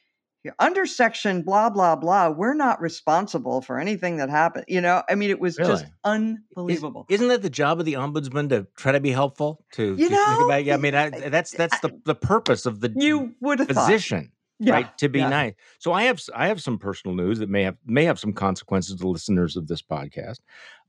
under 0.58 0.86
section 0.86 1.42
blah 1.42 1.70
blah 1.70 1.96
blah, 1.96 2.30
we're 2.30 2.54
not 2.54 2.80
responsible 2.80 3.60
for 3.60 3.78
anything 3.78 4.16
that 4.16 4.30
happened. 4.30 4.64
You 4.68 4.80
know, 4.80 5.02
I 5.08 5.14
mean, 5.14 5.30
it 5.30 5.40
was 5.40 5.56
just 5.56 5.68
really. 5.68 5.82
Is, 5.82 5.90
unbelievable. 6.04 7.06
isn't 7.08 7.28
that 7.28 7.42
the 7.42 7.50
job 7.50 7.78
of 7.78 7.84
the 7.84 7.94
ombudsman 7.94 8.48
to 8.50 8.66
try 8.76 8.92
to 8.92 9.00
be 9.00 9.10
helpful? 9.10 9.64
To, 9.72 9.82
You 9.82 10.08
to 10.08 10.16
think 10.16 10.38
know, 10.40 10.44
about, 10.46 10.64
yeah, 10.64 10.74
I 10.74 10.76
mean, 10.78 10.94
I, 10.94 11.10
that's 11.10 11.50
that's 11.52 11.74
I- 11.74 11.88
the 11.88 12.00
the 12.04 12.14
purpose 12.14 12.66
of 12.66 12.80
the 12.80 12.92
you 12.96 13.34
would 13.40 13.66
position, 13.68 14.32
yeah, 14.58 14.72
right? 14.72 14.98
To 14.98 15.08
be 15.08 15.18
yeah. 15.18 15.28
nice. 15.28 15.54
So 15.78 15.92
I 15.92 16.04
have 16.04 16.20
i 16.34 16.48
have 16.48 16.60
some 16.62 16.78
personal 16.78 17.14
news 17.14 17.38
that 17.40 17.48
may 17.48 17.62
have 17.64 17.76
may 17.84 18.04
have 18.04 18.18
some 18.18 18.32
consequences 18.32 18.96
to 18.96 19.08
listeners 19.08 19.56
of 19.56 19.66
this 19.68 19.82
podcast. 19.82 20.38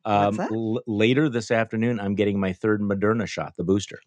Um, 0.03 0.39
l- 0.39 0.81
later 0.87 1.29
this 1.29 1.51
afternoon, 1.51 1.99
I'm 1.99 2.15
getting 2.15 2.39
my 2.39 2.53
third 2.53 2.81
Moderna 2.81 3.27
shot, 3.27 3.53
the 3.57 3.63
booster. 3.63 3.99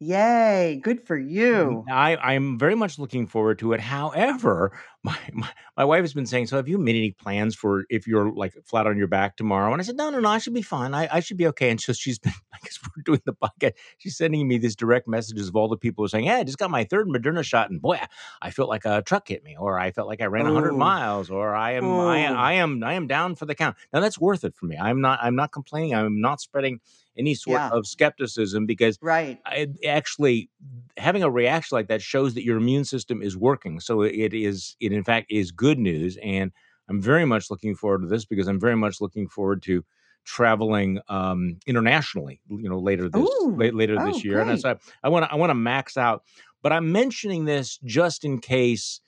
Yay! 0.00 0.80
Good 0.82 1.06
for 1.06 1.16
you. 1.16 1.84
I, 1.88 2.16
I'm 2.16 2.58
very 2.58 2.74
much 2.74 2.98
looking 2.98 3.28
forward 3.28 3.60
to 3.60 3.72
it. 3.72 3.78
However, 3.80 4.72
my, 5.04 5.18
my 5.32 5.48
my 5.76 5.84
wife 5.84 6.02
has 6.02 6.14
been 6.14 6.26
saying, 6.26 6.46
"So 6.46 6.56
have 6.56 6.68
you 6.68 6.78
made 6.78 6.96
any 6.96 7.10
plans 7.10 7.56
for 7.56 7.84
if 7.90 8.06
you're 8.06 8.32
like 8.32 8.54
flat 8.64 8.86
on 8.86 8.96
your 8.96 9.08
back 9.08 9.36
tomorrow?" 9.36 9.72
And 9.72 9.80
I 9.80 9.84
said, 9.84 9.96
"No, 9.96 10.10
no, 10.10 10.20
no, 10.20 10.28
I 10.28 10.38
should 10.38 10.54
be 10.54 10.62
fine. 10.62 10.94
I, 10.94 11.08
I 11.10 11.20
should 11.20 11.36
be 11.36 11.46
okay." 11.48 11.70
And 11.70 11.80
so 11.80 11.92
she's 11.92 12.18
been, 12.18 12.32
I 12.54 12.58
guess 12.62 12.78
we're 12.84 13.02
doing 13.02 13.20
the 13.24 13.32
podcast. 13.32 13.72
She's 13.98 14.16
sending 14.16 14.46
me 14.46 14.58
these 14.58 14.76
direct 14.76 15.08
messages 15.08 15.48
of 15.48 15.56
all 15.56 15.68
the 15.68 15.76
people 15.76 16.02
who 16.02 16.06
are 16.06 16.08
saying, 16.08 16.26
"Yeah, 16.26 16.36
I 16.36 16.44
just 16.44 16.58
got 16.58 16.70
my 16.70 16.84
third 16.84 17.08
Moderna 17.08 17.42
shot, 17.42 17.70
and 17.70 17.82
boy, 17.82 17.98
I 18.40 18.50
felt 18.50 18.68
like 18.68 18.84
a 18.84 19.02
truck 19.02 19.28
hit 19.28 19.42
me, 19.42 19.56
or 19.58 19.78
I 19.78 19.90
felt 19.90 20.06
like 20.06 20.20
I 20.20 20.26
ran 20.26 20.44
100 20.44 20.72
Oh, 20.72 20.76
miles, 20.76 21.30
or 21.30 21.54
I 21.54 21.72
am, 21.72 21.84
I, 21.84 22.18
am- 22.18 22.36
oh, 22.36 22.38
I 22.38 22.52
am, 22.52 22.84
I 22.84 22.94
am 22.94 23.06
down 23.08 23.34
for 23.34 23.46
the 23.46 23.54
count." 23.54 23.76
Now 23.92 24.00
that's 24.00 24.20
worth 24.20 24.44
it 24.44 24.54
for 24.54 24.66
me. 24.66 24.76
I'm 24.76 25.00
not, 25.00 25.18
I'm 25.22 25.34
not 25.34 25.50
complaining. 25.50 25.94
I'm 25.94 26.20
not 26.20 26.40
spreading 26.40 26.80
any 27.16 27.34
sort 27.34 27.60
yeah, 27.60 27.70
of 27.70 27.86
skepticism 27.86 28.66
because 28.66 28.98
right. 29.02 29.38
I 29.44 29.68
actually 29.86 30.50
having 30.96 31.22
a 31.22 31.30
reaction 31.30 31.76
like 31.76 31.88
that 31.88 32.02
shows 32.02 32.34
that 32.34 32.44
your 32.44 32.56
immune 32.56 32.84
system 32.84 33.22
is 33.22 33.36
working. 33.36 33.80
So 33.80 34.02
it 34.02 34.32
is 34.32 34.76
it 34.80 34.91
in 34.94 35.04
fact 35.04 35.30
is 35.30 35.50
good 35.50 35.78
news, 35.78 36.18
and 36.22 36.52
I'm 36.88 37.00
very 37.00 37.24
much 37.24 37.50
looking 37.50 37.74
forward 37.74 38.02
to 38.02 38.08
this 38.08 38.24
because 38.24 38.48
I'm 38.48 38.60
very 38.60 38.76
much 38.76 39.00
looking 39.00 39.28
forward 39.28 39.62
to 39.62 39.84
traveling 40.24 41.00
um, 41.08 41.58
internationally. 41.66 42.40
You 42.48 42.68
know, 42.68 42.78
later 42.78 43.08
this 43.08 43.28
Ooh, 43.28 43.54
late, 43.56 43.74
later 43.74 43.96
oh, 43.98 44.06
this 44.06 44.24
year, 44.24 44.40
and 44.40 44.50
great. 44.50 44.60
so 44.60 44.78
I 45.02 45.08
want 45.08 45.24
to 45.24 45.32
I 45.32 45.36
want 45.36 45.50
to 45.50 45.54
max 45.54 45.96
out. 45.96 46.24
But 46.62 46.72
I'm 46.72 46.92
mentioning 46.92 47.44
this 47.44 47.78
just 47.84 48.24
in 48.24 48.40
case 48.40 49.00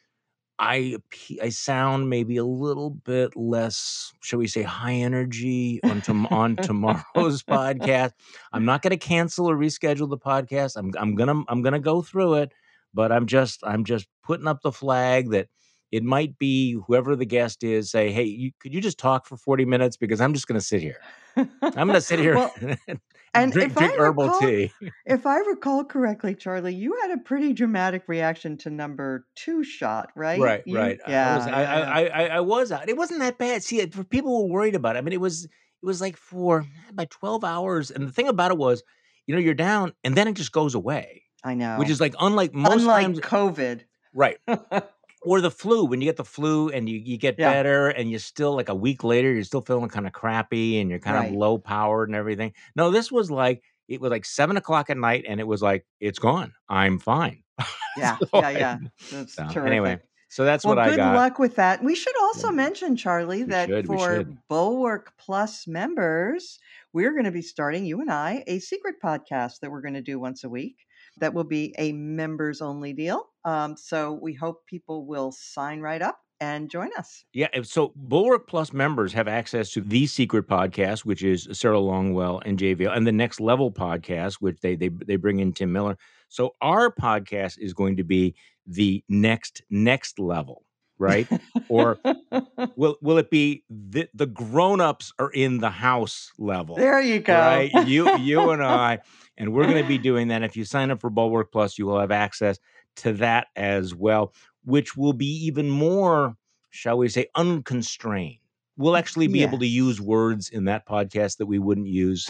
I 0.59 0.97
I 1.43 1.49
sound 1.49 2.11
maybe 2.11 2.37
a 2.37 2.45
little 2.45 2.91
bit 2.91 3.37
less, 3.37 4.13
shall 4.21 4.39
we 4.39 4.47
say, 4.47 4.63
high 4.63 4.95
energy 4.95 5.81
on 5.85 6.01
tom- 6.01 6.27
on 6.27 6.57
tomorrow's 6.57 7.43
podcast. 7.49 8.13
I'm 8.53 8.65
not 8.65 8.83
going 8.83 8.93
to 8.93 8.97
cancel 8.97 9.51
or 9.51 9.57
reschedule 9.57 10.09
the 10.09 10.19
podcast. 10.19 10.77
I'm 10.77 10.93
I'm 10.97 11.17
gonna 11.17 11.43
I'm 11.49 11.63
gonna 11.63 11.81
go 11.81 12.03
through 12.03 12.35
it, 12.35 12.53
but 12.93 13.11
I'm 13.11 13.27
just 13.27 13.61
I'm 13.65 13.85
just 13.85 14.07
putting 14.23 14.47
up 14.47 14.63
the 14.63 14.73
flag 14.73 15.31
that 15.31 15.49
it 15.95 16.03
might 16.03 16.39
be 16.39 16.77
whoever 16.87 17.15
the 17.15 17.25
guest 17.27 17.63
is 17.63 17.91
say, 17.91 18.11
"Hey, 18.11 18.25
you, 18.25 18.51
could 18.61 18.75
you 18.75 18.81
just 18.81 18.99
talk 18.99 19.27
for 19.27 19.37
40 19.37 19.65
minutes 19.65 19.97
because 19.97 20.21
I'm 20.21 20.35
just 20.35 20.49
going 20.49 20.59
to 20.59 20.65
sit 20.65 20.81
here. 20.83 20.99
I'm 21.37 21.47
going 21.89 21.93
to 21.93 22.01
sit 22.01 22.19
here 22.27 22.35
Well, 22.35 22.53
and 22.89 23.01
and 23.35 23.53
drink, 23.53 23.71
if 23.73 23.79
drink 23.79 23.93
I 23.95 23.97
herbal 23.99 24.25
recall, 24.25 24.41
tea." 24.41 24.73
if 25.07 25.27
I 25.27 25.39
recall 25.39 25.85
correctly, 25.85 26.35
Charlie, 26.35 26.75
you 26.75 26.99
had 27.03 27.13
a 27.13 27.19
pretty 27.19 27.53
dramatic 27.53 28.05
reaction 28.09 28.57
to 28.59 28.71
number 28.71 29.27
two 29.37 29.63
shot, 29.63 30.11
right? 30.17 30.41
Right, 30.41 30.63
You, 30.67 30.77
right. 30.77 30.99
Was, 30.99 31.09
yeah, 31.09 31.47
I, 31.47 31.63
yeah. 31.63 31.91
I, 31.91 32.05
I, 32.07 32.27
I 32.37 32.41
was 32.41 32.73
out. 32.73 32.89
It 32.89 32.97
wasn't 32.97 33.21
that 33.21 33.39
bad. 33.39 33.63
See, 33.63 33.85
for 33.87 34.05
people 34.05 34.43
were 34.49 34.53
worried 34.53 34.75
about 34.75 34.97
it, 34.97 34.99
I 34.99 35.03
mean, 35.03 35.13
it 35.13 35.21
was, 35.21 35.45
it 35.45 35.51
was 35.87 36.01
like 36.01 36.17
for 36.17 36.61
eh, 36.63 36.91
about 36.91 37.11
12 37.11 37.45
hours. 37.45 37.91
And 37.93 38.07
the 38.09 38.13
thing 38.13 38.29
about 38.29 38.51
it 38.51 38.59
was, 38.59 38.83
you 39.27 39.35
know, 39.35 39.41
you're 39.41 39.55
down 39.55 39.93
and 40.03 40.17
then 40.17 40.27
it 40.29 40.35
just 40.35 40.53
goes 40.53 40.75
away, 40.75 41.23
I 41.45 41.55
know, 41.55 41.77
which 41.79 41.91
is 41.91 42.01
like 42.01 42.15
unlike 42.21 42.53
most 42.55 42.81
Unlike 42.81 43.05
times, 43.05 43.21
COVID. 43.21 43.81
right. 44.13 44.39
Or 45.25 45.41
the 45.41 45.51
flu, 45.51 45.85
when 45.87 46.01
you 46.01 46.07
get 46.07 46.17
the 46.17 46.25
flu 46.25 46.69
and 46.69 46.89
you, 46.89 46.99
you 46.99 47.17
get 47.17 47.37
Yeah, 47.39 47.53
better 47.55 47.89
and 47.89 48.11
you're 48.11 48.21
still 48.21 48.55
like 48.55 48.69
a 48.69 48.75
week 48.75 49.03
later, 49.05 49.33
you're 49.33 49.45
still 49.45 49.63
feeling 49.63 49.89
kind 49.89 50.07
of 50.07 50.13
crappy 50.13 50.81
and 50.81 50.91
you're 50.91 50.99
kind 50.99 51.17
of 51.17 51.35
low 51.35 51.59
powered 51.59 52.09
and 52.09 52.17
everything. 52.17 52.53
No, 52.77 52.91
this 52.91 53.11
was 53.11 53.31
like, 53.31 53.63
it 53.89 54.01
was 54.01 54.11
like 54.11 54.25
seven 54.25 54.57
o'clock 54.57 54.91
at 54.91 54.97
night 54.97 55.25
and 55.27 55.41
it 55.41 55.47
was 55.47 55.63
like, 55.63 55.87
it's 56.01 56.19
gone. 56.19 56.53
I'm 56.69 56.99
fine. 56.99 57.43
Yeah, 57.97 58.19
so, 58.35 58.41
yeah, 58.41 58.51
yeah. 58.51 58.79
That's 59.11 59.35
so 59.35 59.45
anyway, 59.65 60.01
so 60.29 60.45
that's 60.45 60.65
Well, 60.65 60.75
what 60.75 60.79
I 60.79 60.91
good 60.91 60.97
got. 60.97 61.15
luck 61.15 61.39
with 61.39 61.57
that. 61.57 61.83
We 61.85 61.95
should 61.95 62.17
also 62.21 62.49
Yeah, 62.49 62.57
mention, 62.57 62.97
Charlie, 62.97 63.45
We 63.45 63.53
that 63.53 63.69
should, 63.69 63.87
for. 63.87 64.25
Bulwark 64.49 65.13
Plus 65.19 65.67
members, 65.67 66.59
we're 66.93 67.13
going 67.13 67.25
to 67.25 67.31
be 67.31 67.43
starting, 67.43 67.85
you 67.85 68.01
and 68.01 68.11
I, 68.11 68.43
a 68.47 68.59
secret 68.59 68.97
podcast 69.03 69.61
that 69.61 69.71
we're 69.71 69.83
going 69.83 69.95
to 69.95 70.03
do 70.03 70.19
once 70.19 70.43
a 70.43 70.49
week. 70.49 70.87
That 71.19 71.35
will 71.35 71.45
be 71.45 71.75
a 71.79 71.93
members 71.93 72.61
only 72.61 72.93
deal. 72.93 73.29
Um, 73.45 73.77
so 73.77 74.19
we 74.21 74.35
hope 74.35 74.67
people 74.67 75.07
will 75.07 75.33
sign 75.33 75.81
right 75.81 76.03
up 76.03 76.19
and 76.41 76.71
join 76.71 76.91
us. 76.99 77.25
Yeah, 77.33 77.49
so 77.63 77.93
Bulwark 77.97 78.49
Plus 78.49 78.73
members 78.73 79.13
have 79.13 79.29
access 79.29 79.71
to 79.73 79.81
the 79.81 80.07
secret 80.07 80.49
podcast, 80.49 81.01
which 81.01 81.23
is 81.23 81.49
Sarah 81.53 81.79
Longwell 81.79 82.43
and 82.45 82.59
JVL, 82.59 82.95
and 82.97 83.07
the 83.07 83.13
Next 83.13 83.41
Level 83.41 83.71
podcast, 83.71 84.35
which 84.35 84.59
they 84.61 84.77
they 84.77 84.89
they 84.89 85.17
bring 85.17 85.41
in 85.41 85.53
Tim 85.53 85.73
Miller. 85.73 85.97
So 86.29 86.55
our 86.61 86.91
podcast 86.91 87.59
is 87.59 87.73
going 87.73 87.97
to 87.97 88.05
be 88.05 88.35
the 88.67 89.05
next 89.09 89.63
next 89.71 90.19
level, 90.19 90.65
right? 90.99 91.29
Or 91.69 91.99
will 92.77 92.97
will 93.01 93.19
it 93.19 93.31
be 93.31 93.65
the 93.69 94.09
the 94.15 94.27
grown-ups 94.27 95.13
are 95.19 95.31
in 95.31 95.59
the 95.59 95.71
house 95.71 96.33
level? 96.39 96.77
there 96.77 97.01
you 97.01 97.21
go. 97.21 97.39
Right? 97.39 97.73
You 97.87 98.17
you 98.19 98.51
and 98.51 98.63
I, 98.65 99.01
and 99.37 99.53
we're 99.53 99.65
going 99.65 99.83
to 99.83 99.89
be 99.89 99.99
doing 99.99 100.29
that. 100.29 100.43
If 100.43 100.57
you 100.57 100.65
sign 100.65 100.91
up 100.91 101.01
for 101.01 101.11
Bulwark 101.11 101.53
Plus, 101.53 101.79
you 101.79 101.87
will 101.87 101.99
have 101.99 102.11
access 102.11 102.59
to 102.97 103.13
that 103.15 103.49
as 103.57 103.95
well, 103.95 104.33
which 104.65 104.97
will 104.97 105.13
be 105.13 105.47
even 105.47 105.71
more, 105.71 106.37
shall 106.71 106.99
we 106.99 107.09
say, 107.09 107.27
unconstrained. 107.35 108.39
We'll 108.77 108.97
actually 108.97 109.29
be 109.29 109.45
able 109.45 109.59
to 109.61 109.67
use 109.67 110.01
words 110.01 110.49
in 110.49 110.65
that 110.65 110.85
podcast 110.85 111.37
that 111.37 111.47
we 111.47 111.61
wouldn't 111.61 111.87
use 111.87 112.29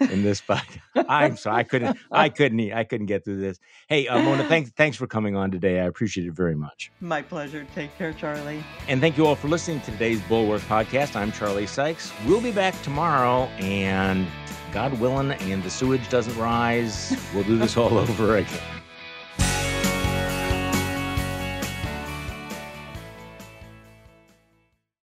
in 0.00 0.22
this 0.22 0.40
podcast. 0.40 0.80
I'm 1.08 1.36
sorry, 1.36 1.56
I 1.58 1.62
couldn't, 1.62 1.98
I 2.10 2.28
couldn't, 2.28 2.72
I 2.72 2.84
couldn't 2.84 3.06
get 3.06 3.24
through 3.24 3.40
this. 3.40 3.58
Hey, 3.88 4.08
uh, 4.08 4.22
Mona, 4.22 4.44
thanks, 4.44 4.70
thanks 4.76 4.96
for 4.96 5.06
coming 5.06 5.36
on 5.36 5.50
today. 5.50 5.80
I 5.80 5.84
appreciate 5.84 6.26
it 6.26 6.32
very 6.32 6.54
much. 6.54 6.90
My 7.00 7.22
pleasure. 7.22 7.66
Take 7.74 7.96
care, 7.96 8.12
Charlie. 8.12 8.62
And 8.88 9.00
thank 9.00 9.16
you 9.16 9.26
all 9.26 9.36
for 9.36 9.48
listening 9.48 9.80
to 9.82 9.90
today's 9.90 10.20
Bulwark 10.22 10.62
podcast. 10.62 11.16
I'm 11.16 11.32
Charlie 11.32 11.66
Sykes. 11.66 12.12
We'll 12.26 12.40
be 12.40 12.52
back 12.52 12.80
tomorrow, 12.82 13.44
and 13.58 14.26
God 14.72 14.98
willing, 15.00 15.32
and 15.32 15.62
the 15.62 15.70
sewage 15.70 16.08
doesn't 16.08 16.36
rise, 16.36 17.16
we'll 17.34 17.44
do 17.44 17.58
this 17.58 17.76
all 17.76 17.98
over 17.98 18.36
again. 18.36 18.79